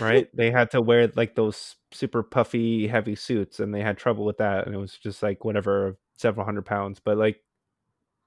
right? 0.01 0.28
they 0.35 0.51
had 0.51 0.70
to 0.72 0.80
wear 0.83 1.11
like 1.16 1.35
those 1.35 1.76
super 1.93 2.22
puffy, 2.22 2.89
heavy 2.89 3.14
suits, 3.14 3.61
and 3.61 3.74
they 3.74 3.83
had 3.83 3.99
trouble 3.99 4.24
with 4.24 4.39
that. 4.39 4.66
And 4.66 4.74
it 4.74 4.78
was 4.78 4.99
just 4.99 5.22
like 5.22 5.45
whatever, 5.45 5.99
several 6.16 6.45
hundred 6.47 6.66
pounds. 6.66 7.01
But 7.01 7.18
like 7.18 7.43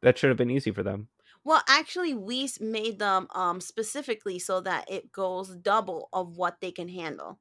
that 0.02 0.18
should 0.18 0.30
have 0.30 0.38
been 0.38 0.52
easy 0.52 0.72
for 0.72 0.84
them. 0.84 1.10
Well, 1.46 1.64
actually, 1.68 2.14
we 2.14 2.44
s- 2.44 2.60
made 2.60 3.00
them 3.00 3.28
um 3.34 3.62
specifically 3.62 4.38
so 4.38 4.60
that 4.62 4.90
it 4.92 5.14
goes 5.14 5.56
double 5.56 6.10
of 6.12 6.36
what 6.36 6.60
they 6.60 6.74
can 6.74 6.90
handle. 6.90 7.40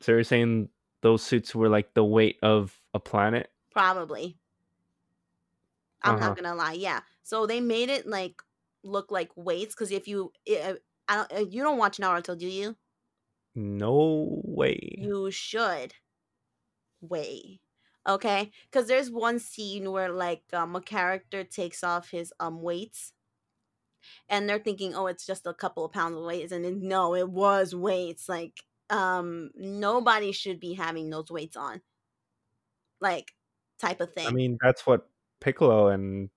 So 0.00 0.12
you're 0.12 0.24
saying 0.24 0.70
those 1.02 1.22
suits 1.22 1.54
were 1.54 1.68
like 1.68 1.94
the 1.94 2.04
weight 2.04 2.38
of 2.42 2.80
a 2.92 3.00
planet? 3.00 3.52
Probably. 3.70 4.38
I'm 6.02 6.16
Uh-huh. 6.16 6.18
not 6.18 6.36
gonna 6.36 6.54
lie. 6.54 6.72
Yeah. 6.74 7.00
So 7.22 7.46
they 7.46 7.60
made 7.60 7.88
it 7.88 8.06
like 8.06 8.42
look 8.82 9.10
like 9.10 9.30
weights 9.36 9.74
because 9.74 9.90
if 9.90 10.06
you, 10.06 10.32
uh, 10.50 10.74
I 11.08 11.16
don't, 11.16 11.32
uh, 11.32 11.46
you 11.48 11.62
don't 11.62 11.78
watch 11.78 11.98
Naruto, 11.98 12.36
do 12.38 12.46
you? 12.46 12.76
No 13.56 14.40
way. 14.44 14.78
You 14.96 15.30
should. 15.30 15.94
Way. 17.00 17.60
Okay, 18.06 18.50
because 18.70 18.86
there's 18.86 19.10
one 19.10 19.38
scene 19.38 19.90
where 19.90 20.10
like 20.10 20.42
um 20.52 20.76
a 20.76 20.80
character 20.80 21.44
takes 21.44 21.82
off 21.82 22.10
his 22.10 22.32
um 22.40 22.62
weights 22.62 23.12
and 24.28 24.48
they're 24.48 24.58
thinking, 24.58 24.94
oh, 24.94 25.06
it's 25.06 25.26
just 25.26 25.46
a 25.46 25.54
couple 25.54 25.84
of 25.84 25.92
pounds 25.92 26.16
of 26.16 26.24
weights, 26.24 26.52
and 26.52 26.64
then, 26.64 26.86
no, 26.86 27.14
it 27.14 27.28
was 27.28 27.74
weights. 27.74 28.28
Like, 28.28 28.62
um, 28.90 29.50
nobody 29.54 30.32
should 30.32 30.60
be 30.60 30.74
having 30.74 31.10
those 31.10 31.30
weights 31.30 31.56
on, 31.56 31.80
like, 33.00 33.32
type 33.78 34.00
of 34.00 34.12
thing. 34.12 34.26
I 34.26 34.30
mean, 34.30 34.58
that's 34.62 34.86
what 34.86 35.08
Piccolo 35.40 35.88
and 35.88 36.30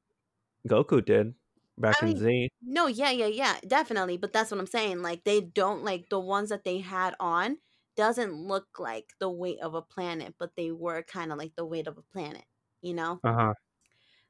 Goku 0.68 1.04
did 1.04 1.34
back 1.78 2.02
I 2.02 2.06
in 2.06 2.14
mean, 2.14 2.18
Z. 2.18 2.50
no, 2.62 2.88
yeah, 2.88 3.12
yeah, 3.12 3.28
yeah, 3.28 3.58
definitely. 3.68 4.18
But 4.18 4.34
that's 4.34 4.52
what 4.52 4.60
I'm 4.60 4.68
saying. 4.68 5.02
Like, 5.02 5.24
they 5.24 5.42
don't 5.42 5.84
like 5.84 6.10
the 6.10 6.20
ones 6.20 6.50
that 6.50 6.64
they 6.64 6.80
had 6.80 7.16
on 7.20 7.58
doesn't 7.98 8.34
look 8.34 8.80
like 8.80 9.14
the 9.20 9.30
weight 9.30 9.60
of 9.62 9.76
a 9.76 9.82
planet, 9.82 10.36
but 10.40 10.56
they 10.56 10.72
were 10.72 11.04
kind 11.04 11.32
of 11.34 11.38
like 11.38 11.56
the 11.58 11.66
weight 11.66 11.88
of 11.88 11.98
a 11.98 12.04
planet, 12.04 12.46
you 12.82 12.94
know. 12.94 13.24
Uh 13.24 13.34
huh. 13.34 13.54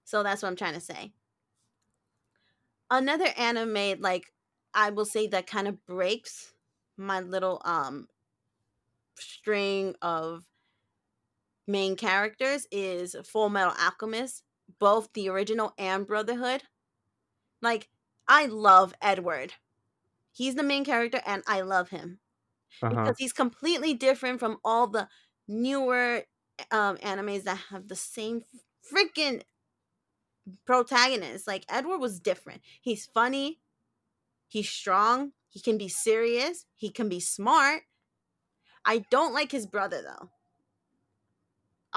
So 0.05 0.23
that's 0.23 0.41
what 0.41 0.49
I'm 0.49 0.55
trying 0.55 0.73
to 0.73 0.79
say. 0.79 1.13
Another 2.89 3.27
anime, 3.37 3.99
like 4.01 4.33
I 4.73 4.89
will 4.91 5.05
say, 5.05 5.27
that 5.27 5.47
kind 5.47 5.67
of 5.67 5.85
breaks 5.85 6.53
my 6.97 7.19
little 7.19 7.61
um 7.65 8.07
string 9.15 9.95
of 10.01 10.45
main 11.67 11.95
characters 11.95 12.67
is 12.71 13.15
Full 13.25 13.49
Metal 13.49 13.73
Alchemist, 13.79 14.43
both 14.79 15.13
the 15.13 15.29
original 15.29 15.73
and 15.77 16.07
Brotherhood. 16.07 16.63
Like, 17.61 17.89
I 18.27 18.47
love 18.47 18.93
Edward. 19.01 19.55
He's 20.31 20.55
the 20.55 20.63
main 20.63 20.85
character, 20.85 21.21
and 21.25 21.43
I 21.47 21.61
love 21.61 21.89
him 21.89 22.19
Uh 22.81 22.89
huh. 22.89 22.89
because 22.89 23.15
he's 23.17 23.33
completely 23.33 23.93
different 23.93 24.39
from 24.39 24.57
all 24.63 24.87
the 24.87 25.07
newer 25.47 26.23
um, 26.71 26.97
animes 26.97 27.43
that 27.43 27.57
have 27.69 27.87
the 27.87 27.95
same 27.95 28.43
freaking 28.91 29.41
protagonist. 30.65 31.47
Like 31.47 31.65
Edward 31.69 31.99
was 31.99 32.19
different. 32.19 32.61
He's 32.81 33.05
funny. 33.05 33.59
He's 34.47 34.69
strong. 34.69 35.31
He 35.49 35.59
can 35.59 35.77
be 35.77 35.87
serious. 35.87 36.65
He 36.75 36.89
can 36.89 37.09
be 37.09 37.19
smart. 37.19 37.83
I 38.85 39.05
don't 39.11 39.33
like 39.33 39.51
his 39.51 39.65
brother 39.65 40.01
though. 40.01 40.29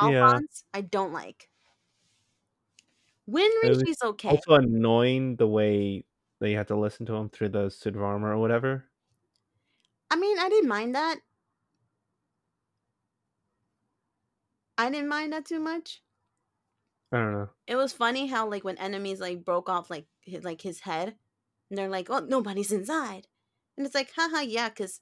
Yeah. 0.08 0.24
Alphonse, 0.24 0.64
I 0.72 0.80
don't 0.80 1.12
like. 1.12 1.48
Winry's 3.28 4.02
okay. 4.02 4.28
also 4.28 4.54
annoying 4.54 5.36
the 5.36 5.46
way 5.46 6.04
that 6.40 6.50
you 6.50 6.56
had 6.56 6.68
to 6.68 6.76
listen 6.76 7.06
to 7.06 7.14
him 7.14 7.28
through 7.28 7.50
the 7.50 7.70
suit 7.70 7.94
of 7.94 8.02
armor 8.02 8.32
or 8.32 8.38
whatever. 8.38 8.89
I 10.10 10.16
mean, 10.16 10.38
I 10.38 10.48
didn't 10.48 10.68
mind 10.68 10.94
that. 10.94 11.20
I 14.76 14.90
didn't 14.90 15.06
mind 15.06 15.32
that 15.32 15.44
too 15.46 15.60
much. 15.60 16.02
I 17.12 17.16
don't 17.18 17.32
know. 17.32 17.48
It 17.66 17.76
was 17.76 17.92
funny 17.92 18.26
how 18.26 18.48
like 18.48 18.64
when 18.64 18.78
enemies 18.78 19.20
like 19.20 19.44
broke 19.44 19.68
off 19.68 19.90
like 19.90 20.06
his, 20.22 20.44
like 20.44 20.60
his 20.62 20.80
head, 20.80 21.16
and 21.70 21.78
they're 21.78 21.88
like, 21.88 22.10
"Oh, 22.10 22.18
nobody's 22.20 22.72
inside," 22.72 23.28
and 23.76 23.86
it's 23.86 23.94
like, 23.94 24.12
haha, 24.14 24.40
yeah, 24.40 24.68
because 24.68 25.00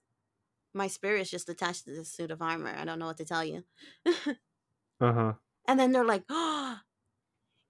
my 0.74 0.88
spirit 0.88 1.22
is 1.22 1.30
just 1.30 1.48
attached 1.50 1.84
to 1.86 1.92
this 1.92 2.12
suit 2.12 2.30
of 2.32 2.42
armor. 2.42 2.70
I 2.76 2.84
don't 2.86 2.98
know 3.00 3.06
what 3.06 3.18
to 3.18 3.26
tell 3.26 3.44
you. 3.44 3.64
Uh 5.00 5.12
huh. 5.12 5.34
and 5.66 5.78
then 5.78 5.92
they're 5.92 6.04
like, 6.04 6.24
"Oh, 6.28 6.80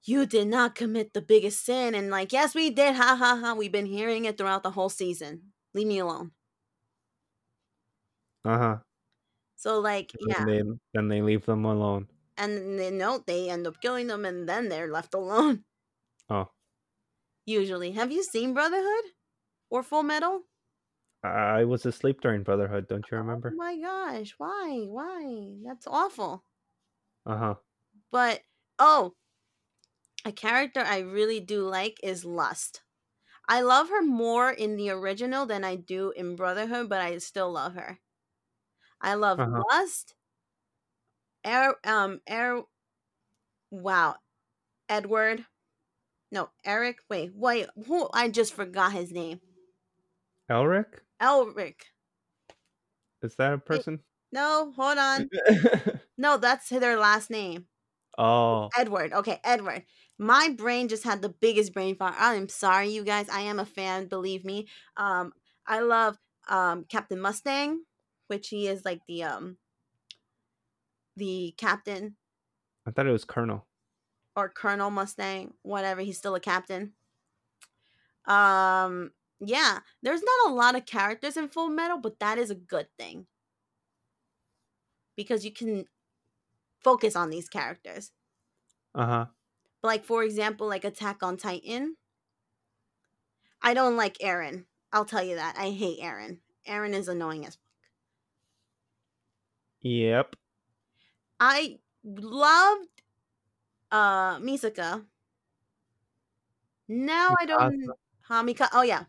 you 0.05 0.27
did 0.27 0.49
not 0.49 0.75
commit 0.77 1.15
the 1.15 1.23
biggest 1.23 1.65
sin," 1.65 1.95
and 1.95 2.11
like, 2.11 2.33
yes, 2.33 2.55
we 2.55 2.71
did. 2.71 2.97
Ha 2.97 3.17
ha 3.17 3.37
ha. 3.43 3.55
We've 3.55 3.73
been 3.73 3.87
hearing 3.87 4.25
it 4.27 4.39
throughout 4.39 4.63
the 4.65 4.73
whole 4.73 4.91
season. 4.91 5.53
Leave 5.75 5.87
me 5.89 5.99
alone. 5.99 6.33
Uh 8.45 8.59
huh. 8.59 8.79
So 9.57 9.79
like, 9.81 10.15
yeah, 10.19 10.47
They, 10.47 10.63
then 10.95 11.09
they 11.09 11.21
leave 11.23 11.45
them 11.45 11.65
alone. 11.65 12.09
and 12.39 12.79
then 12.79 12.97
no, 12.97 13.19
they 13.19 13.51
end 13.51 13.67
up 13.67 13.81
killing 13.83 14.07
them, 14.07 14.25
and 14.25 14.49
then 14.49 14.69
they're 14.71 14.91
left 14.91 15.13
alone. 15.13 15.65
Oh, 16.31 16.51
Usually, 17.47 17.91
have 17.93 18.13
you 18.13 18.23
seen 18.23 18.55
Brotherhood 18.55 19.07
or 19.71 19.83
Full 19.83 20.05
Metal? 20.05 20.45
I 21.23 21.63
was 21.63 21.87
asleep 21.87 22.21
during 22.21 22.43
Brotherhood. 22.43 22.89
Don't 22.89 23.09
you 23.09 23.19
remember? 23.19 23.51
Oh 23.51 23.51
remember? 23.51 23.57
my 23.57 23.77
gosh, 23.79 24.35
why? 24.39 24.87
Why? 24.87 25.59
That's 25.63 25.87
awful. 25.87 26.45
Uh 27.27 27.37
huh. 27.39 27.55
But 28.11 28.43
Oh, 28.79 29.17
a 30.25 30.31
character 30.31 30.79
I 30.79 30.99
really 30.99 31.41
do 31.41 31.67
like 31.67 31.99
is 32.05 32.25
Lust. 32.25 32.83
I 33.49 33.63
love 33.63 33.91
her 33.91 34.03
more 34.03 34.51
in 34.51 34.77
the 34.77 34.91
original 34.91 35.47
than 35.47 35.65
I 35.65 35.77
do 35.77 36.11
in 36.13 36.37
Brotherhood, 36.37 36.89
but 36.89 37.01
I 37.01 37.19
still 37.19 37.53
love 37.53 37.75
her. 37.75 38.01
I 39.01 39.15
love 39.15 39.39
Uh-huh. 39.41 39.63
Lust. 39.71 40.15
Air, 41.45 41.75
um, 41.85 42.21
Air. 42.27 42.63
Wow, 43.71 44.17
Edward. 44.89 45.45
No, 46.31 46.51
Eric. 46.65 46.99
Wait, 47.09 47.33
wait. 47.35 47.67
Who? 47.87 48.09
I 48.13 48.29
just 48.29 48.55
forgot 48.55 48.93
his 48.93 49.13
name. 49.13 49.41
Elric? 50.51 51.01
Elric. 51.21 51.83
Is 53.23 53.35
that 53.37 53.53
a 53.53 53.59
person? 53.59 54.01
No, 54.33 54.73
hold 54.77 54.99
on. 54.99 55.29
No, 56.21 56.37
that's 56.37 56.69
their 56.69 56.99
last 56.99 57.31
name. 57.31 57.67
oh, 58.19 58.71
Edward. 58.77 59.13
Okay, 59.13 59.39
Edward. 59.45 59.85
My 60.19 60.49
brain 60.59 60.89
just 60.89 61.05
had 61.05 61.23
the 61.23 61.29
biggest 61.29 61.73
brain 61.73 61.95
fart. 61.95 62.17
I'm 62.19 62.49
sorry, 62.49 62.89
you 62.89 63.05
guys. 63.05 63.29
I 63.29 63.43
am 63.43 63.61
a 63.61 63.65
fan, 63.65 64.09
believe 64.09 64.45
me. 64.45 64.67
Um, 64.97 65.33
I 65.65 65.79
love 65.79 66.19
um 66.49 66.85
Captain 66.89 67.21
Mustang, 67.21 67.85
which 68.29 68.49
he 68.49 68.69
is 68.69 68.85
like 68.85 69.01
the 69.09 69.23
um 69.25 69.57
the 71.17 71.55
captain 71.59 72.17
I 72.87 72.91
thought 72.91 73.07
it 73.07 73.13
was 73.13 73.25
Colonel. 73.25 73.67
or 74.37 74.49
Colonel 74.49 74.91
Mustang, 74.91 75.53
whatever. 75.63 76.01
He's 76.01 76.17
still 76.17 76.35
a 76.35 76.41
captain. 76.41 76.95
Um, 78.27 79.13
yeah, 79.41 79.81
there's 80.03 80.23
not 80.23 80.51
a 80.51 80.55
lot 80.55 80.75
of 80.77 80.87
characters 80.87 81.37
in 81.37 81.49
Full 81.49 81.69
Metal, 81.69 81.99
but 81.99 82.19
that 82.21 82.39
is 82.39 82.51
a 82.51 82.55
good 82.55 82.87
thing 82.99 83.27
because 85.17 85.45
you 85.45 85.53
can 85.53 85.87
focus 86.83 87.17
on 87.17 87.31
these 87.31 87.49
characters. 87.49 88.13
Uh 88.95 89.07
huh. 89.07 89.27
like 89.83 90.05
for 90.05 90.25
example 90.25 90.67
like 90.67 90.85
attack 90.85 91.23
on 91.23 91.37
titan 91.37 91.97
i 93.63 93.75
don't 93.75 93.97
like 93.97 94.19
Eren 94.19 94.65
i'll 94.93 95.05
tell 95.05 95.23
you 95.23 95.37
that 95.37 95.57
i 95.59 95.71
hate 95.71 96.01
Eren 96.01 96.39
Eren 96.67 96.95
is 96.95 97.07
annoying 97.09 97.47
as 97.47 97.59
Yep. 99.83 100.37
i 101.41 101.79
loved 102.05 103.03
uh 103.93 104.39
misaka. 104.39 105.05
Now 106.89 107.35
i 107.39 107.47
don't 107.47 107.73
Mikasa. 107.73 107.93
huh, 108.23 108.43
Mika- 108.43 108.71
oh 108.73 108.83
yeah 108.83 109.05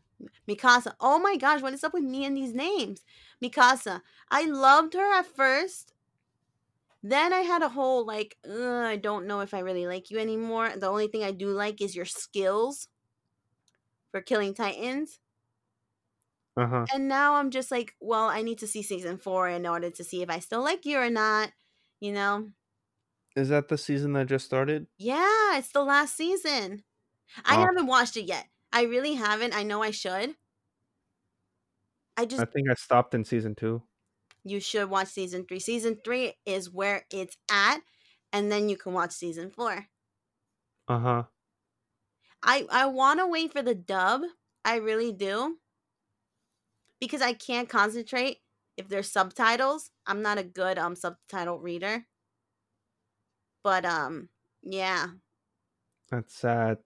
mikasa. 0.47 0.93
Oh 0.99 1.19
my 1.19 1.37
gosh 1.37 1.61
what 1.61 1.73
is 1.73 1.83
up 1.83 1.93
with 1.93 2.03
me 2.03 2.25
and 2.25 2.35
these 2.37 2.53
names? 2.53 3.01
Mikasa. 3.43 4.01
I 4.29 4.45
loved 4.45 4.93
her 4.93 5.13
at 5.19 5.25
first. 5.25 5.93
Then 7.01 7.33
i 7.33 7.39
had 7.39 7.61
a 7.63 7.69
whole 7.69 8.05
like 8.05 8.37
i 8.45 8.97
don't 9.01 9.25
know 9.27 9.39
if 9.39 9.53
i 9.53 9.59
really 9.59 9.87
like 9.87 10.11
you 10.11 10.19
anymore. 10.19 10.71
The 10.77 10.87
only 10.89 11.07
thing 11.07 11.23
i 11.23 11.31
do 11.31 11.47
like 11.47 11.81
is 11.81 11.95
your 11.95 12.05
skills 12.05 12.87
for 14.11 14.21
killing 14.21 14.53
titans 14.53 15.19
Uh 16.59 16.67
huh. 16.67 16.87
And 16.93 17.07
now 17.07 17.35
I'm 17.35 17.51
just 17.51 17.71
like, 17.71 17.95
well, 18.01 18.25
I 18.25 18.41
need 18.41 18.59
to 18.59 18.67
see 18.67 18.81
season 18.83 19.17
four 19.17 19.47
in 19.49 19.65
order 19.65 19.89
to 19.91 20.03
see 20.03 20.21
if 20.21 20.29
I 20.29 20.39
still 20.39 20.63
like 20.63 20.85
you 20.85 20.97
or 20.97 21.09
not. 21.09 21.51
You 21.99 22.13
know? 22.13 22.51
Is 23.35 23.49
that 23.49 23.69
the 23.69 23.77
season 23.77 24.13
that 24.13 24.27
just 24.27 24.45
started? 24.45 24.87
Yeah, 24.97 25.57
it's 25.57 25.71
the 25.71 25.83
last 25.83 26.15
season. 26.15 26.83
I 27.45 27.55
haven't 27.55 27.87
watched 27.87 28.17
it 28.17 28.25
yet. 28.25 28.49
I 28.73 28.83
really 28.83 29.15
haven't. 29.15 29.55
I 29.55 29.63
know 29.63 29.83
I 29.83 29.91
should. 29.91 30.35
I 32.17 32.25
just 32.25 32.39
I 32.39 32.45
think 32.45 32.69
I 32.69 32.73
stopped 32.73 33.13
in 33.13 33.23
season 33.23 33.53
two. 33.55 33.83
you 34.43 34.59
should 34.59 34.89
watch 34.89 35.07
season 35.09 35.45
three. 35.45 35.59
Season 35.59 35.97
three 36.03 36.33
is 36.45 36.69
where 36.69 37.05
it's 37.11 37.37
at, 37.49 37.79
and 38.33 38.51
then 38.51 38.67
you 38.69 38.77
can 38.77 38.93
watch 38.93 39.11
season 39.11 39.49
four. 39.49 39.87
Uh 40.87 40.99
huh. 40.99 41.23
I 42.43 42.67
I 42.69 42.85
want 42.87 43.19
to 43.21 43.27
wait 43.27 43.53
for 43.53 43.61
the 43.61 43.73
dub. 43.75 44.23
I 44.65 44.75
really 44.75 45.13
do. 45.13 45.59
Because 46.99 47.21
I 47.21 47.33
can't 47.33 47.69
concentrate 47.69 48.39
if 48.77 48.87
there's 48.87 49.11
subtitles. 49.11 49.91
I'm 50.05 50.21
not 50.21 50.37
a 50.37 50.43
good 50.43 50.77
um 50.77 50.95
subtitle 50.95 51.59
reader. 51.59 52.07
But 53.63 53.85
um 53.85 54.29
yeah, 54.63 55.11
That's 56.09 56.33
sad. 56.35 56.79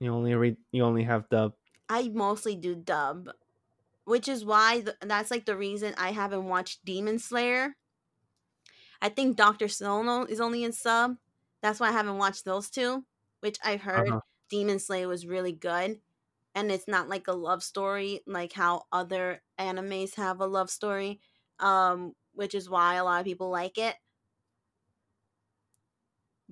You 0.00 0.14
only 0.14 0.34
read. 0.34 0.58
You 0.72 0.84
only 0.84 1.04
have 1.04 1.28
dub. 1.28 1.54
I 1.88 2.08
mostly 2.08 2.54
do 2.56 2.74
dub, 2.74 3.30
which 4.04 4.28
is 4.28 4.44
why 4.44 4.82
th- 4.82 4.96
that's 5.02 5.30
like 5.30 5.46
the 5.46 5.56
reason 5.56 5.94
I 5.98 6.12
haven't 6.12 6.46
watched 6.46 6.84
Demon 6.84 7.18
Slayer. 7.18 7.76
I 9.00 9.08
think 9.08 9.36
Doctor 9.36 9.68
Stone 9.68 10.28
is 10.28 10.40
only 10.40 10.64
in 10.64 10.72
sub. 10.72 11.16
That's 11.62 11.80
why 11.80 11.88
I 11.88 11.92
haven't 11.92 12.18
watched 12.18 12.44
those 12.44 12.70
two, 12.70 13.06
which 13.40 13.58
I 13.64 13.76
heard 13.76 14.08
Uh-huh. 14.08 14.20
Demon 14.48 14.78
Slayer 14.78 15.08
was 15.08 15.26
really 15.26 15.52
good. 15.52 16.00
And 16.58 16.72
it's 16.72 16.88
not 16.88 17.08
like 17.08 17.28
a 17.28 17.32
love 17.32 17.62
story 17.62 18.20
like 18.26 18.52
how 18.52 18.84
other 18.92 19.42
animes 19.60 20.16
have 20.16 20.40
a 20.40 20.46
love 20.46 20.70
story, 20.70 21.20
um, 21.60 22.14
which 22.34 22.54
is 22.54 22.68
why 22.68 22.94
a 22.94 23.04
lot 23.04 23.20
of 23.20 23.26
people 23.26 23.50
like 23.50 23.78
it. 23.78 23.94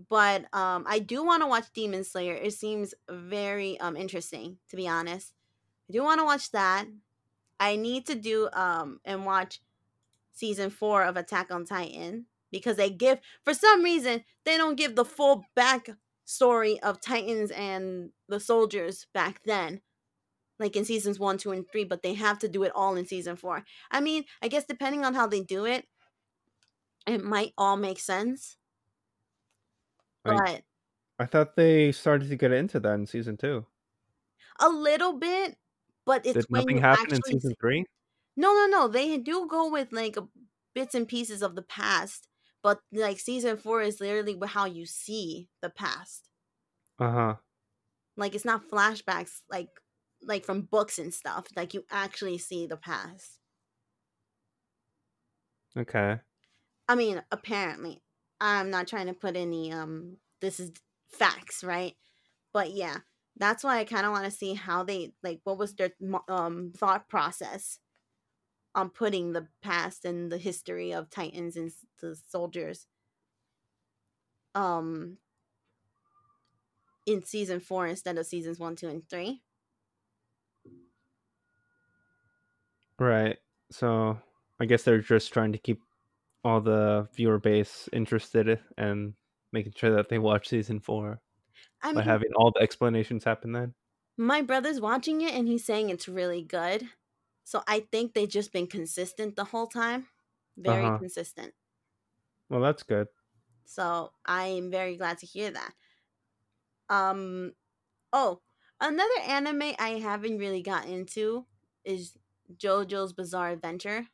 But 0.09 0.45
um, 0.55 0.85
I 0.87 0.99
do 0.99 1.25
want 1.25 1.43
to 1.43 1.47
watch 1.47 1.73
Demon 1.75 2.05
Slayer. 2.05 2.35
It 2.35 2.53
seems 2.53 2.95
very 3.11 3.81
um, 3.81 3.97
interesting, 3.97 4.59
to 4.69 4.77
be 4.77 4.87
honest. 4.87 5.33
I 5.89 5.93
do 5.93 6.03
want 6.03 6.21
to 6.21 6.25
watch 6.25 6.51
that. 6.53 6.87
I 7.59 7.77
need 7.77 8.07
to 8.07 8.15
do 8.15 8.49
um 8.53 9.01
and 9.05 9.25
watch 9.25 9.61
season 10.33 10.71
four 10.71 11.05
of 11.05 11.17
Attack 11.17 11.51
on 11.51 11.65
Titan 11.65 12.27
because 12.53 12.77
they 12.77 12.91
give 12.91 13.21
for 13.45 13.55
some 13.55 13.83
reason 13.83 14.25
they 14.45 14.57
don't 14.59 14.77
give 14.77 14.95
the 14.97 15.05
full 15.05 15.47
back 15.55 15.89
story 16.27 16.81
of 16.83 17.01
Titans 17.01 17.51
and 17.53 18.11
the 18.29 18.41
soldiers 18.41 19.07
back 19.15 19.41
then. 19.45 19.81
Like 20.59 20.77
in 20.77 20.85
seasons 20.85 21.19
one, 21.19 21.39
two, 21.39 21.53
and 21.53 21.67
three, 21.71 21.85
but 21.85 22.03
they 22.03 22.15
have 22.15 22.39
to 22.41 22.49
do 22.49 22.63
it 22.65 22.73
all 22.75 22.97
in 22.97 23.07
season 23.07 23.37
four. 23.37 23.65
I 23.91 24.01
mean, 24.01 24.25
I 24.43 24.49
guess 24.49 24.65
depending 24.67 25.05
on 25.05 25.15
how 25.15 25.27
they 25.27 25.43
do 25.43 25.67
it, 25.67 25.87
it 27.07 27.23
might 27.25 27.53
all 27.59 27.77
make 27.77 27.99
sense. 27.99 28.59
I- 30.27 30.41
But 30.41 30.65
I 31.19 31.27
thought 31.27 31.57
they 31.57 31.93
started 31.93 32.29
to 32.31 32.37
get 32.37 32.53
into 32.53 32.81
that 32.81 32.95
in 32.95 33.07
season 33.07 33.37
two. 33.37 33.67
a 34.61 34.69
little 34.69 35.15
bit, 35.15 35.57
but 36.05 36.25
it's 36.27 36.47
Did 36.47 36.51
nothing 36.51 36.79
you 36.79 36.83
happen 36.83 37.13
in 37.13 37.23
season 37.25 37.55
three? 37.61 37.85
No, 38.37 38.53
no, 38.55 38.67
no. 38.67 38.89
They 38.89 39.19
do 39.19 39.47
go 39.49 39.69
with 39.71 39.93
like 39.93 40.17
bits 40.75 40.95
and 40.95 41.09
pieces 41.09 41.43
of 41.43 41.55
the 41.55 41.63
past, 41.63 42.29
but 42.63 42.81
like 42.93 43.19
season 43.19 43.57
four 43.57 43.83
is 43.83 44.01
literally 44.01 44.39
how 44.47 44.65
you 44.67 44.87
see 44.87 45.49
the 45.61 45.71
past. 45.71 46.29
Uh 46.99 47.11
huh. 47.13 47.37
Like 48.17 48.35
it's 48.35 48.45
not 48.45 48.69
flashbacks 48.69 49.43
like 49.49 49.69
like 50.27 50.45
from 50.45 50.63
books 50.63 50.99
and 50.99 51.13
stuff. 51.13 51.47
Like 51.57 51.75
you 51.75 51.85
actually 51.91 52.39
see 52.39 52.67
the 52.67 52.77
past. 52.77 53.39
Okay. 55.77 56.19
I 56.89 56.95
mean, 56.95 57.23
apparently, 57.31 58.03
I'm 58.41 58.71
not 58.71 58.87
trying 58.87 59.07
to 59.07 59.15
put 59.15 59.37
any 59.37 59.73
um. 59.73 60.19
This 60.41 60.61
is 60.61 60.73
facts, 61.11 61.65
right? 61.65 61.95
But 62.53 62.73
yeah, 62.73 62.99
that's 63.37 63.65
why 63.65 63.79
I 63.79 63.85
kind 63.85 64.07
of 64.07 64.13
want 64.13 64.25
to 64.25 64.31
see 64.31 64.55
how 64.55 64.83
they 64.83 65.13
like. 65.23 65.41
What 65.45 65.59
was 65.59 65.75
their 65.75 65.91
um 66.29 66.73
thought 66.77 67.09
process 67.09 67.79
on 68.75 68.91
putting 68.91 69.33
the 69.33 69.49
past 69.63 70.05
and 70.05 70.31
the 70.31 70.39
history 70.39 70.93
of 70.93 71.11
Titans 71.11 71.57
and 71.57 71.73
the 72.01 72.15
soldiers 72.29 72.87
um 74.55 75.17
in 77.07 77.25
season 77.25 77.61
four 77.61 77.87
instead 77.87 78.19
of 78.19 78.27
seasons 78.27 78.59
one, 78.59 78.77
two, 78.77 78.89
and 78.89 79.09
three. 79.09 79.43
Right. 82.99 83.39
So 83.71 84.21
I 84.61 84.65
guess 84.67 84.85
they're 84.85 85.01
just 85.01 85.33
trying 85.33 85.53
to 85.53 85.59
keep 85.59 85.83
all 86.45 86.61
the 86.61 87.09
viewer 87.15 87.39
base 87.39 87.89
interested 87.93 88.63
and 88.79 89.15
making 89.53 89.75
sure 89.77 89.95
that 89.97 90.09
they 90.09 90.19
watch 90.19 90.49
season 90.49 90.81
four 90.81 91.21
I 91.83 91.93
by 91.95 92.03
having 92.03 92.33
all 92.37 92.53
the 92.53 92.63
explanations 92.63 93.25
happen 93.25 93.53
then. 93.53 93.75
my 94.17 94.43
brother's 94.43 94.81
watching 94.81 95.21
it 95.23 95.35
and 95.35 95.49
he's 95.49 95.65
saying 95.65 95.89
it's 95.91 96.09
really 96.09 96.43
good. 96.43 96.89
So 97.45 97.63
I 97.67 97.81
think 97.81 98.13
they've 98.15 98.29
just 98.29 98.53
been 98.53 98.67
consistent 98.67 99.37
the 99.37 99.45
whole 99.45 99.67
time. 99.69 100.09
Very 100.57 100.91
Uh-huh. 100.91 101.01
consistent. 101.01 101.55
Well, 102.49 102.61
that's 102.61 102.83
good. 102.83 103.09
So 103.67 104.15
I 104.25 104.47
am 104.47 104.71
very 104.71 104.97
glad 104.97 105.19
to 105.19 105.27
hear 105.27 105.51
that. 105.51 105.75
Um 106.89 107.55
oh, 108.13 108.43
another 108.81 109.21
anime 109.23 109.75
I 109.79 109.99
haven't 110.03 110.39
really 110.39 110.63
got 110.63 110.87
into 110.87 111.47
is 111.85 112.19
JoJo's 112.55 113.13
Bizarre 113.13 113.51
Adventure. 113.51 114.09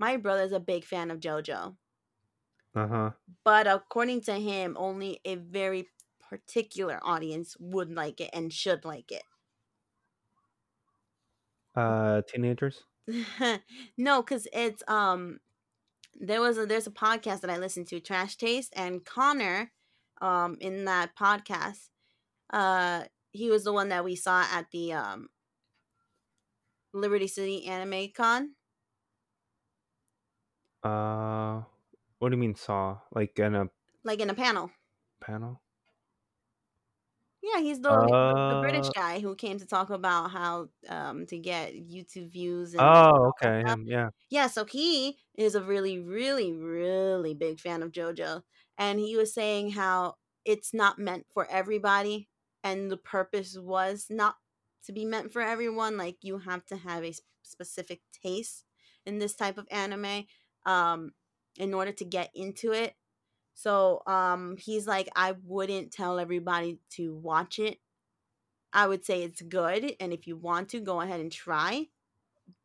My 0.00 0.16
brother's 0.16 0.50
a 0.50 0.58
big 0.58 0.84
fan 0.84 1.12
of 1.12 1.20
JoJo, 1.20 1.76
Uh 2.74 2.86
huh. 2.88 3.10
but 3.44 3.66
according 3.66 4.20
to 4.22 4.34
him, 4.34 4.76
only 4.78 5.20
a 5.24 5.34
very 5.34 5.90
particular 6.18 6.98
audience 7.02 7.56
would 7.58 7.90
like 7.90 8.20
it 8.20 8.30
and 8.32 8.52
should 8.52 8.84
like 8.84 9.10
it. 9.12 9.24
Uh, 11.74 12.22
teenagers. 12.22 12.84
no, 13.96 14.22
because 14.22 14.46
it's 14.52 14.82
um 14.88 15.40
there 16.20 16.40
was 16.40 16.58
a 16.58 16.66
there's 16.66 16.86
a 16.86 16.92
podcast 16.92 17.42
that 17.42 17.50
I 17.50 17.58
listened 17.58 17.88
to, 17.88 18.00
Trash 18.00 18.36
Taste, 18.36 18.72
and 18.76 19.04
Connor, 19.04 19.72
um, 20.22 20.58
in 20.60 20.86
that 20.86 21.16
podcast, 21.16 21.90
uh, 22.52 23.04
he 23.32 23.50
was 23.50 23.64
the 23.64 23.72
one 23.72 23.90
that 23.90 24.04
we 24.04 24.16
saw 24.16 24.42
at 24.42 24.70
the 24.72 24.94
um 24.94 25.28
Liberty 26.92 27.26
City 27.26 27.66
Anime 27.66 28.08
Con. 28.14 28.54
Uh, 30.82 31.62
what 32.18 32.30
do 32.30 32.36
you 32.36 32.40
mean 32.40 32.54
saw? 32.54 32.98
Like 33.12 33.38
in 33.38 33.54
a 33.54 33.66
like 34.04 34.20
in 34.20 34.30
a 34.30 34.34
panel. 34.34 34.70
panel? 35.20 35.60
Yeah, 37.42 37.60
he's 37.60 37.80
the, 37.80 37.88
the 37.88 38.54
the 38.54 38.60
British 38.60 38.88
Uh, 38.88 38.92
guy 38.94 39.20
who 39.20 39.34
came 39.34 39.58
to 39.58 39.66
talk 39.66 39.90
about 39.90 40.30
how 40.30 40.68
um 40.88 41.26
to 41.26 41.38
get 41.38 41.74
YouTube 41.74 42.30
views 42.30 42.74
and 42.74 42.82
oh, 42.82 43.28
okay, 43.28 43.62
yeah. 43.86 44.10
Yeah, 44.28 44.46
so 44.46 44.64
he 44.64 45.18
is 45.34 45.54
a 45.54 45.62
really, 45.62 45.98
really, 45.98 46.52
really 46.52 47.34
big 47.34 47.58
fan 47.58 47.82
of 47.82 47.92
JoJo. 47.92 48.42
And 48.78 49.00
he 49.00 49.16
was 49.16 49.32
saying 49.34 49.70
how 49.72 50.16
it's 50.44 50.72
not 50.74 50.98
meant 50.98 51.26
for 51.32 51.46
everybody. 51.50 52.28
And 52.62 52.90
the 52.90 52.96
purpose 52.98 53.56
was 53.58 54.06
not 54.10 54.36
to 54.84 54.92
be 54.92 55.04
meant 55.04 55.32
for 55.32 55.42
everyone. 55.42 55.96
Like, 55.96 56.18
you 56.22 56.38
have 56.38 56.64
to 56.66 56.76
have 56.76 57.04
a 57.04 57.14
specific 57.42 58.00
taste 58.12 58.64
in 59.06 59.18
this 59.18 59.34
type 59.34 59.58
of 59.58 59.66
anime 59.70 60.24
um, 60.66 61.12
in 61.58 61.74
order 61.74 61.92
to 61.92 62.04
get 62.04 62.30
into 62.34 62.72
it. 62.72 62.94
So 63.54 64.02
um, 64.06 64.56
he's 64.58 64.86
like, 64.86 65.08
I 65.16 65.34
wouldn't 65.44 65.92
tell 65.92 66.18
everybody 66.18 66.78
to 66.92 67.14
watch 67.14 67.58
it. 67.58 67.78
I 68.72 68.86
would 68.86 69.04
say 69.04 69.22
it's 69.22 69.42
good. 69.42 69.94
And 70.00 70.12
if 70.12 70.26
you 70.26 70.36
want 70.36 70.68
to, 70.70 70.80
go 70.80 71.00
ahead 71.00 71.20
and 71.20 71.32
try 71.32 71.88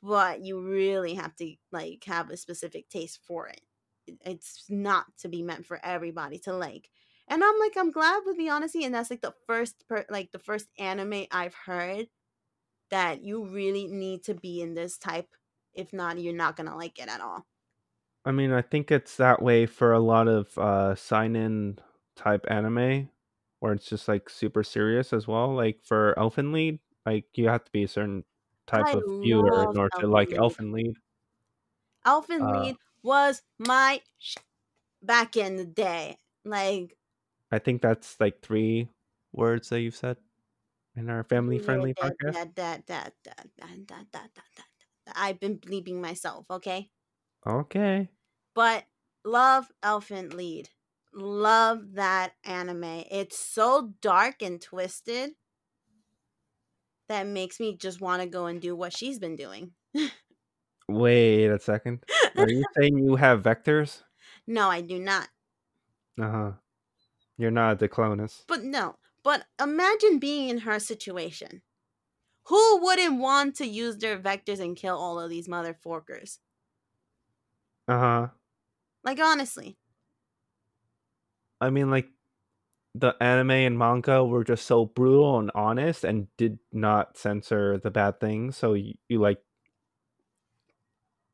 but 0.03 0.41
you 0.45 0.61
really 0.61 1.16
have 1.16 1.36
to 1.36 1.55
like 1.72 2.03
have 2.05 2.30
a 2.30 2.38
specific 2.38 2.89
taste 2.89 3.20
for 3.28 3.47
it. 3.47 3.61
It- 4.07 4.22
It's 4.26 4.66
not 4.70 5.05
to 5.20 5.28
be 5.30 5.41
meant 5.43 5.66
for 5.66 5.80
everybody 5.84 6.39
to 6.39 6.53
like. 6.53 6.89
And 7.28 7.44
I'm 7.44 7.60
like, 7.60 7.76
I'm 7.78 7.92
glad 7.92 8.24
with 8.26 8.38
the 8.38 8.50
honesty, 8.50 8.84
and 8.86 8.94
that's 8.94 9.10
like 9.10 9.22
the 9.22 9.36
first 9.48 9.88
per 9.88 10.06
like 10.10 10.32
the 10.32 10.40
first 10.40 10.70
anime 10.78 11.26
I've 11.32 11.56
heard 11.56 12.10
that 12.92 13.24
you 13.24 13.46
really 13.46 13.88
need 13.88 14.24
to 14.26 14.36
be 14.36 14.62
in 14.62 14.76
this 14.76 14.98
type. 14.98 15.36
If 15.74 15.94
not, 15.94 16.20
you're 16.20 16.34
not 16.34 16.58
gonna 16.58 16.78
like 16.78 17.00
it 17.00 17.10
at 17.10 17.22
all. 17.22 17.48
I 18.26 18.32
mean, 18.32 18.52
I 18.52 18.62
think 18.62 18.92
it's 18.92 19.18
that 19.18 19.42
way 19.42 19.66
for 19.66 19.94
a 19.94 20.00
lot 20.00 20.28
of 20.28 20.58
uh 20.58 20.96
seinen 20.96 21.80
type 22.16 22.46
anime, 22.50 23.10
where 23.60 23.74
it's 23.74 23.88
just 23.88 24.08
like 24.08 24.30
super 24.30 24.64
serious 24.64 25.14
as 25.14 25.28
well. 25.28 25.54
Like 25.54 25.84
for 25.84 26.14
Elfen 26.18 26.52
Lied, 26.54 26.80
like 27.06 27.38
you 27.38 27.48
have 27.50 27.64
to 27.66 27.72
be 27.72 27.84
a 27.84 27.88
certain 27.88 28.26
type 28.68 28.94
I 28.94 28.94
of 28.94 29.04
viewer 29.22 29.64
in 29.64 29.78
order 29.78 29.92
to 30.00 30.08
like 30.08 30.30
Lied. 30.30 30.40
Elfen 30.40 30.72
Lied. 30.74 30.96
Elfen 32.06 32.48
Uh, 32.48 32.48
Lied 32.50 32.78
was 33.04 33.44
my 33.60 34.02
sh- 34.18 34.38
back 35.02 35.38
in 35.38 35.58
the 35.58 35.66
day. 35.66 36.20
Like 36.46 36.98
I 37.52 37.60
think 37.60 37.82
that's 37.82 38.20
like 38.20 38.41
three 38.41 38.89
words 39.34 39.70
that 39.70 39.82
you've 39.82 39.96
said 39.96 40.18
in 40.96 41.10
our 41.10 41.24
family 41.24 41.60
friendly 41.60 41.93
podcast. 41.93 42.36
I've 45.16 45.39
been 45.39 45.60
bleeping 45.60 46.02
myself, 46.02 46.46
okay? 46.50 46.89
Okay. 47.46 48.10
But 48.56 48.86
love 49.24 49.72
Elfen 49.84 50.34
Lied. 50.34 50.70
Love 51.14 51.93
that 51.93 52.34
anime. 52.43 53.06
It's 53.12 53.38
so 53.39 53.93
dark 54.02 54.41
and 54.41 54.62
twisted 54.62 55.32
that 57.08 57.28
makes 57.28 57.60
me 57.60 57.78
just 57.78 58.02
want 58.02 58.22
to 58.22 58.28
go 58.28 58.48
and 58.48 58.60
do 58.62 58.76
what 58.76 58.91
she's 58.96 59.20
been 59.20 59.36
doing. 59.36 59.72
Wait 60.89 61.48
a 61.48 61.60
second. 61.60 62.04
Are 62.38 62.50
you 62.50 62.64
saying 62.78 62.98
you 62.98 63.16
have 63.16 63.43
vectors? 63.43 64.04
No, 64.48 64.70
I 64.70 64.82
do 64.82 65.00
not. 65.00 65.28
Uh 66.20 66.32
huh. 66.32 66.52
You're 67.38 67.52
not 67.52 67.82
a 67.82 67.88
Diclonius. 67.88 68.44
But 68.48 68.64
no. 68.64 68.96
But 69.24 69.46
imagine 69.62 70.20
being 70.20 70.50
in 70.50 70.60
her 70.60 70.80
situation. 70.80 71.62
Who 72.48 72.80
wouldn't 72.82 73.20
want 73.20 73.56
to 73.56 73.66
use 73.66 73.98
their 73.98 74.20
vectors 74.20 74.60
and 74.60 74.76
kill 74.76 74.98
all 74.98 75.20
of 75.20 75.30
these 75.30 75.48
motherfuckers? 75.48 76.40
Uh 77.88 78.00
huh. 78.00 78.28
Like 79.04 79.20
honestly. 79.20 79.78
I 81.60 81.70
mean, 81.70 81.90
like 81.90 82.10
the 82.94 83.16
anime 83.22 83.52
and 83.52 83.78
manga 83.78 84.24
were 84.24 84.44
just 84.44 84.66
so 84.66 84.86
brutal 84.86 85.40
and 85.40 85.52
honest 85.56 86.04
and 86.04 86.28
did 86.38 86.60
not 86.72 87.18
censor 87.18 87.78
the 87.78 87.92
bad 87.92 88.20
things. 88.20 88.58
So 88.58 88.74
you, 88.74 88.94
you 89.10 89.20
like, 89.20 89.42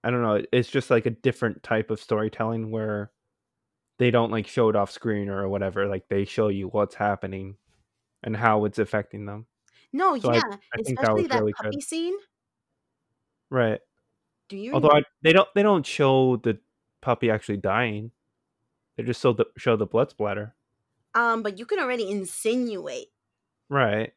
I 0.04 0.10
don't 0.10 0.24
know. 0.24 0.42
It's 0.52 0.70
just 0.70 0.90
like 0.90 1.06
a 1.06 1.12
different 1.12 1.62
type 1.62 1.92
of 1.92 2.00
storytelling 2.00 2.72
where 2.72 3.12
they 4.02 4.10
don't 4.10 4.32
like 4.32 4.48
show 4.48 4.68
it 4.70 4.76
off 4.76 4.90
screen 4.90 5.30
or 5.30 5.48
whatever. 5.48 5.86
Like 5.86 6.08
they 6.10 6.26
show 6.26 6.48
you 6.48 6.70
what's 6.70 6.96
happening 6.96 7.56
and 8.24 8.36
how 8.36 8.66
it's 8.66 8.80
affecting 8.80 9.28
them. 9.28 9.46
No, 9.94 10.18
So 10.18 10.32
I- 10.32 10.36
yeah. 10.38 10.42
I 10.74 10.82
think 10.82 10.98
that 11.00 11.04
especially 11.04 11.22
was 11.22 11.30
that, 11.30 11.40
really 11.40 11.54
puppy 11.54 11.70
good. 11.76 11.84
scene. 11.84 12.16
Right. 13.52 13.80
Do 14.50 14.58
you 14.58 14.74
Although 14.74 14.90
I, 14.92 15.04
they 15.22 15.34
don't 15.34 15.48
they 15.54 15.62
don't 15.62 15.86
show 15.86 16.38
the 16.38 16.58
puppy 17.02 17.30
actually 17.30 17.58
dying. 17.58 18.10
They 18.98 19.04
just 19.04 19.22
show 19.22 19.34
the 19.34 19.46
show 19.58 19.76
the 19.76 19.86
blood 19.86 20.10
splatter. 20.10 20.56
um 21.14 21.44
but 21.44 21.60
you 21.60 21.66
can 21.68 21.78
already 21.80 22.10
insinuate 22.10 23.10
Right. 23.70 24.14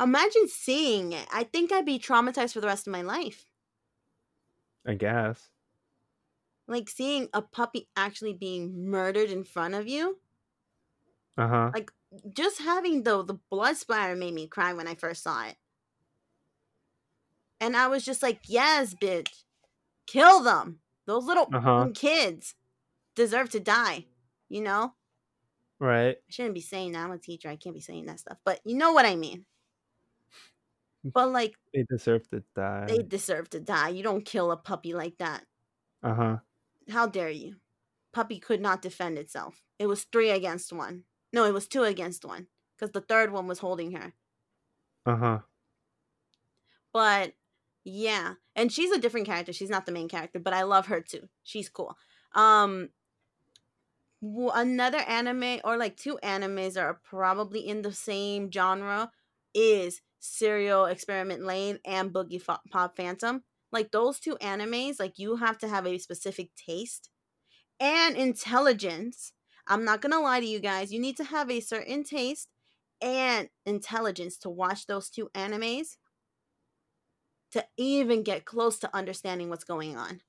Imagine 0.00 0.48
seeing 0.48 1.12
it. 1.12 1.28
I 1.32 1.44
think 1.44 1.70
I'd 1.70 1.86
be 1.86 2.00
traumatized 2.00 2.54
for 2.54 2.60
the 2.60 2.66
rest 2.66 2.88
of 2.88 2.92
my 2.92 3.02
life. 3.02 3.46
I 4.84 4.94
guess. 4.94 5.51
Like 6.68 6.88
seeing 6.88 7.28
a 7.32 7.42
puppy 7.42 7.88
actually 7.96 8.34
being 8.34 8.88
murdered 8.88 9.30
in 9.30 9.44
front 9.44 9.74
of 9.74 9.86
you. 9.88 10.18
Uh 11.36 11.48
huh. 11.48 11.70
Like 11.74 11.90
just 12.36 12.60
having 12.60 13.02
the 13.02 13.22
the 13.24 13.34
blood 13.50 13.76
splatter 13.76 14.14
made 14.16 14.34
me 14.34 14.46
cry 14.46 14.72
when 14.72 14.86
I 14.88 14.94
first 14.94 15.22
saw 15.22 15.46
it. 15.46 15.56
And 17.60 17.76
I 17.76 17.86
was 17.88 18.04
just 18.04 18.22
like, 18.22 18.40
"Yes, 18.48 18.94
bitch. 18.94 19.44
Kill 20.06 20.42
them. 20.42 20.80
Those 21.06 21.24
little 21.24 21.48
Uh-huh. 21.52 21.88
kids 21.94 22.54
deserve 23.14 23.50
to 23.50 23.60
die." 23.60 24.06
You 24.48 24.62
know? 24.62 24.94
Right. 25.78 26.16
I 26.18 26.30
shouldn't 26.30 26.54
be 26.54 26.60
saying 26.60 26.92
that. 26.92 27.04
I'm 27.04 27.12
a 27.12 27.18
teacher. 27.18 27.48
I 27.48 27.56
can't 27.56 27.74
be 27.74 27.80
saying 27.80 28.06
that 28.06 28.20
stuff. 28.20 28.38
But 28.44 28.60
you 28.64 28.76
know 28.76 28.92
what 28.92 29.06
I 29.06 29.16
mean. 29.16 29.46
But 31.04 31.30
like 31.30 31.54
They 31.74 31.84
deserve 31.84 32.28
to 32.30 32.42
die. 32.54 32.86
they 32.86 33.02
deserve 33.02 33.50
to 33.50 33.60
die. 33.60 33.88
You 33.90 34.02
don't 34.02 34.24
kill 34.24 34.50
a 34.52 34.56
puppy 34.56 34.94
like 34.94 35.18
that. 35.18 35.44
Uh 36.02 36.14
huh. 36.14 36.36
How 36.90 37.06
dare 37.06 37.30
you? 37.30 37.56
Puppy 38.12 38.38
could 38.38 38.60
not 38.60 38.82
defend 38.82 39.18
itself. 39.18 39.62
It 39.78 39.86
was 39.86 40.04
three 40.04 40.30
against 40.30 40.72
one. 40.72 41.04
No, 41.32 41.44
it 41.44 41.54
was 41.54 41.66
two 41.66 41.84
against 41.84 42.24
one 42.24 42.48
because 42.76 42.92
the 42.92 43.00
third 43.00 43.32
one 43.32 43.46
was 43.46 43.60
holding 43.60 43.92
her. 43.92 44.12
Uh 45.06 45.16
huh. 45.16 45.38
But 46.92 47.32
yeah, 47.84 48.34
and 48.54 48.70
she's 48.70 48.90
a 48.90 48.98
different 48.98 49.26
character. 49.26 49.52
She's 49.52 49.70
not 49.70 49.86
the 49.86 49.92
main 49.92 50.08
character, 50.08 50.38
but 50.38 50.52
I 50.52 50.62
love 50.62 50.86
her 50.86 51.00
too. 51.00 51.28
She's 51.42 51.68
cool. 51.68 51.96
Um, 52.34 52.90
another 54.22 54.98
anime 54.98 55.60
or 55.64 55.76
like 55.76 55.96
two 55.96 56.18
animes 56.22 56.80
are 56.80 57.00
probably 57.02 57.66
in 57.66 57.82
the 57.82 57.92
same 57.92 58.50
genre 58.52 59.10
is 59.54 60.00
Serial 60.20 60.86
Experiment 60.86 61.44
Lain 61.44 61.78
and 61.84 62.12
Boogiepop 62.12 62.94
Phantom. 62.96 63.42
Like 63.72 63.90
those 63.90 64.20
two 64.20 64.36
animes, 64.36 65.00
like 65.00 65.18
you 65.18 65.36
have 65.36 65.58
to 65.58 65.68
have 65.68 65.86
a 65.86 65.98
specific 65.98 66.50
taste 66.54 67.08
and 67.80 68.16
intelligence. 68.16 69.32
I'm 69.66 69.84
not 69.84 70.00
gonna 70.00 70.20
lie 70.20 70.40
to 70.40 70.46
you 70.46 70.60
guys. 70.60 70.92
You 70.92 71.00
need 71.00 71.16
to 71.16 71.24
have 71.24 71.50
a 71.50 71.60
certain 71.60 72.04
taste 72.04 72.48
and 73.00 73.48
intelligence 73.66 74.36
to 74.38 74.50
watch 74.50 74.86
those 74.86 75.08
two 75.08 75.30
animes 75.34 75.96
to 77.52 77.64
even 77.76 78.22
get 78.22 78.44
close 78.44 78.78
to 78.80 78.96
understanding 78.96 79.50
what's 79.50 79.64
going 79.64 79.96
on. 79.96 80.20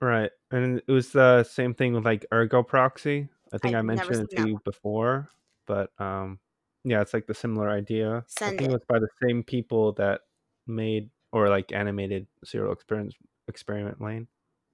Right. 0.00 0.30
And 0.50 0.82
it 0.86 0.92
was 0.92 1.10
the 1.10 1.44
same 1.44 1.74
thing 1.74 1.94
with 1.94 2.04
like 2.04 2.26
Ergo 2.32 2.62
Proxy. 2.62 3.28
I 3.52 3.58
think 3.58 3.74
I 3.74 3.78
I've 3.78 3.84
never 3.84 4.04
mentioned 4.04 4.28
it 4.30 4.36
to 4.36 4.48
you 4.48 4.60
before, 4.64 5.30
but 5.66 5.90
um, 5.98 6.40
yeah, 6.84 7.00
it's 7.00 7.14
like 7.14 7.26
the 7.26 7.34
similar 7.34 7.70
idea. 7.70 8.24
I 8.40 8.48
think 8.48 8.62
it. 8.62 8.64
it 8.66 8.72
was 8.72 8.82
by 8.88 8.98
the 8.98 9.08
same 9.22 9.42
people 9.42 9.92
that 9.92 10.22
made 10.66 11.10
or 11.34 11.48
like 11.48 11.72
animated 11.72 12.26
Serial 12.44 12.72
Experiment 12.72 13.12
Experiment 13.48 14.00
Lain. 14.00 14.28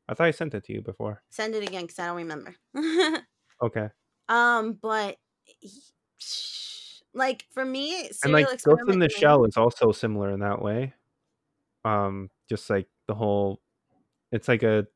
I 0.09 0.15
thought 0.15 0.27
I 0.27 0.31
sent 0.33 0.55
it 0.55 0.65
to 0.65 0.73
you 0.75 0.83
before. 0.83 1.23
Send 1.31 1.55
it 1.55 1.67
again 1.67 1.83
because 1.83 1.99
I 1.99 2.07
don't 2.07 2.17
remember. 2.17 2.55
Okay. 3.63 3.89
um, 4.29 4.79
but 4.81 5.17
like 7.13 7.45
for 7.53 7.65
me, 7.65 8.09
and 8.25 8.33
like 8.33 8.47
Ghost 8.47 8.67
in 8.89 8.99
the 8.99 9.05
Lane- 9.05 9.11
Shell 9.11 9.45
is 9.45 9.57
also 9.57 9.93
similar 9.93 10.31
in 10.31 10.41
that 10.41 10.63
way. 10.63 10.95
Um, 11.85 12.31
just 12.49 12.71
like 12.71 12.87
the 13.09 13.15
whole, 13.15 13.61
it's 14.33 14.49
like 14.49 14.63
a 14.63 14.87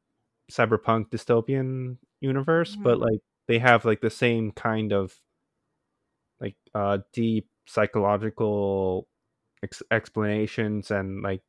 cyberpunk 0.51 1.09
dystopian 1.11 1.99
universe, 2.21 2.77
but 2.77 2.99
Mhm. 2.99 3.03
like 3.03 3.21
they 3.49 3.59
have 3.59 3.85
like 3.85 4.01
the 4.01 4.11
same 4.11 4.53
kind 4.53 4.93
of 4.93 5.15
like 6.41 6.57
uh 6.75 6.99
deep 7.13 7.49
psychological 7.67 9.09
ex- 9.63 9.83
explanations 9.91 10.91
and 10.91 11.23
like 11.23 11.43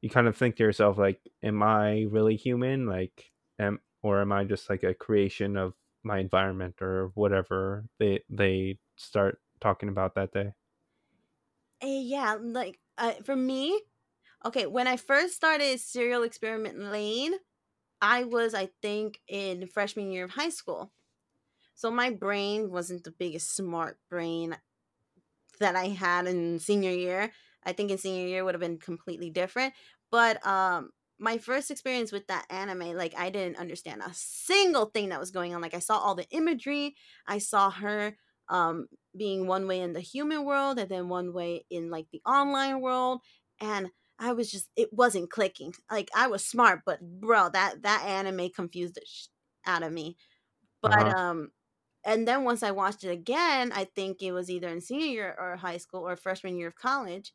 you 0.00 0.10
kind 0.10 0.26
of 0.28 0.36
think 0.36 0.56
to 0.56 0.62
yourself 0.62 0.98
like 0.98 1.20
am 1.42 1.62
i 1.62 2.02
really 2.10 2.36
human 2.36 2.86
like 2.86 3.32
am 3.58 3.80
or 4.02 4.20
am 4.20 4.30
I 4.30 4.44
just 4.44 4.70
like 4.70 4.84
a 4.84 4.94
creation 4.94 5.56
of 5.56 5.74
my 6.04 6.20
environment 6.20 6.80
or 6.80 7.08
whatever 7.14 7.88
they 7.98 8.22
they 8.30 8.78
start 8.96 9.40
talking 9.60 9.88
about 9.88 10.14
that 10.14 10.30
day? 10.32 10.52
Eh, 11.80 12.00
yeah, 12.00 12.34
like 12.40 12.80
uh, 12.96 13.14
for 13.24 13.36
me, 13.36 13.80
okay, 14.44 14.66
when 14.66 14.86
I 14.88 14.96
first 14.96 15.34
started 15.36 15.80
Serial 15.80 16.22
Experiment 16.24 16.78
Lain, 16.78 17.34
I 18.02 18.24
was, 18.24 18.54
I 18.54 18.68
think, 18.82 19.20
in 19.28 19.68
freshman 19.68 20.12
year 20.12 20.24
of 20.24 20.32
high 20.32 20.50
school. 20.50 20.92
So 21.74 21.90
my 21.90 22.10
brain 22.10 22.70
wasn't 22.70 23.04
the 23.04 23.12
biggest 23.12 23.56
smart 23.56 24.00
brain 24.10 24.58
that 25.60 25.76
I 25.76 25.86
had 25.88 26.26
in 26.26 26.58
senior 26.58 26.90
year. 26.92 27.32
I 27.68 27.72
think 27.72 27.90
in 27.90 27.98
senior 27.98 28.26
year 28.28 28.44
would 28.44 28.54
have 28.54 28.60
been 28.60 28.78
completely 28.78 29.30
different. 29.30 29.74
But 30.10 30.44
um 30.46 30.90
my 31.20 31.38
first 31.38 31.70
experience 31.70 32.12
with 32.12 32.28
that 32.28 32.46
anime, 32.50 32.96
like 32.96 33.14
I 33.16 33.30
didn't 33.30 33.58
understand 33.58 34.02
a 34.02 34.14
single 34.14 34.86
thing 34.86 35.08
that 35.10 35.18
was 35.20 35.32
going 35.32 35.54
on. 35.54 35.60
Like 35.60 35.74
I 35.74 35.80
saw 35.80 35.98
all 35.98 36.14
the 36.14 36.28
imagery, 36.30 36.96
I 37.26 37.38
saw 37.38 37.70
her 37.70 38.16
um 38.48 38.88
being 39.16 39.46
one 39.46 39.66
way 39.68 39.80
in 39.80 39.92
the 39.92 40.00
human 40.00 40.44
world 40.44 40.78
and 40.78 40.90
then 40.90 41.08
one 41.08 41.32
way 41.32 41.66
in 41.70 41.90
like 41.90 42.06
the 42.12 42.22
online 42.26 42.80
world 42.80 43.20
and 43.60 43.90
I 44.18 44.32
was 44.32 44.50
just 44.50 44.70
it 44.76 44.92
wasn't 44.92 45.30
clicking. 45.30 45.74
Like 45.90 46.10
I 46.16 46.26
was 46.28 46.44
smart, 46.44 46.82
but 46.86 47.00
bro, 47.20 47.50
that 47.50 47.82
that 47.82 48.04
anime 48.06 48.50
confused 48.50 48.94
the 48.94 49.02
sh- 49.06 49.28
out 49.66 49.82
of 49.82 49.92
me. 49.92 50.16
But 50.82 50.92
Uh-huh. 50.92 51.14
um 51.16 51.50
and 52.04 52.28
then 52.28 52.44
once 52.44 52.62
I 52.62 52.72
watched 52.72 53.04
it 53.04 53.10
again, 53.10 53.72
I 53.72 53.84
think 53.84 54.22
it 54.22 54.32
was 54.32 54.50
either 54.50 54.68
in 54.68 54.80
senior 54.80 55.06
year 55.08 55.36
or 55.38 55.56
high 55.56 55.78
school 55.78 56.08
or 56.08 56.16
freshman 56.16 56.56
year 56.58 56.68
of 56.68 56.76
college, 56.76 57.34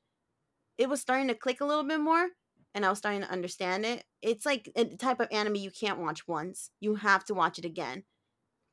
it 0.77 0.89
was 0.89 1.01
starting 1.01 1.27
to 1.29 1.35
click 1.35 1.61
a 1.61 1.65
little 1.65 1.83
bit 1.83 1.99
more 1.99 2.29
and 2.75 2.85
I 2.85 2.89
was 2.89 2.97
starting 2.97 3.21
to 3.21 3.29
understand 3.31 3.85
it. 3.85 4.03
It's 4.21 4.45
like 4.45 4.71
a 4.75 4.85
type 4.85 5.19
of 5.19 5.27
anime 5.31 5.55
you 5.55 5.71
can't 5.71 5.99
watch 5.99 6.27
once. 6.27 6.71
You 6.79 6.95
have 6.95 7.23
to 7.25 7.33
watch 7.33 7.59
it 7.59 7.65
again 7.65 8.03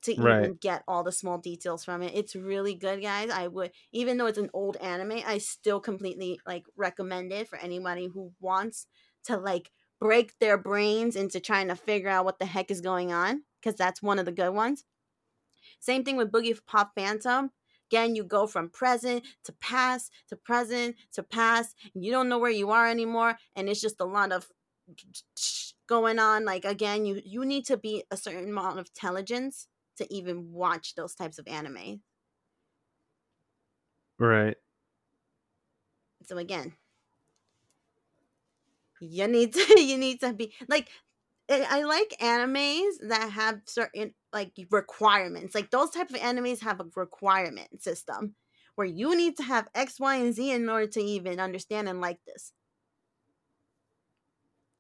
to 0.03 0.13
Right. 0.17 0.53
even 0.53 0.55
get 0.55 0.83
all 0.89 1.03
the 1.05 1.13
small 1.13 1.39
details 1.39 1.85
from 1.85 2.03
it. 2.03 2.15
It's 2.15 2.35
really 2.35 2.75
good, 2.75 3.03
guys. 3.03 3.31
I 3.31 3.49
would 3.49 3.73
even 3.93 4.17
though 4.17 4.27
it's 4.27 4.39
an 4.39 4.51
old 4.55 4.77
anime, 4.79 5.21
I 5.27 5.39
still 5.39 5.81
completely 5.81 6.41
like 6.47 6.65
recommend 6.77 7.33
it 7.33 7.49
for 7.49 7.59
anybody 7.59 8.07
who 8.07 8.33
wants 8.41 8.87
to 9.25 9.37
like 9.37 9.71
break 10.01 10.39
their 10.39 10.57
brains 10.57 11.17
into 11.17 11.41
trying 11.41 11.69
to 11.69 11.77
figure 11.77 12.09
out 12.09 12.25
what 12.25 12.39
the 12.39 12.47
heck 12.47 12.71
is 12.71 12.81
going 12.81 13.13
on 13.13 13.43
because 13.61 13.77
that's 13.77 14.03
one 14.03 14.19
of 14.19 14.25
the 14.25 14.33
good 14.33 14.55
ones. 14.55 14.85
Same 15.81 16.05
thing 16.05 16.17
with 16.17 16.31
Boogiepop 16.33 16.91
Phantom. 16.95 17.51
Again, 17.91 18.15
you 18.15 18.23
go 18.23 18.47
from 18.47 18.71
present 18.71 19.25
to 19.45 19.53
past 19.53 20.13
to 20.29 20.37
present 20.37 20.97
to 21.13 21.25
past. 21.25 21.75
You 21.93 22.13
don't 22.13 22.29
know 22.29 22.39
where 22.39 22.51
you 22.51 22.71
are 22.71 22.87
anymore, 22.87 23.37
and 23.57 23.69
it's 23.69 23.81
just 23.81 24.01
a 24.01 24.05
lot 24.05 24.31
of 24.31 24.49
going 25.89 26.19
on. 26.19 26.45
Like 26.45 26.65
again, 26.65 27.05
you 27.05 27.21
you 27.25 27.45
need 27.45 27.67
to 27.67 27.77
be 27.77 28.05
a 28.11 28.17
certain 28.17 28.49
amount 28.49 28.79
of 28.79 28.87
intelligence 28.87 29.67
to 29.97 30.13
even 30.15 30.53
watch 30.53 30.95
those 30.95 31.15
types 31.15 31.39
of 31.39 31.49
anime. 31.49 32.03
Right. 34.19 34.57
So 36.23 36.39
again, 36.39 36.77
you 39.01 39.27
need 39.27 39.53
to 39.55 39.81
you 39.81 39.99
need 39.99 40.21
to 40.21 40.33
be 40.33 40.53
like 40.69 40.89
I 41.51 41.83
like 41.83 42.17
animes 42.21 42.93
that 43.09 43.31
have 43.33 43.63
certain 43.67 44.15
like 44.33 44.53
requirements. 44.71 45.55
Like 45.55 45.71
those 45.71 45.91
type 45.91 46.11
of 46.11 46.17
animes 46.17 46.61
have 46.61 46.81
a 46.81 46.87
requirement 46.95 47.83
system 47.83 48.37
where 48.77 48.87
you 48.87 49.17
need 49.17 49.37
to 49.39 49.43
have 49.43 49.69
X, 49.75 49.99
Y, 49.99 50.17
and 50.17 50.33
Z 50.35 50.51
in 50.53 50.69
order 50.69 50.87
to 50.87 51.01
even 51.01 51.41
understand 51.41 51.89
and 51.89 52.01
like 52.01 52.21
this. 52.27 52.53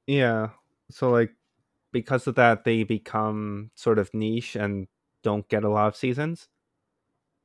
Yeah. 0.06 0.50
So 0.90 1.10
like 1.10 1.32
because 1.92 2.26
of 2.26 2.34
that 2.36 2.64
they 2.64 2.84
become 2.84 3.70
sort 3.74 3.98
of 3.98 4.12
niche 4.14 4.56
and 4.56 4.88
don't 5.22 5.48
get 5.48 5.64
a 5.64 5.68
lot 5.68 5.88
of 5.88 5.96
seasons. 5.96 6.48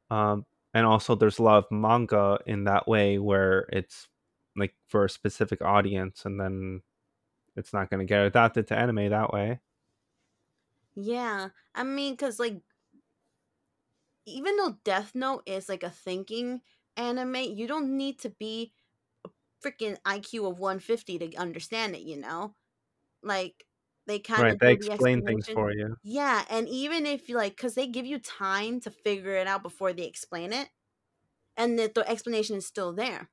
Um 0.09 0.45
and 0.73 0.85
also 0.85 1.15
there's 1.15 1.39
a 1.39 1.43
lot 1.43 1.57
of 1.63 1.71
manga 1.71 2.39
in 2.45 2.65
that 2.65 2.87
way 2.87 3.17
where 3.17 3.61
it's 3.71 4.07
like 4.55 4.75
for 4.87 5.05
a 5.05 5.09
specific 5.09 5.61
audience 5.61 6.25
and 6.25 6.39
then 6.39 6.81
it's 7.55 7.73
not 7.73 7.89
going 7.89 7.99
to 7.99 8.05
get 8.05 8.25
adapted 8.25 8.67
to 8.67 8.77
anime 8.77 9.09
that 9.09 9.33
way. 9.33 9.59
Yeah, 10.95 11.49
I 11.73 11.83
mean, 11.83 12.13
because 12.13 12.39
like 12.39 12.61
even 14.25 14.57
though 14.57 14.77
Death 14.83 15.13
Note 15.15 15.43
is 15.45 15.69
like 15.69 15.83
a 15.83 15.89
thinking 15.89 16.61
anime, 16.97 17.35
you 17.35 17.67
don't 17.67 17.95
need 17.97 18.19
to 18.19 18.29
be 18.29 18.73
a 19.25 19.29
freaking 19.63 19.97
IQ 20.05 20.47
of 20.47 20.57
150 20.59 21.19
to 21.19 21.35
understand 21.35 21.95
it, 21.95 22.01
you 22.03 22.17
know? 22.17 22.55
Like 23.23 23.65
they 24.07 24.19
kind 24.19 24.47
Right. 24.47 24.55
of 24.55 24.59
They 24.59 24.71
do 24.77 24.85
the 24.85 24.97
explain 24.97 25.23
things 25.23 25.47
for 25.47 25.71
you. 25.73 25.97
Yeah, 26.03 26.45
and 26.49 26.69
even 26.69 27.05
if 27.07 27.29
you 27.29 27.37
like, 27.37 27.57
because 27.57 27.75
they 27.75 27.87
give 27.87 28.05
you 28.07 28.19
time 28.19 28.79
to 28.81 28.91
figure 28.91 29.35
it 29.35 29.47
out 29.47 29.63
before 29.63 29.93
they 29.93 30.05
explain 30.07 30.53
it, 30.53 30.69
and 31.57 31.79
that 31.79 31.95
the 31.95 32.07
explanation 32.09 32.57
is 32.57 32.67
still 32.67 32.93
there. 32.93 33.31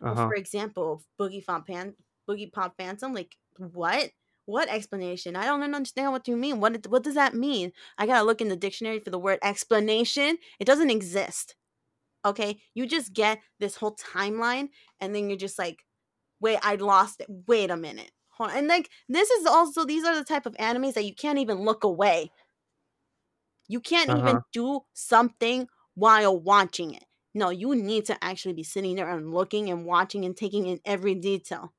Uh-huh. 0.00 0.32
for 0.32 0.34
example, 0.36 1.04
Boogie 1.18 1.44
Pop 1.44 1.66
Pan, 1.66 1.96
Boogiepop 2.28 2.72
Phantom, 2.78 3.12
like 3.14 3.36
what? 3.58 4.10
What 4.46 4.68
explanation? 4.68 5.34
I 5.36 5.44
don't 5.46 5.62
understand 5.62 6.12
what 6.12 6.28
you 6.28 6.36
mean. 6.36 6.60
What 6.60 6.86
what 6.86 7.02
does 7.02 7.14
that 7.14 7.34
mean? 7.34 7.72
I 7.98 8.06
gotta 8.06 8.24
look 8.24 8.40
in 8.40 8.48
the 8.48 8.56
dictionary 8.56 9.00
for 9.00 9.10
the 9.10 9.18
word 9.18 9.38
explanation. 9.42 10.38
It 10.60 10.66
doesn't 10.66 10.90
exist. 10.90 11.56
Okay, 12.24 12.60
you 12.74 12.86
just 12.86 13.12
get 13.12 13.40
this 13.60 13.76
whole 13.76 13.96
timeline, 13.96 14.70
and 15.00 15.14
then 15.14 15.30
you're 15.30 15.38
just 15.38 15.58
like, 15.58 15.84
wait, 16.40 16.58
I 16.62 16.76
lost 16.76 17.20
it. 17.20 17.28
Wait 17.48 17.70
a 17.70 17.76
minute. 17.76 18.12
And 18.40 18.68
like 18.68 18.90
this 19.08 19.30
is 19.30 19.46
also 19.46 19.84
these 19.84 20.04
are 20.04 20.14
the 20.16 20.24
type 20.24 20.46
of 20.46 20.54
animes 20.54 20.94
that 20.94 21.04
you 21.06 21.14
can't 21.14 21.38
even 21.38 21.58
look 21.60 21.84
away. 21.84 22.32
You 23.68 23.80
can't 23.80 24.10
Uh-huh. 24.10 24.16
even 24.16 24.44
do 24.52 24.86
something 24.92 25.68
while 25.94 26.36
watching 26.38 26.94
it. 26.94 27.04
No, 27.34 27.50
you 27.50 27.74
need 27.76 28.06
to 28.06 28.24
actually 28.24 28.54
be 28.54 28.64
sitting 28.64 28.96
there 28.96 29.08
and 29.08 29.32
looking 29.32 29.70
and 29.70 29.86
watching 29.86 30.24
and 30.24 30.36
taking 30.36 30.66
in 30.66 30.80
every 30.84 31.14
detail. 31.14 31.72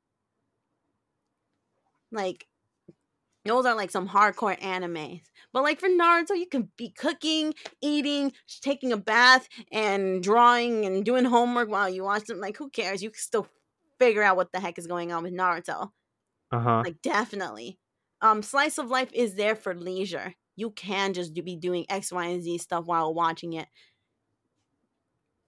Like 2.12 2.48
those 3.46 3.66
are 3.66 3.76
like 3.76 3.92
some 3.92 4.10
hardcore 4.10 4.60
animes. 4.60 5.22
But 5.54 5.64
like 5.64 5.80
for 5.80 5.90
Naruto, 5.90 6.38
you 6.38 6.48
can 6.48 6.70
be 6.78 6.90
cooking, 6.90 7.54
eating, 7.82 8.34
taking 8.62 8.92
a 8.92 8.98
bath, 8.98 9.48
and 9.72 10.22
drawing 10.22 10.86
and 10.86 11.04
doing 11.04 11.26
homework 11.26 11.70
while 11.70 11.90
you 11.90 12.04
watch 12.04 12.26
them. 12.26 12.40
Like 12.40 12.58
who 12.58 12.70
cares? 12.70 13.02
You 13.02 13.10
can 13.10 13.20
still 13.20 13.48
figure 14.00 14.24
out 14.24 14.36
what 14.36 14.52
the 14.52 14.60
heck 14.60 14.78
is 14.78 14.88
going 14.88 15.12
on 15.12 15.24
with 15.24 15.34
Naruto. 15.34 15.90
Uh-huh. 16.52 16.84
Like 16.86 17.02
definitely. 17.02 17.80
Um, 18.22 18.42
slice 18.42 18.78
of 18.78 18.90
life 18.90 19.10
is 19.14 19.36
there 19.36 19.56
for 19.56 19.76
leisure. 19.76 20.34
You 20.56 20.72
can 20.72 21.14
just 21.14 21.34
be 21.34 21.56
doing 21.56 21.86
X, 21.90 22.12
Y, 22.12 22.26
and 22.26 22.42
Z 22.42 22.58
stuff 22.60 22.86
while 22.86 23.14
watching 23.14 23.54
it. 23.54 23.68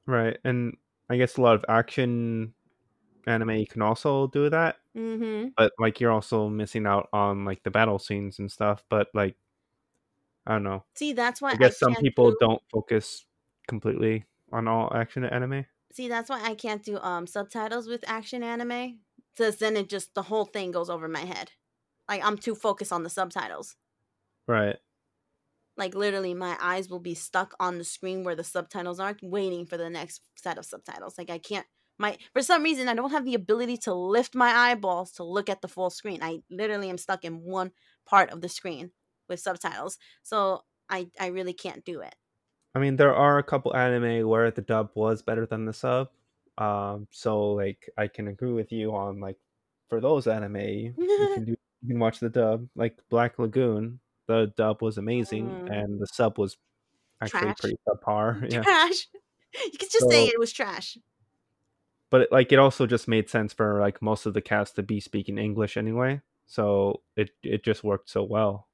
Right. 0.06 0.38
And 0.44 0.78
I 1.10 1.18
guess 1.18 1.38
a 1.38 1.42
lot 1.42 1.56
of 1.56 1.66
action 1.68 2.54
anime 3.26 3.66
can 3.66 3.82
also 3.82 4.28
do 4.28 4.50
that. 4.50 4.78
Mm-hmm. 5.00 5.50
But 5.56 5.72
like 5.80 6.00
you're 6.00 6.12
also 6.12 6.50
missing 6.50 6.86
out 6.86 7.08
on 7.14 7.46
like 7.46 7.64
the 7.64 7.72
battle 7.72 8.00
scenes 8.00 8.40
and 8.40 8.52
stuff. 8.52 8.84
But 8.90 9.08
like 9.14 9.36
I 10.46 10.54
don't 10.54 10.64
know. 10.64 10.84
See, 10.96 11.14
that's 11.14 11.42
why 11.42 11.52
I 11.52 11.54
I 11.54 11.56
guess 11.56 11.80
some 11.80 11.96
people 11.96 12.32
do. 12.32 12.38
don't 12.42 12.62
focus 12.72 13.26
completely 13.68 14.26
on 14.52 14.68
all 14.68 14.92
action 14.94 15.24
anime. 15.24 15.66
See, 15.94 16.08
that's 16.10 16.30
why 16.30 16.42
I 16.44 16.56
can't 16.56 16.84
do 16.84 16.98
um 17.00 17.28
subtitles 17.28 17.88
with 17.88 18.04
action 18.08 18.44
anime. 18.44 19.00
Because 19.36 19.58
then 19.58 19.78
it 19.78 19.88
just 19.88 20.14
the 20.16 20.24
whole 20.24 20.46
thing 20.46 20.72
goes 20.72 20.90
over 20.90 21.08
my 21.08 21.22
head. 21.22 21.52
Like 22.10 22.26
I'm 22.26 22.38
too 22.38 22.56
focused 22.56 22.92
on 22.92 23.04
the 23.04 23.10
subtitles. 23.10 23.76
Right. 24.48 24.78
Like 25.78 25.96
literally, 25.96 26.34
my 26.34 26.58
eyes 26.60 26.90
will 26.90 27.00
be 27.00 27.14
stuck 27.14 27.54
on 27.58 27.78
the 27.78 27.86
screen 27.86 28.26
where 28.26 28.36
the 28.36 28.44
subtitles 28.44 29.00
are, 29.00 29.16
waiting 29.22 29.66
for 29.66 29.78
the 29.78 29.90
next 29.90 30.22
set 30.36 30.58
of 30.58 30.66
subtitles. 30.66 31.18
Like 31.18 31.30
I 31.30 31.38
can't. 31.38 31.66
My 32.00 32.18
for 32.34 32.42
some 32.42 32.64
reason 32.64 32.88
I 32.88 32.94
don't 32.96 33.12
have 33.12 33.26
the 33.26 33.36
ability 33.36 33.78
to 33.80 33.94
lift 33.94 34.34
my 34.34 34.50
eyeballs 34.52 35.12
to 35.14 35.24
look 35.24 35.50
at 35.50 35.62
the 35.62 35.68
full 35.68 35.90
screen. 35.90 36.24
I 36.24 36.40
literally 36.50 36.90
am 36.90 36.98
stuck 36.98 37.26
in 37.26 37.42
one 37.42 37.72
part 38.06 38.32
of 38.32 38.42
the 38.42 38.50
screen 38.50 38.92
with 39.28 39.40
subtitles. 39.42 39.98
So 40.24 40.64
I 40.90 41.10
I 41.20 41.28
really 41.28 41.54
can't 41.54 41.84
do 41.86 42.02
it. 42.02 42.16
I 42.76 42.80
mean, 42.80 42.96
there 42.96 43.14
are 43.16 43.38
a 43.38 43.44
couple 43.44 43.76
anime 43.76 44.28
where 44.28 44.50
the 44.52 44.62
dub 44.62 44.92
was 44.96 45.22
better 45.22 45.46
than 45.46 45.66
the 45.66 45.74
sub. 45.74 46.10
Um, 46.58 47.08
so 47.12 47.52
like 47.52 47.90
I 47.98 48.08
can 48.08 48.28
agree 48.28 48.52
with 48.54 48.72
you 48.72 48.96
on 48.96 49.20
like 49.20 49.38
for 49.90 50.00
those 50.02 50.28
anime, 50.28 50.56
you 50.58 50.94
can 51.36 51.46
do 51.46 51.52
you 51.82 51.88
can 51.90 52.00
watch 52.00 52.20
the 52.20 52.30
dub. 52.30 52.68
Like 52.76 52.98
Black 53.10 53.40
Lagoon, 53.40 54.00
the 54.28 54.54
dub 54.56 54.82
was 54.82 54.98
amazing 54.98 55.48
Mm, 55.48 55.70
and 55.70 56.00
the 56.00 56.08
sub 56.08 56.38
was 56.38 56.58
actually 57.22 57.54
trash. 57.54 57.58
pretty 57.60 57.78
subpar. 57.88 58.52
Yeah. 58.52 58.62
Trash. 58.64 59.08
You 59.74 59.80
could 59.80 59.90
just 59.92 60.08
say 60.12 60.28
it 60.28 60.38
was 60.40 60.52
trash. 60.54 60.96
But 62.10 62.22
it, 62.22 62.32
like 62.32 62.52
it 62.52 62.60
also 62.60 62.86
just 62.88 63.08
made 63.08 63.30
sense 63.30 63.54
for 63.54 63.80
like 63.80 64.02
most 64.02 64.26
of 64.26 64.34
the 64.34 64.42
cast 64.42 64.76
to 64.76 64.84
be 64.84 65.00
speaking 65.00 65.38
English 65.38 65.78
anyway. 65.78 66.22
So 66.48 67.04
it 67.16 67.32
it 67.44 67.64
just 67.64 67.84
worked 67.84 68.10
so 68.10 68.24
well. 68.24 68.68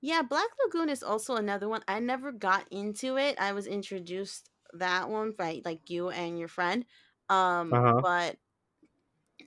Yeah, 0.00 0.22
Black 0.22 0.48
Lagoon 0.64 0.88
is 0.88 1.02
also 1.02 1.36
another 1.36 1.68
one. 1.68 1.82
I 1.88 2.00
never 2.00 2.32
got 2.32 2.70
into 2.70 3.16
it. 3.16 3.38
I 3.40 3.52
was 3.52 3.66
introduced 3.66 4.50
that 4.72 5.08
one 5.08 5.32
by 5.32 5.62
like 5.64 5.90
you 5.90 6.10
and 6.10 6.38
your 6.38 6.48
friend. 6.48 6.84
Um, 7.28 7.76
Uh 7.76 7.82
huh. 7.82 8.02
but 8.02 8.38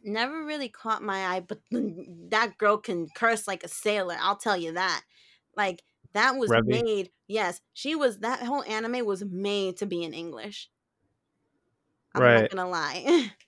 never 0.04 0.44
really 0.46 0.70
caught 0.70 1.04
my 1.04 1.28
eye. 1.28 1.40
But 1.42 1.62
that 1.72 2.58
girl 2.58 2.78
can 2.78 3.10
curse 3.10 3.48
like 3.48 3.64
a 3.64 3.68
sailor. 3.68 4.18
I'll 4.20 4.36
tell 4.38 4.58
you 4.58 4.74
that. 4.74 5.04
Like 5.56 5.84
that 6.14 6.36
was 6.38 6.56
made. 6.58 7.12
Yes, 7.28 7.62
she 7.74 7.96
was. 7.96 8.20
That 8.20 8.44
whole 8.44 8.64
anime 8.64 9.06
was 9.06 9.24
made 9.26 9.78
to 9.78 9.86
be 9.86 10.04
in 10.04 10.14
English. 10.14 10.70
I'm 12.14 12.32
not 12.32 12.46
Right. 12.46 12.50
gonna 12.50 12.70
lie. 12.70 13.32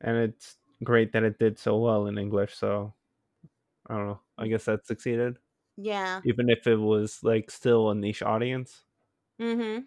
and 0.00 0.16
it's 0.16 0.58
great 0.82 1.12
that 1.12 1.22
it 1.22 1.38
did 1.38 1.58
so 1.58 1.78
well 1.78 2.06
in 2.06 2.18
English. 2.18 2.54
So 2.54 2.94
I 3.88 3.96
don't 3.96 4.06
know. 4.08 4.20
I 4.38 4.48
guess 4.48 4.66
that 4.66 4.86
succeeded, 4.86 5.38
yeah. 5.76 6.22
even 6.24 6.50
if 6.50 6.66
it 6.66 6.76
was 6.76 7.22
like 7.24 7.50
still 7.50 7.90
a 7.90 7.94
niche 7.94 8.22
audience. 8.22 8.84
Mm-hmm. 9.40 9.84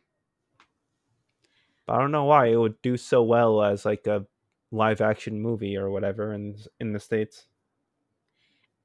But 1.85 1.93
I 1.95 1.99
don't 1.99 2.11
know 2.11 2.25
why 2.25 2.47
it 2.47 2.55
would 2.57 2.81
do 2.81 2.97
so 2.97 3.23
well 3.23 3.63
as 3.63 3.83
like 3.85 4.05
a 4.07 4.27
live 4.71 5.01
action 5.01 5.41
movie 5.41 5.75
or 5.77 5.89
whatever 5.89 6.33
in 6.33 6.57
in 6.79 6.93
the 6.93 6.99
states. 6.99 7.47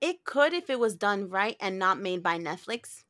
It 0.02 0.24
could 0.24 0.52
if 0.52 0.68
it 0.68 0.78
was 0.78 0.96
done 0.96 1.30
right 1.30 1.56
and 1.58 1.78
not 1.78 1.98
made 1.98 2.22
by 2.22 2.36
Netflix. 2.36 3.04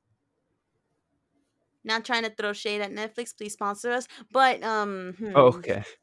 Not 1.84 2.04
trying 2.04 2.22
to 2.24 2.30
throw 2.30 2.52
shade 2.52 2.80
at 2.80 2.92
Netflix, 2.92 3.36
please 3.36 3.52
sponsor 3.54 3.90
us. 3.92 4.06
But 4.30 4.62
um, 4.62 5.14
hmm. 5.18 5.34
Oh, 5.34 5.46
okay. 5.58 5.84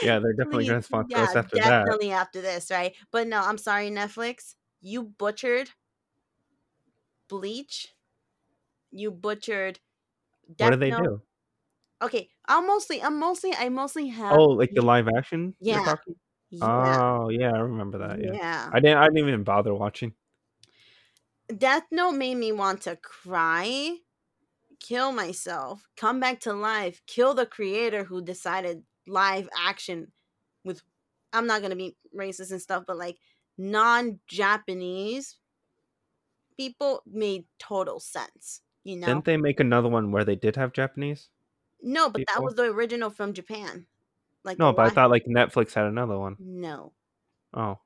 Yeah, 0.00 0.18
they're 0.18 0.32
definitely 0.32 0.64
gonna 0.66 0.82
sponsor 0.82 1.08
yeah, 1.08 1.22
us 1.22 1.36
after 1.36 1.58
that. 1.60 1.86
definitely 1.86 2.10
after 2.12 2.40
this, 2.40 2.70
right? 2.70 2.94
But 3.10 3.26
no, 3.28 3.40
I'm 3.40 3.58
sorry, 3.58 3.90
Netflix. 3.90 4.54
You 4.80 5.02
butchered 5.04 5.70
Bleach. 7.28 7.94
You 8.92 9.10
butchered. 9.10 9.80
What 10.58 10.70
do 10.70 10.76
they 10.76 10.90
Note. 10.90 10.92
do? 10.92 11.22
Okay, 12.02 12.30
I'm 12.48 12.66
mostly, 12.66 13.02
I'm 13.02 13.18
mostly, 13.18 13.54
I 13.54 13.68
mostly 13.70 14.08
have. 14.08 14.38
Oh, 14.38 14.44
like 14.50 14.74
the 14.74 14.82
live 14.82 15.08
action? 15.16 15.54
you're 15.68 15.80
Yeah. 15.80 15.80
talking? 15.80 16.14
yeah, 16.50 16.62
Oh, 16.62 17.28
yeah, 17.30 17.52
I 17.52 17.58
remember 17.60 17.98
that. 17.98 18.20
Yeah. 18.22 18.36
yeah. 18.40 18.72
I 18.72 18.80
didn't. 18.80 18.98
I 18.98 19.06
didn't 19.08 19.28
even 19.28 19.44
bother 19.44 19.74
watching. 19.74 20.14
Death 21.58 21.84
Note 21.90 22.12
made 22.12 22.36
me 22.36 22.52
want 22.52 22.82
to 22.82 22.96
cry, 22.96 23.96
kill 24.80 25.12
myself, 25.12 25.88
come 25.96 26.20
back 26.20 26.40
to 26.40 26.52
life, 26.52 27.02
kill 27.06 27.34
the 27.34 27.46
creator 27.46 28.04
who 28.04 28.22
decided 28.22 28.84
live 29.06 29.48
action 29.58 30.12
with 30.64 30.82
I'm 31.32 31.46
not 31.46 31.62
gonna 31.62 31.76
be 31.76 31.96
racist 32.16 32.50
and 32.50 32.60
stuff, 32.62 32.84
but 32.86 32.96
like 32.96 33.18
non-Japanese 33.58 35.36
people 36.56 37.02
made 37.06 37.44
total 37.58 38.00
sense. 38.00 38.62
You 38.84 38.96
know? 38.96 39.06
Didn't 39.06 39.24
they 39.24 39.36
make 39.36 39.60
another 39.60 39.88
one 39.88 40.10
where 40.10 40.24
they 40.24 40.36
did 40.36 40.56
have 40.56 40.72
Japanese? 40.72 41.28
no, 41.82 42.10
but 42.10 42.22
that 42.28 42.42
was 42.42 42.54
the 42.54 42.64
original 42.64 43.10
from 43.10 43.32
Japan. 43.32 43.86
Like 44.44 44.58
No, 44.58 44.72
but 44.72 44.86
I 44.86 44.90
thought 44.90 45.10
like 45.10 45.24
Netflix 45.26 45.74
had 45.74 45.86
another 45.86 46.18
one. 46.18 46.36
no. 46.38 46.92
Oh, 47.52 47.78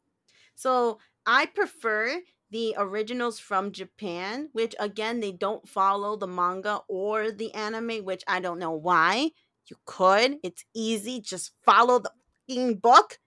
So 0.55 0.99
I 1.27 1.47
prefer 1.47 2.21
the 2.55 2.75
originals 2.79 3.41
from 3.41 3.73
Japan, 3.73 4.49
which 4.53 4.77
again 4.81 5.21
they 5.21 5.33
don't 5.33 5.69
follow 5.69 6.17
the 6.17 6.29
manga 6.29 6.81
or 6.89 7.33
the 7.33 7.53
anime, 7.55 8.05
which 8.05 8.25
I 8.29 8.41
don't 8.41 8.61
know 8.61 8.73
why. 8.73 9.33
You 9.69 9.77
could. 9.87 10.39
It's 10.45 10.65
easy. 10.75 11.21
Just 11.21 11.53
follow 11.65 11.99
the 12.01 12.13
fucking 12.49 12.79
book. 12.79 13.19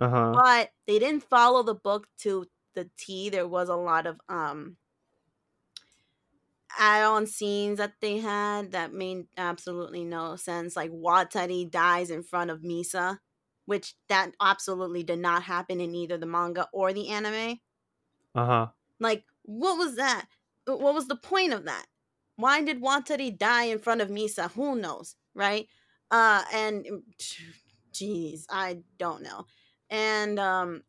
uh 0.00 0.08
huh. 0.10 0.44
But 0.44 0.72
they 0.86 0.98
didn't 0.98 1.22
follow 1.24 1.62
the 1.62 1.74
book 1.74 2.08
to 2.18 2.46
the 2.74 2.90
T. 2.98 3.30
There 3.30 3.48
was 3.48 3.68
a 3.70 3.76
lot 3.76 4.06
of 4.06 4.20
um 4.28 4.76
add-on 6.78 7.26
scenes 7.26 7.78
that 7.78 7.94
they 8.00 8.18
had 8.18 8.72
that 8.72 8.92
made 8.92 9.26
absolutely 9.36 10.04
no 10.04 10.36
sense. 10.36 10.76
Like 10.76 10.90
Watari 10.90 11.70
dies 11.70 12.10
in 12.10 12.22
front 12.22 12.50
of 12.50 12.62
Misa, 12.62 13.18
which 13.66 13.94
that 14.08 14.32
absolutely 14.40 15.02
did 15.04 15.20
not 15.20 15.44
happen 15.44 15.80
in 15.80 15.94
either 15.94 16.18
the 16.18 16.26
manga 16.26 16.68
or 16.72 16.92
the 16.92 17.08
anime. 17.10 17.60
Uh 18.34 18.46
huh. 18.46 18.66
Like, 19.00 19.24
what 19.42 19.76
was 19.78 19.96
that? 19.96 20.26
What 20.66 20.94
was 20.94 21.08
the 21.08 21.16
point 21.16 21.52
of 21.52 21.64
that? 21.64 21.86
Why 22.36 22.62
did 22.62 22.80
Watari 22.82 23.36
die 23.36 23.64
in 23.64 23.78
front 23.78 24.00
of 24.00 24.08
Misa? 24.08 24.50
Who 24.52 24.76
knows, 24.76 25.16
right? 25.34 25.68
Uh, 26.10 26.42
and 26.52 26.86
jeez, 27.92 28.44
I 28.50 28.78
don't 28.98 29.22
know. 29.22 29.46
And 29.90 30.38
um, 30.38 30.82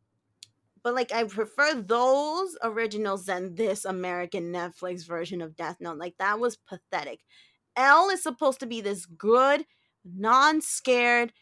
but 0.84 0.96
like 0.96 1.12
I 1.12 1.24
prefer 1.26 1.76
those 1.76 2.58
originals 2.64 3.26
than 3.26 3.56
this 3.56 3.86
American 3.86 4.52
Netflix 4.54 5.06
version 5.06 5.42
of 5.42 5.56
Death 5.56 5.78
Note. 5.80 5.98
Like 5.98 6.16
that 6.20 6.40
was 6.40 6.56
pathetic. 6.58 7.22
L 7.76 8.10
is 8.10 8.24
supposed 8.24 8.60
to 8.62 8.66
be 8.66 8.82
this 8.82 9.06
good, 9.06 9.66
non-scared, 10.06 11.34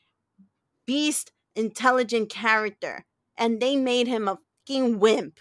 beast, 0.85 1.31
intelligent 1.55 2.29
character, 2.29 3.05
and 3.37 3.61
they 3.61 3.75
made 3.75 4.07
him 4.07 4.27
a 4.27 4.39
fucking 4.67 4.99
wimp. 4.99 5.39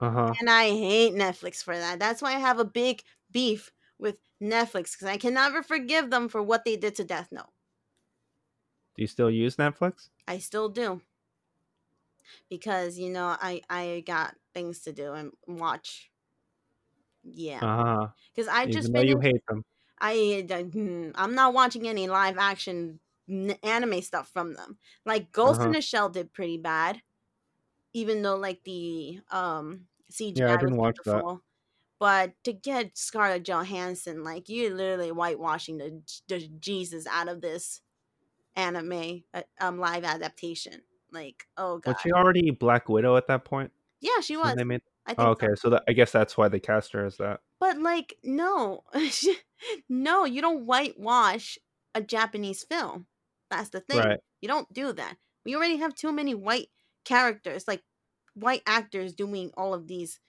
Uh 0.00 0.10
huh. 0.10 0.36
And 0.40 0.50
I 0.50 0.70
hate 0.70 1.14
Netflix 1.14 1.62
for 1.62 1.76
that. 1.76 1.98
That's 1.98 2.20
why 2.22 2.34
I 2.34 2.38
have 2.38 2.58
a 2.58 2.64
big 2.64 3.02
beef 3.30 3.72
with 3.98 4.20
Netflix 4.42 4.92
because 4.92 5.08
I 5.08 5.16
can 5.16 5.34
never 5.34 5.62
forgive 5.62 6.10
them 6.10 6.28
for 6.28 6.42
what 6.42 6.64
they 6.64 6.76
did 6.76 6.94
to 6.96 7.04
Death 7.04 7.32
Note. 7.32 7.52
Do 8.96 9.02
you 9.02 9.06
still 9.06 9.30
use 9.30 9.56
Netflix? 9.56 10.10
I 10.28 10.38
still 10.38 10.68
do. 10.68 11.02
Because, 12.48 12.98
you 12.98 13.10
know, 13.10 13.36
I 13.40 13.62
I 13.70 14.02
got 14.06 14.36
things 14.54 14.80
to 14.82 14.92
do 14.92 15.12
and 15.12 15.32
watch. 15.46 16.10
Yeah. 17.22 17.70
Because 18.34 18.48
I 18.48 18.66
Even 18.66 18.82
just 18.82 18.92
though 18.92 19.00
you 19.02 19.18
hate 19.20 19.42
them. 19.48 19.64
I 20.00 20.46
uh, 20.50 20.62
hmm, 20.64 21.10
I'm 21.14 21.34
not 21.34 21.54
watching 21.54 21.86
any 21.88 22.08
live 22.08 22.38
action 22.38 23.00
anime 23.28 24.02
stuff 24.02 24.28
from 24.28 24.54
them. 24.54 24.78
Like 25.04 25.32
Ghost 25.32 25.64
in 25.64 25.70
Uh-huh. 25.70 25.72
the 25.72 25.80
Shell 25.80 26.10
did 26.10 26.32
pretty 26.32 26.58
bad, 26.58 27.02
even 27.96 28.20
though 28.20 28.36
like 28.36 28.62
the 28.64 29.20
um 29.30 29.86
CGI 30.12 30.36
Yeah, 30.36 30.48
I 30.48 30.52
was 30.52 30.60
didn't 30.60 30.76
watch 30.76 30.96
that. 30.98 31.04
beautiful. 31.04 31.42
But 31.98 32.34
to 32.44 32.52
get 32.52 32.98
Scarlett 32.98 33.42
Johansson, 33.44 34.22
like 34.22 34.50
you're 34.50 34.74
literally 34.74 35.10
whitewashing 35.12 35.78
the, 35.78 36.02
the 36.28 36.46
Jesus 36.60 37.06
out 37.06 37.28
of 37.28 37.40
this 37.40 37.80
anime 38.54 39.22
uh, 39.32 39.42
um 39.60 39.78
live 39.78 40.04
adaptation. 40.04 40.82
Like 41.10 41.46
oh 41.56 41.78
god, 41.78 41.92
Was 41.92 42.00
she 42.02 42.12
already 42.12 42.50
Black 42.50 42.88
Widow 42.88 43.16
at 43.16 43.28
that 43.28 43.44
point? 43.46 43.72
yeah, 44.00 44.20
she 44.20 44.36
when 44.36 44.44
was. 44.48 44.56
they 44.56 44.64
made- 44.64 44.82
I 45.06 45.14
think 45.14 45.20
Oh, 45.20 45.24
so. 45.24 45.46
okay, 45.46 45.54
so 45.54 45.70
that, 45.70 45.84
I 45.88 45.92
guess 45.92 46.10
that's 46.12 46.36
why 46.36 46.48
they 46.48 46.58
cast 46.60 46.92
her 46.92 47.06
as 47.06 47.16
that. 47.18 47.40
But 47.60 47.78
like, 47.78 48.16
no, 48.24 48.82
no, 49.88 50.24
you 50.24 50.42
don't 50.42 50.66
whitewash 50.66 51.58
a 51.94 52.02
Japanese 52.02 52.64
film. 52.64 53.06
That's 53.50 53.68
the 53.70 53.80
thing. 53.80 53.98
Right. 53.98 54.20
You 54.40 54.48
don't 54.48 54.70
do 54.72 54.92
that. 54.92 55.16
We 55.44 55.54
already 55.54 55.76
have 55.76 55.94
too 55.94 56.12
many 56.12 56.34
white 56.34 56.68
characters, 57.06 57.68
like 57.68 57.84
white 58.34 58.64
actors 58.66 59.14
doing 59.14 59.52
all 59.56 59.74
of 59.74 59.88
these 59.88 60.20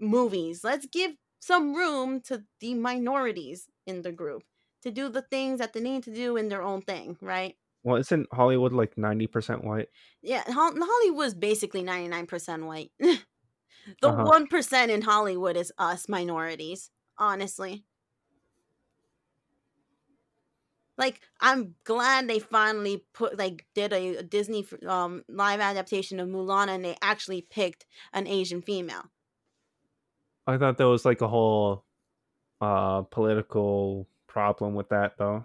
movies. 0.00 0.64
Let's 0.64 0.86
give 0.86 1.16
some 1.40 1.74
room 1.74 2.20
to 2.22 2.44
the 2.60 2.74
minorities 2.74 3.68
in 3.86 4.02
the 4.02 4.12
group 4.12 4.42
to 4.82 4.90
do 4.90 5.08
the 5.08 5.22
things 5.22 5.58
that 5.58 5.72
they 5.72 5.80
need 5.80 6.02
to 6.04 6.14
do 6.14 6.36
in 6.36 6.48
their 6.48 6.62
own 6.62 6.82
thing, 6.82 7.16
right? 7.20 7.56
Well, 7.82 7.96
isn't 7.96 8.26
Hollywood 8.32 8.72
like 8.72 8.96
ninety 8.98 9.26
percent 9.26 9.62
white? 9.62 9.88
Yeah, 10.22 10.42
Hol- 10.50 10.74
Hollywood's 10.76 11.34
basically 11.34 11.82
99% 11.82 12.66
white. 12.66 12.92
the 12.98 13.24
Uh-huh. 14.04 14.24
one 14.24 14.46
in 14.90 15.02
Hollywood 15.02 15.56
is 15.56 15.72
us 15.78 16.08
minorities, 16.08 16.90
honestly. 17.18 17.84
Like 20.96 21.20
I'm 21.40 21.74
glad 21.84 22.28
they 22.28 22.38
finally 22.38 23.04
put 23.12 23.38
like 23.38 23.66
did 23.74 23.92
a, 23.92 24.16
a 24.16 24.22
Disney 24.22 24.66
um 24.86 25.24
live 25.28 25.60
adaptation 25.60 26.20
of 26.20 26.28
Mulan 26.28 26.68
and 26.68 26.84
they 26.84 26.96
actually 27.02 27.42
picked 27.42 27.86
an 28.12 28.26
Asian 28.26 28.62
female. 28.62 29.10
I 30.46 30.58
thought 30.58 30.76
there 30.76 30.88
was 30.88 31.04
like 31.04 31.20
a 31.20 31.28
whole 31.28 31.84
uh 32.60 33.02
political 33.02 34.08
problem 34.26 34.74
with 34.74 34.88
that 34.90 35.16
though. 35.18 35.44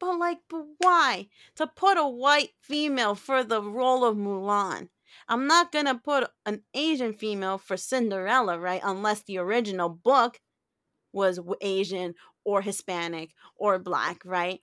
But 0.00 0.18
like 0.18 0.38
but 0.48 0.66
why? 0.78 1.28
To 1.56 1.66
put 1.66 1.98
a 1.98 2.08
white 2.08 2.52
female 2.60 3.14
for 3.14 3.44
the 3.44 3.62
role 3.62 4.04
of 4.04 4.16
Mulan. 4.16 4.88
I'm 5.28 5.46
not 5.46 5.72
going 5.72 5.86
to 5.86 5.96
put 5.96 6.30
an 6.46 6.62
Asian 6.72 7.12
female 7.12 7.58
for 7.58 7.76
Cinderella, 7.76 8.58
right? 8.58 8.80
Unless 8.82 9.22
the 9.22 9.38
original 9.38 9.88
book 9.88 10.40
was 11.12 11.40
Asian 11.60 12.14
or 12.44 12.62
Hispanic 12.62 13.34
or 13.56 13.78
black, 13.78 14.22
right? 14.24 14.60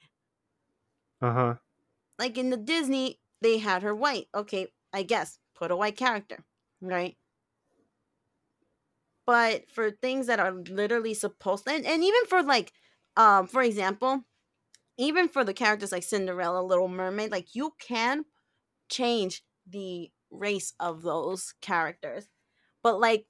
Uh 1.22 1.34
huh. 1.34 1.56
like 2.20 2.38
in 2.38 2.50
the 2.50 2.58
Disney, 2.58 3.20
they 3.42 3.58
had 3.58 3.84
her 3.84 3.96
white. 3.96 4.28
Okay, 4.36 4.68
I 4.94 5.04
guess 5.04 5.40
put 5.56 5.72
a 5.72 5.76
white 5.76 5.98
character, 5.98 6.46
right? 6.82 7.18
But 9.26 9.70
for 9.70 9.92
things 9.92 10.28
that 10.28 10.40
are 10.40 10.54
literally 10.54 11.14
supposed 11.14 11.68
and, 11.68 11.86
and 11.86 12.04
even 12.04 12.26
for 12.26 12.42
like 12.44 12.72
um 13.18 13.48
for 13.48 13.62
example, 13.62 14.24
even 14.98 15.30
for 15.30 15.44
the 15.46 15.54
characters 15.54 15.92
like 15.94 16.04
Cinderella, 16.04 16.62
Little 16.64 16.90
Mermaid, 16.90 17.32
like 17.32 17.56
you 17.56 17.74
can 17.80 18.26
change 18.90 19.44
the 19.68 20.12
race 20.32 20.74
of 20.80 21.04
those 21.04 21.54
characters. 21.62 22.28
But 22.84 23.00
like 23.00 23.28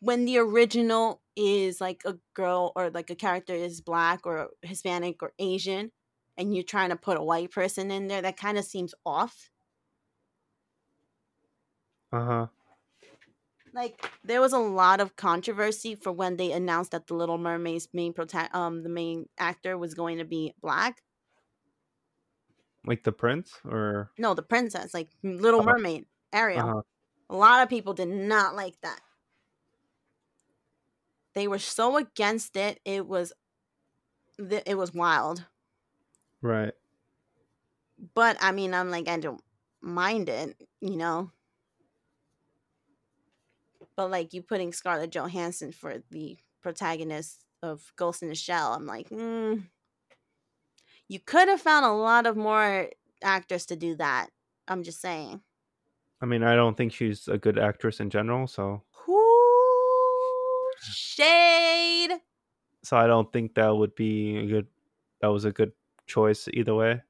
when 0.00 0.26
the 0.26 0.38
original 0.38 1.22
is 1.36 1.80
like 1.80 2.02
a 2.06 2.18
girl 2.34 2.72
or 2.76 2.90
like 2.90 3.10
a 3.10 3.16
character 3.16 3.54
is 3.54 3.80
black 3.82 4.26
or 4.26 4.50
Hispanic 4.62 5.22
or 5.22 5.34
Asian 5.38 5.92
and 6.38 6.54
you're 6.54 6.64
trying 6.64 6.90
to 6.90 6.96
put 6.96 7.18
a 7.18 7.22
white 7.22 7.50
person 7.50 7.90
in 7.90 8.08
there, 8.08 8.22
that 8.22 8.38
kind 8.38 8.56
of 8.58 8.64
seems 8.64 8.94
off. 9.04 9.50
Uh 12.12 12.24
huh. 12.24 12.46
like 13.74 14.10
there 14.24 14.40
was 14.40 14.52
a 14.52 14.58
lot 14.58 15.00
of 15.00 15.16
controversy 15.16 15.94
for 15.94 16.10
when 16.12 16.36
they 16.36 16.52
announced 16.52 16.92
that 16.92 17.06
the 17.06 17.14
Little 17.14 17.38
Mermaid's 17.38 17.88
main 17.92 18.12
prota- 18.14 18.52
um 18.54 18.82
the 18.82 18.88
main 18.88 19.28
actor 19.38 19.76
was 19.76 19.94
going 19.94 20.18
to 20.18 20.24
be 20.24 20.54
black. 20.62 21.02
Like 22.86 23.04
the 23.04 23.12
prince 23.12 23.60
or 23.64 24.10
No, 24.18 24.34
the 24.34 24.42
princess, 24.42 24.94
like 24.94 25.10
Little 25.22 25.60
Uh-huh. 25.60 25.72
Mermaid, 25.72 26.06
Ariel. 26.32 26.70
uh-huh. 26.70 26.82
A 27.30 27.36
lot 27.36 27.62
of 27.62 27.68
people 27.68 27.92
did 27.94 28.08
not 28.08 28.54
like 28.54 28.80
that. 28.80 29.00
They 31.34 31.46
were 31.46 31.58
so 31.58 31.96
against 31.96 32.56
it. 32.56 32.80
It 32.84 33.06
was 33.06 33.32
it 34.38 34.76
was 34.78 34.94
wild. 34.94 35.44
Right. 36.42 36.72
But 38.14 38.36
I 38.40 38.52
mean, 38.52 38.74
I'm 38.74 38.90
like 38.90 39.08
I 39.08 39.18
don't 39.18 39.42
mind 39.80 40.28
it, 40.28 40.68
you 40.80 40.96
know. 40.96 41.30
But 43.96 44.10
like 44.10 44.32
you 44.32 44.42
putting 44.42 44.72
Scarlett 44.72 45.10
Johansson 45.10 45.72
for 45.72 46.02
the 46.10 46.38
protagonist 46.62 47.44
of 47.62 47.92
Ghost 47.96 48.22
in 48.22 48.28
the 48.28 48.34
Shell, 48.34 48.72
I'm 48.74 48.86
like, 48.86 49.08
mm, 49.10 49.64
you 51.08 51.18
could 51.20 51.48
have 51.48 51.60
found 51.60 51.84
a 51.84 51.92
lot 51.92 52.26
of 52.26 52.36
more 52.36 52.90
actors 53.22 53.66
to 53.66 53.76
do 53.76 53.94
that. 53.96 54.30
I'm 54.66 54.82
just 54.82 55.00
saying. 55.00 55.42
I 56.20 56.26
mean, 56.26 56.42
I 56.42 56.54
don't 56.56 56.76
think 56.76 56.92
she's 56.92 57.28
a 57.28 57.38
good 57.38 57.58
actress 57.58 58.00
in 58.00 58.10
general, 58.10 58.46
so 58.46 58.82
Whoo 59.06 60.70
shade. 60.80 62.20
so 62.82 62.96
I 62.96 63.06
don't 63.06 63.32
think 63.32 63.54
that 63.54 63.70
would 63.76 63.94
be 63.94 64.36
a 64.36 64.46
good 64.46 64.66
that 65.20 65.28
was 65.28 65.44
a 65.44 65.52
good 65.52 65.72
choice 66.08 66.48
either 66.52 66.74
way. 66.74 67.02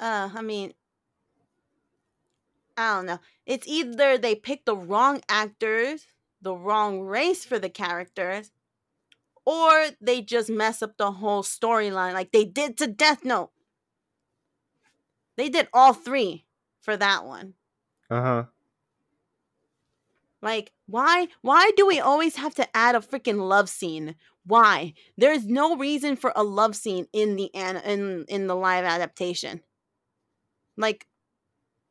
Uh, 0.00 0.30
I 0.34 0.42
mean, 0.42 0.74
I 2.76 2.96
don't 2.96 3.06
know. 3.06 3.20
It's 3.46 3.66
either 3.68 4.18
they 4.18 4.34
pick 4.34 4.64
the 4.64 4.76
wrong 4.76 5.22
actors, 5.28 6.06
the 6.42 6.54
wrong 6.54 7.02
race 7.02 7.44
for 7.44 7.58
the 7.58 7.68
characters, 7.70 8.50
or 9.44 9.88
they 10.00 10.22
just 10.22 10.50
mess 10.50 10.82
up 10.82 10.96
the 10.96 11.12
whole 11.12 11.42
storyline 11.42 12.14
like 12.14 12.32
they 12.32 12.44
did 12.44 12.76
to 12.78 12.86
Death 12.86 13.24
Note. 13.24 13.50
They 15.36 15.48
did 15.48 15.68
all 15.72 15.92
three 15.92 16.46
for 16.80 16.96
that 16.96 17.24
one. 17.24 17.54
Uh-huh. 18.10 18.44
Like, 20.42 20.72
why 20.86 21.28
why 21.40 21.70
do 21.76 21.86
we 21.86 22.00
always 22.00 22.36
have 22.36 22.54
to 22.56 22.76
add 22.76 22.94
a 22.94 23.00
freaking 23.00 23.48
love 23.48 23.68
scene? 23.68 24.14
Why? 24.46 24.94
There's 25.16 25.46
no 25.46 25.76
reason 25.76 26.16
for 26.16 26.32
a 26.36 26.42
love 26.42 26.76
scene 26.76 27.06
in 27.12 27.36
the 27.36 27.54
an- 27.54 27.76
in 27.78 28.24
in 28.28 28.46
the 28.46 28.54
live 28.56 28.84
adaptation. 28.84 29.62
Like 30.76 31.06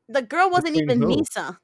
the 0.08 0.22
girl 0.22 0.50
wasn't 0.50 0.78
even 0.78 1.02
who? 1.02 1.08
Misa. 1.08 1.58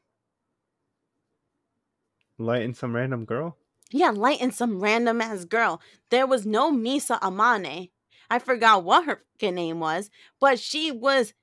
Light 2.38 2.64
and 2.64 2.76
some 2.76 2.96
random 2.96 3.26
girl? 3.26 3.58
Yeah, 3.92 4.12
Light 4.12 4.40
and 4.42 4.54
some 4.54 4.80
random 4.80 5.22
ass 5.22 5.46
girl. 5.46 5.82
There 6.10 6.28
was 6.28 6.46
no 6.46 6.72
Misa 6.72 7.20
Amane. 7.20 7.92
I 8.30 8.40
forgot 8.40 8.84
what 8.84 9.06
her 9.06 9.24
fucking 9.34 9.56
name 9.56 9.80
was, 9.80 10.10
but 10.40 10.60
she 10.60 10.92
was 10.92 11.34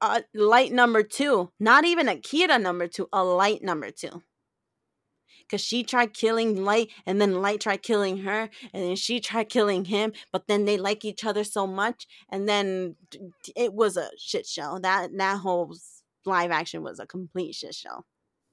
a 0.00 0.22
light 0.34 0.72
number 0.72 1.02
two. 1.02 1.50
Not 1.58 1.84
even 1.84 2.08
a 2.08 2.16
Kira 2.16 2.60
number 2.60 2.86
two, 2.86 3.08
a 3.12 3.24
light 3.24 3.62
number 3.62 3.90
two. 3.90 4.22
Cause 5.50 5.60
she 5.60 5.82
tried 5.84 6.12
killing 6.14 6.64
Light, 6.64 6.90
and 7.06 7.20
then 7.20 7.40
Light 7.40 7.60
tried 7.60 7.82
killing 7.82 8.18
her, 8.18 8.50
and 8.72 8.82
then 8.82 8.96
she 8.96 9.20
tried 9.20 9.48
killing 9.48 9.84
him. 9.86 10.12
But 10.32 10.46
then 10.48 10.64
they 10.64 10.76
like 10.76 11.04
each 11.04 11.24
other 11.24 11.44
so 11.44 11.66
much, 11.66 12.06
and 12.30 12.48
then 12.48 12.96
it 13.56 13.72
was 13.74 13.96
a 13.96 14.10
shit 14.18 14.46
show. 14.46 14.78
That 14.80 15.10
that 15.16 15.38
whole 15.38 15.74
live 16.24 16.50
action 16.50 16.82
was 16.82 16.98
a 16.98 17.06
complete 17.06 17.54
shit 17.54 17.74
show 17.74 18.04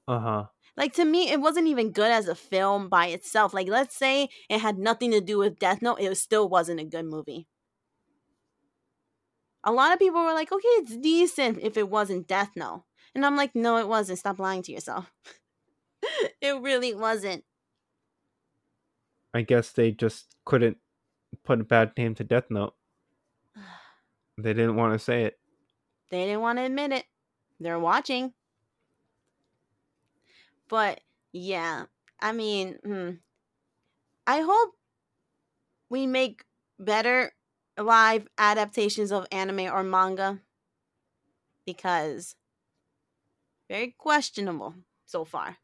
Uh-huh. 0.06 0.44
like 0.76 0.92
to 0.94 1.04
me 1.04 1.30
it 1.30 1.40
wasn't 1.40 1.66
even 1.66 1.90
good 1.92 2.10
as 2.10 2.28
a 2.28 2.34
film 2.34 2.88
by 2.88 3.06
itself 3.08 3.52
like 3.54 3.68
let's 3.68 3.96
say 3.96 4.28
it 4.48 4.60
had 4.60 4.78
nothing 4.78 5.10
to 5.10 5.20
do 5.20 5.38
with 5.38 5.58
death 5.58 5.82
note 5.82 5.98
it 6.00 6.14
still 6.16 6.48
wasn't 6.48 6.78
a 6.80 6.84
good 6.84 7.04
movie 7.06 7.48
a 9.64 9.72
lot 9.72 9.92
of 9.92 9.98
people 9.98 10.22
were 10.22 10.34
like 10.34 10.52
okay 10.52 10.68
it's 10.80 10.96
decent 10.96 11.58
if 11.62 11.76
it 11.76 11.88
wasn't 11.88 12.26
death 12.28 12.50
note 12.56 12.84
and 13.14 13.24
i'm 13.24 13.36
like 13.36 13.54
no 13.54 13.76
it 13.78 13.88
wasn't 13.88 14.18
stop 14.18 14.38
lying 14.38 14.62
to 14.62 14.72
yourself 14.72 15.10
it 16.40 16.60
really 16.60 16.94
wasn't 16.94 17.44
I 19.32 19.42
guess 19.42 19.72
they 19.72 19.90
just 19.90 20.36
couldn't 20.44 20.78
put 21.42 21.60
a 21.60 21.64
bad 21.64 21.92
name 21.98 22.14
to 22.16 22.24
Death 22.24 22.50
Note. 22.50 22.74
They 24.36 24.52
didn't 24.52 24.74
want 24.74 24.92
to 24.94 24.98
say 24.98 25.22
it. 25.24 25.38
they 26.10 26.24
didn't 26.26 26.40
want 26.40 26.58
to 26.58 26.64
admit 26.64 26.90
it 26.90 27.04
they're 27.60 27.78
watching 27.78 28.32
but 30.68 31.00
yeah 31.32 31.84
i 32.20 32.32
mean 32.32 32.78
hmm. 32.84 33.10
i 34.26 34.40
hope 34.40 34.74
we 35.88 36.06
make 36.06 36.44
better 36.78 37.32
live 37.78 38.28
adaptations 38.38 39.12
of 39.12 39.26
anime 39.30 39.60
or 39.72 39.82
manga 39.82 40.40
because 41.66 42.34
very 43.68 43.94
questionable 43.96 44.74
so 45.06 45.24
far 45.24 45.56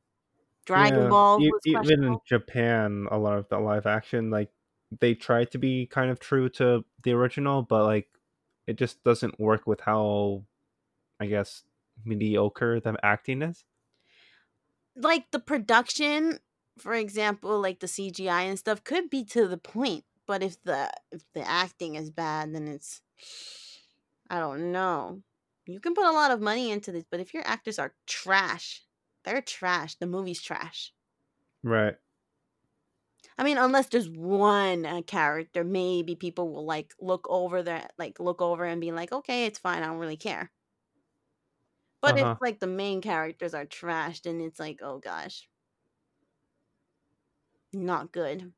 dragon 0.72 1.06
Yeah, 1.06 1.08
ball 1.08 1.38
e- 1.38 1.52
was 1.52 1.62
even 1.64 2.04
in 2.04 2.20
Japan, 2.24 3.06
a 3.10 3.18
lot 3.18 3.38
of 3.38 3.48
the 3.48 3.58
live 3.58 3.86
action, 3.86 4.30
like 4.30 4.52
they 5.00 5.14
try 5.14 5.44
to 5.46 5.58
be 5.58 5.86
kind 5.86 6.10
of 6.10 6.20
true 6.20 6.48
to 6.50 6.84
the 7.02 7.12
original, 7.12 7.62
but 7.62 7.84
like 7.84 8.10
it 8.66 8.74
just 8.76 9.02
doesn't 9.04 9.40
work 9.40 9.66
with 9.66 9.80
how, 9.80 10.46
I 11.20 11.26
guess, 11.26 11.64
mediocre 12.04 12.80
the 12.80 12.96
acting 13.04 13.42
is. 13.42 13.64
like 14.96 15.30
the 15.30 15.38
production 15.38 16.38
for 16.78 16.94
example 16.94 17.60
like 17.60 17.80
the 17.80 17.86
cgi 17.86 18.28
and 18.28 18.58
stuff 18.58 18.82
could 18.84 19.10
be 19.10 19.24
to 19.24 19.46
the 19.46 19.58
point 19.58 20.04
but 20.26 20.42
if 20.42 20.60
the 20.62 20.90
if 21.10 21.24
the 21.32 21.46
acting 21.46 21.94
is 21.94 22.10
bad 22.10 22.54
then 22.54 22.66
it's 22.68 23.02
i 24.28 24.38
don't 24.38 24.72
know 24.72 25.22
you 25.66 25.80
can 25.80 25.94
put 25.94 26.06
a 26.06 26.10
lot 26.12 26.30
of 26.30 26.40
money 26.40 26.70
into 26.70 26.90
this 26.92 27.04
but 27.10 27.20
if 27.20 27.32
your 27.34 27.46
actors 27.46 27.78
are 27.78 27.94
trash 28.06 28.84
they're 29.24 29.42
trash 29.42 29.96
the 29.96 30.06
movie's 30.06 30.42
trash 30.42 30.92
Right. 31.62 31.98
i 33.38 33.44
mean 33.44 33.58
unless 33.58 33.88
there's 33.88 34.08
one 34.08 34.86
uh, 34.86 35.02
character 35.02 35.64
maybe 35.64 36.14
people 36.16 36.48
will 36.52 36.64
like 36.64 36.94
look 37.00 37.26
over 37.28 37.62
their 37.62 37.88
like 37.98 38.18
look 38.20 38.40
over 38.40 38.64
and 38.64 38.80
be 38.80 38.92
like 38.92 39.12
okay 39.12 39.46
it's 39.46 39.58
fine 39.58 39.82
i 39.82 39.86
don't 39.86 39.98
really 39.98 40.16
care 40.16 40.52
but 42.02 42.18
Uh-huh. 42.18 42.36
if 42.36 42.38
like 42.40 42.60
the 42.60 42.66
main 42.66 43.00
characters 43.00 43.54
are 43.54 43.66
trashed 43.66 44.28
and 44.28 44.40
it's 44.42 44.58
like 44.58 44.80
oh 44.82 44.98
gosh 44.98 45.48
not 47.72 48.12
good 48.12 48.52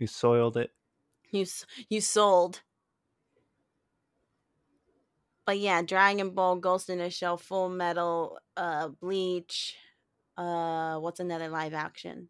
You 0.00 0.08
soiled 0.08 0.56
it. 0.56 0.74
You 1.30 1.46
you 1.88 2.00
sold. 2.02 2.62
But 5.50 5.58
yeah, 5.58 5.82
Dragon 5.82 6.30
Ball, 6.30 6.54
Ghost 6.54 6.88
in 6.88 6.98
the 6.98 7.10
Shell, 7.10 7.36
Full 7.36 7.70
Metal, 7.70 8.38
uh, 8.56 8.86
Bleach. 8.86 9.74
Uh, 10.36 10.98
what's 10.98 11.18
another 11.18 11.48
live 11.48 11.74
action? 11.74 12.28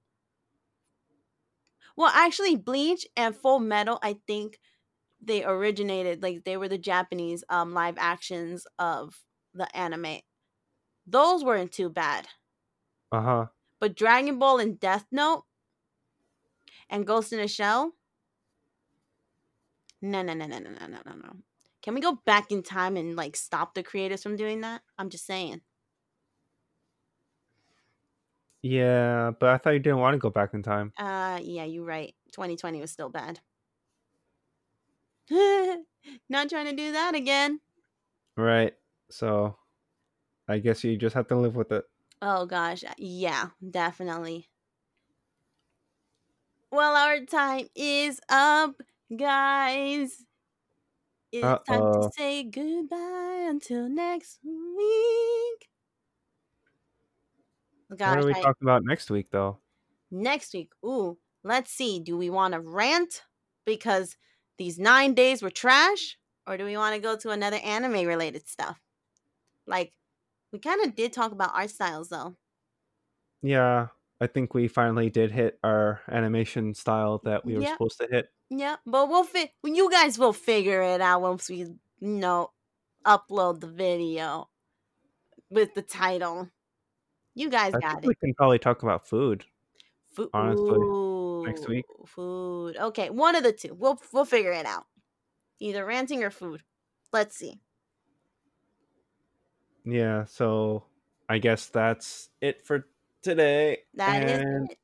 Well, 1.99 2.11
actually, 2.15 2.57
Bleach 2.57 3.07
and 3.19 3.37
Full 3.37 3.59
Metal, 3.59 3.99
I 4.03 4.17
think 4.27 4.59
they 5.21 5.45
originated 5.45 6.23
like 6.23 6.45
they 6.45 6.57
were 6.57 6.69
the 6.69 6.79
Japanese 6.79 7.45
um 7.51 7.75
live 7.75 7.97
actions 7.99 8.67
of 8.79 9.23
the 9.53 9.69
anime. 9.77 10.21
Those 11.07 11.45
weren't 11.45 11.73
too 11.73 11.91
bad. 11.91 12.27
Uh 13.13 13.21
huh. 13.21 13.47
But 13.81 13.97
Dragon 13.97 14.39
Ball 14.39 14.61
and 14.61 14.81
Death 14.81 15.05
Note 15.13 15.45
and 16.89 17.07
Ghost 17.07 17.35
in 17.35 17.41
a 17.41 17.49
Shell? 17.49 17.93
No, 20.01 20.23
no, 20.23 20.33
no, 20.33 20.47
no, 20.47 20.59
no, 20.59 20.71
no, 20.71 20.87
no, 20.87 20.99
no, 21.05 21.13
no. 21.13 21.37
Can 21.83 21.95
we 21.95 22.01
go 22.01 22.21
back 22.27 22.51
in 22.53 22.63
time 22.63 22.97
and 22.97 23.17
like 23.17 23.37
stop 23.37 23.75
the 23.75 23.83
creators 23.83 24.23
from 24.23 24.37
doing 24.37 24.61
that? 24.63 24.83
I'm 24.99 25.11
just 25.11 25.27
saying. 25.27 25.63
Yeah, 28.63 29.31
but 29.39 29.49
I 29.51 29.59
thought 29.59 29.71
you 29.71 29.79
didn't 29.79 29.99
want 30.01 30.15
to 30.15 30.19
go 30.19 30.31
back 30.31 30.53
in 30.55 30.63
time. 30.63 30.93
Uh 30.97 31.41
yeah, 31.43 31.65
you're 31.65 31.85
right. 31.85 32.15
2020 32.33 32.81
was 32.81 32.91
still 32.91 33.09
bad. 33.09 33.41
Not 36.29 36.49
trying 36.51 36.67
to 36.67 36.73
do 36.77 36.93
that 36.93 37.15
again. 37.15 37.61
Right. 38.37 38.75
So, 39.11 39.57
I 40.49 40.59
guess 40.59 40.85
you 40.85 40.97
just 40.97 41.15
have 41.15 41.29
to 41.29 41.37
live 41.37 41.57
with 41.57 41.73
it. 41.73 41.85
Oh 42.23 42.47
gosh, 42.47 42.83
yeah, 42.97 43.51
definitely. 43.71 44.49
Well, 46.73 46.95
our 46.97 47.25
time 47.25 47.69
is 47.75 48.21
up, 48.29 48.81
guys. 49.17 50.25
It's 51.33 51.53
uh 51.53 51.59
time 51.69 51.89
to 51.93 52.03
Uh-oh. 52.03 52.11
say 52.17 52.45
goodbye 52.45 53.47
until 53.49 53.89
next 53.89 54.41
week. 54.45 55.71
Oh 57.91 57.97
gosh, 57.97 58.17
what 58.17 58.19
are 58.19 58.25
we 58.25 58.35
I- 58.35 58.43
talking 58.43 58.67
about 58.67 58.83
next 58.85 59.11
week, 59.11 59.31
though? 59.31 59.61
next 60.11 60.53
week. 60.55 60.73
Ooh, 60.85 61.19
let's 61.43 61.71
see. 61.71 62.01
Do 62.01 62.17
we 62.17 62.31
want 62.31 62.55
to 62.55 62.61
rant 62.61 63.23
because 63.65 64.17
these 64.59 64.79
nine 64.79 65.15
days 65.15 65.43
were 65.43 65.51
trash, 65.51 66.19
or 66.47 66.57
do 66.57 66.65
we 66.65 66.77
want 66.77 66.95
to 66.95 67.01
go 67.01 67.17
to 67.17 67.31
another 67.31 67.59
anime 67.59 68.07
related 68.07 68.49
stuff? 68.49 68.81
Like, 69.67 69.95
we 70.53 70.59
kind 70.61 70.85
of 70.85 70.95
did 70.95 71.13
talk 71.13 71.33
about 71.33 71.55
art 71.55 71.71
styles 71.71 72.09
though. 72.11 72.37
Yeah, 73.43 73.89
I 74.21 74.27
think 74.27 74.53
we 74.53 74.69
finally 74.69 75.09
did 75.09 75.31
hit 75.31 75.59
our 75.65 76.01
animation 76.11 76.75
style 76.75 77.23
that 77.25 77.45
we 77.45 77.55
were 77.55 77.65
supposed 77.65 77.99
to 78.01 78.09
hit. 78.11 78.27
Yeah, 78.51 78.77
but 78.85 79.09
we'll 79.09 79.25
fi- 79.25 79.53
you 79.65 79.91
guys 79.91 80.19
will 80.19 80.35
figure 80.35 80.83
it 80.83 81.01
out 81.01 81.23
once 81.23 81.49
we, 81.49 81.57
you 81.59 81.79
know, 82.01 82.51
upload 83.07 83.61
the 83.61 83.67
video 83.67 84.49
with 85.49 85.75
the 85.75 85.83
title. 85.83 86.51
You 87.35 87.49
guys 87.49 87.73
I 87.75 87.79
got 87.79 88.05
it. 88.05 88.07
we 88.07 88.15
can 88.15 88.35
probably 88.35 88.59
talk 88.59 88.83
about 88.83 89.09
food. 89.09 89.45
Food. 90.13 90.29
honestly, 90.35 91.47
next 91.47 91.69
week. 91.69 91.85
Food. 92.07 92.77
Okay, 92.77 93.11
one 93.11 93.37
of 93.37 93.45
the 93.45 93.53
two. 93.53 93.75
We'll 93.75 94.01
we'll 94.13 94.25
figure 94.25 94.53
it 94.53 94.67
out. 94.67 94.85
Either 95.61 95.85
ranting 95.87 96.25
or 96.25 96.31
food. 96.31 96.63
Let's 97.13 97.37
see. 97.37 97.61
Yeah, 99.85 100.25
so 100.25 100.85
I 101.29 101.39
guess 101.39 101.67
that's 101.67 102.29
it 102.41 102.67
for 102.67 102.87
today. 103.23 103.79
That 103.95 104.29
is 104.29 104.41
and 104.41 104.71
it. 104.71 104.79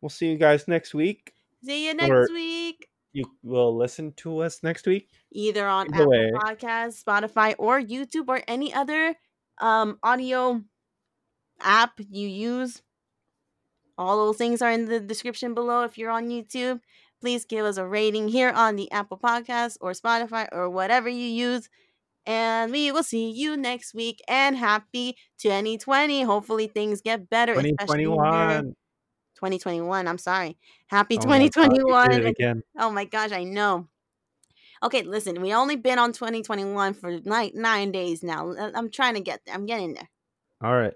we'll 0.00 0.08
see 0.10 0.30
you 0.30 0.38
guys 0.38 0.66
next 0.68 0.94
week. 0.94 1.34
See 1.64 1.86
you 1.86 1.94
next 1.94 2.10
Or- 2.10 2.28
week. 2.32 2.88
You 3.14 3.24
will 3.42 3.76
listen 3.76 4.12
to 4.18 4.38
us 4.38 4.62
next 4.62 4.86
week. 4.86 5.10
Either 5.32 5.66
on 5.68 5.88
Either 5.88 5.96
Apple 6.02 6.08
way. 6.10 6.32
Podcasts, 6.34 7.04
Spotify, 7.04 7.54
or 7.58 7.78
YouTube, 7.80 8.28
or 8.28 8.40
any 8.48 8.72
other 8.72 9.14
um 9.58 9.98
audio 10.02 10.62
app 11.60 11.92
you 12.10 12.26
use. 12.26 12.82
All 13.98 14.16
those 14.26 14.38
things 14.38 14.62
are 14.62 14.70
in 14.70 14.86
the 14.86 14.98
description 14.98 15.52
below 15.54 15.82
if 15.82 15.98
you're 15.98 16.10
on 16.10 16.28
YouTube. 16.28 16.80
Please 17.20 17.44
give 17.44 17.64
us 17.66 17.76
a 17.76 17.86
rating 17.86 18.28
here 18.28 18.50
on 18.50 18.76
the 18.76 18.90
Apple 18.90 19.18
Podcast 19.18 19.76
or 19.80 19.92
Spotify 19.92 20.48
or 20.50 20.70
whatever 20.70 21.08
you 21.08 21.26
use. 21.26 21.68
And 22.26 22.70
we 22.72 22.92
will 22.92 23.02
see 23.02 23.30
you 23.30 23.56
next 23.56 23.94
week. 23.94 24.20
And 24.28 24.56
happy 24.56 25.16
2020. 25.38 26.22
Hopefully 26.22 26.68
things 26.68 27.00
get 27.00 27.28
better. 27.28 27.54
2021. 27.54 28.74
2021. 29.34 30.08
I'm 30.08 30.18
sorry. 30.18 30.56
Happy 30.86 31.16
Oh 31.20 31.26
my 31.26 31.38
God, 31.48 31.52
2021. 31.52 32.26
again. 32.26 32.62
Oh 32.78 32.90
my 32.90 33.04
gosh, 33.04 33.32
I 33.32 33.44
know. 33.44 33.88
Okay, 34.82 35.02
listen, 35.02 35.40
we 35.40 35.54
only 35.54 35.76
been 35.76 35.98
on 35.98 36.12
2021 36.12 36.94
for 36.94 37.18
like 37.20 37.54
nine 37.54 37.92
days 37.92 38.22
now. 38.22 38.52
I- 38.52 38.72
I'm 38.74 38.90
trying 38.90 39.14
to 39.14 39.20
get 39.20 39.44
there. 39.44 39.54
I'm 39.54 39.66
getting 39.66 39.94
there. 39.94 40.08
All 40.62 40.74
right. 40.74 40.94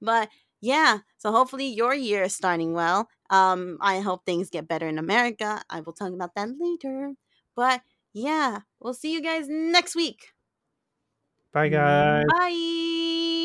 But 0.00 0.28
yeah, 0.60 0.98
so 1.18 1.32
hopefully 1.32 1.66
your 1.66 1.94
year 1.94 2.22
is 2.24 2.34
starting 2.34 2.72
well. 2.74 3.08
Um, 3.30 3.78
I 3.80 4.00
hope 4.00 4.24
things 4.24 4.50
get 4.50 4.68
better 4.68 4.86
in 4.88 4.98
America. 4.98 5.62
I 5.70 5.80
will 5.80 5.92
talk 5.92 6.12
about 6.12 6.34
that 6.36 6.48
later. 6.58 7.14
But 7.56 7.82
yeah, 8.12 8.60
we'll 8.80 8.94
see 8.94 9.12
you 9.12 9.20
guys 9.20 9.46
next 9.48 9.96
week. 9.96 10.33
Bye, 11.54 11.68
guys. 11.68 12.26
Bye. 12.26 13.43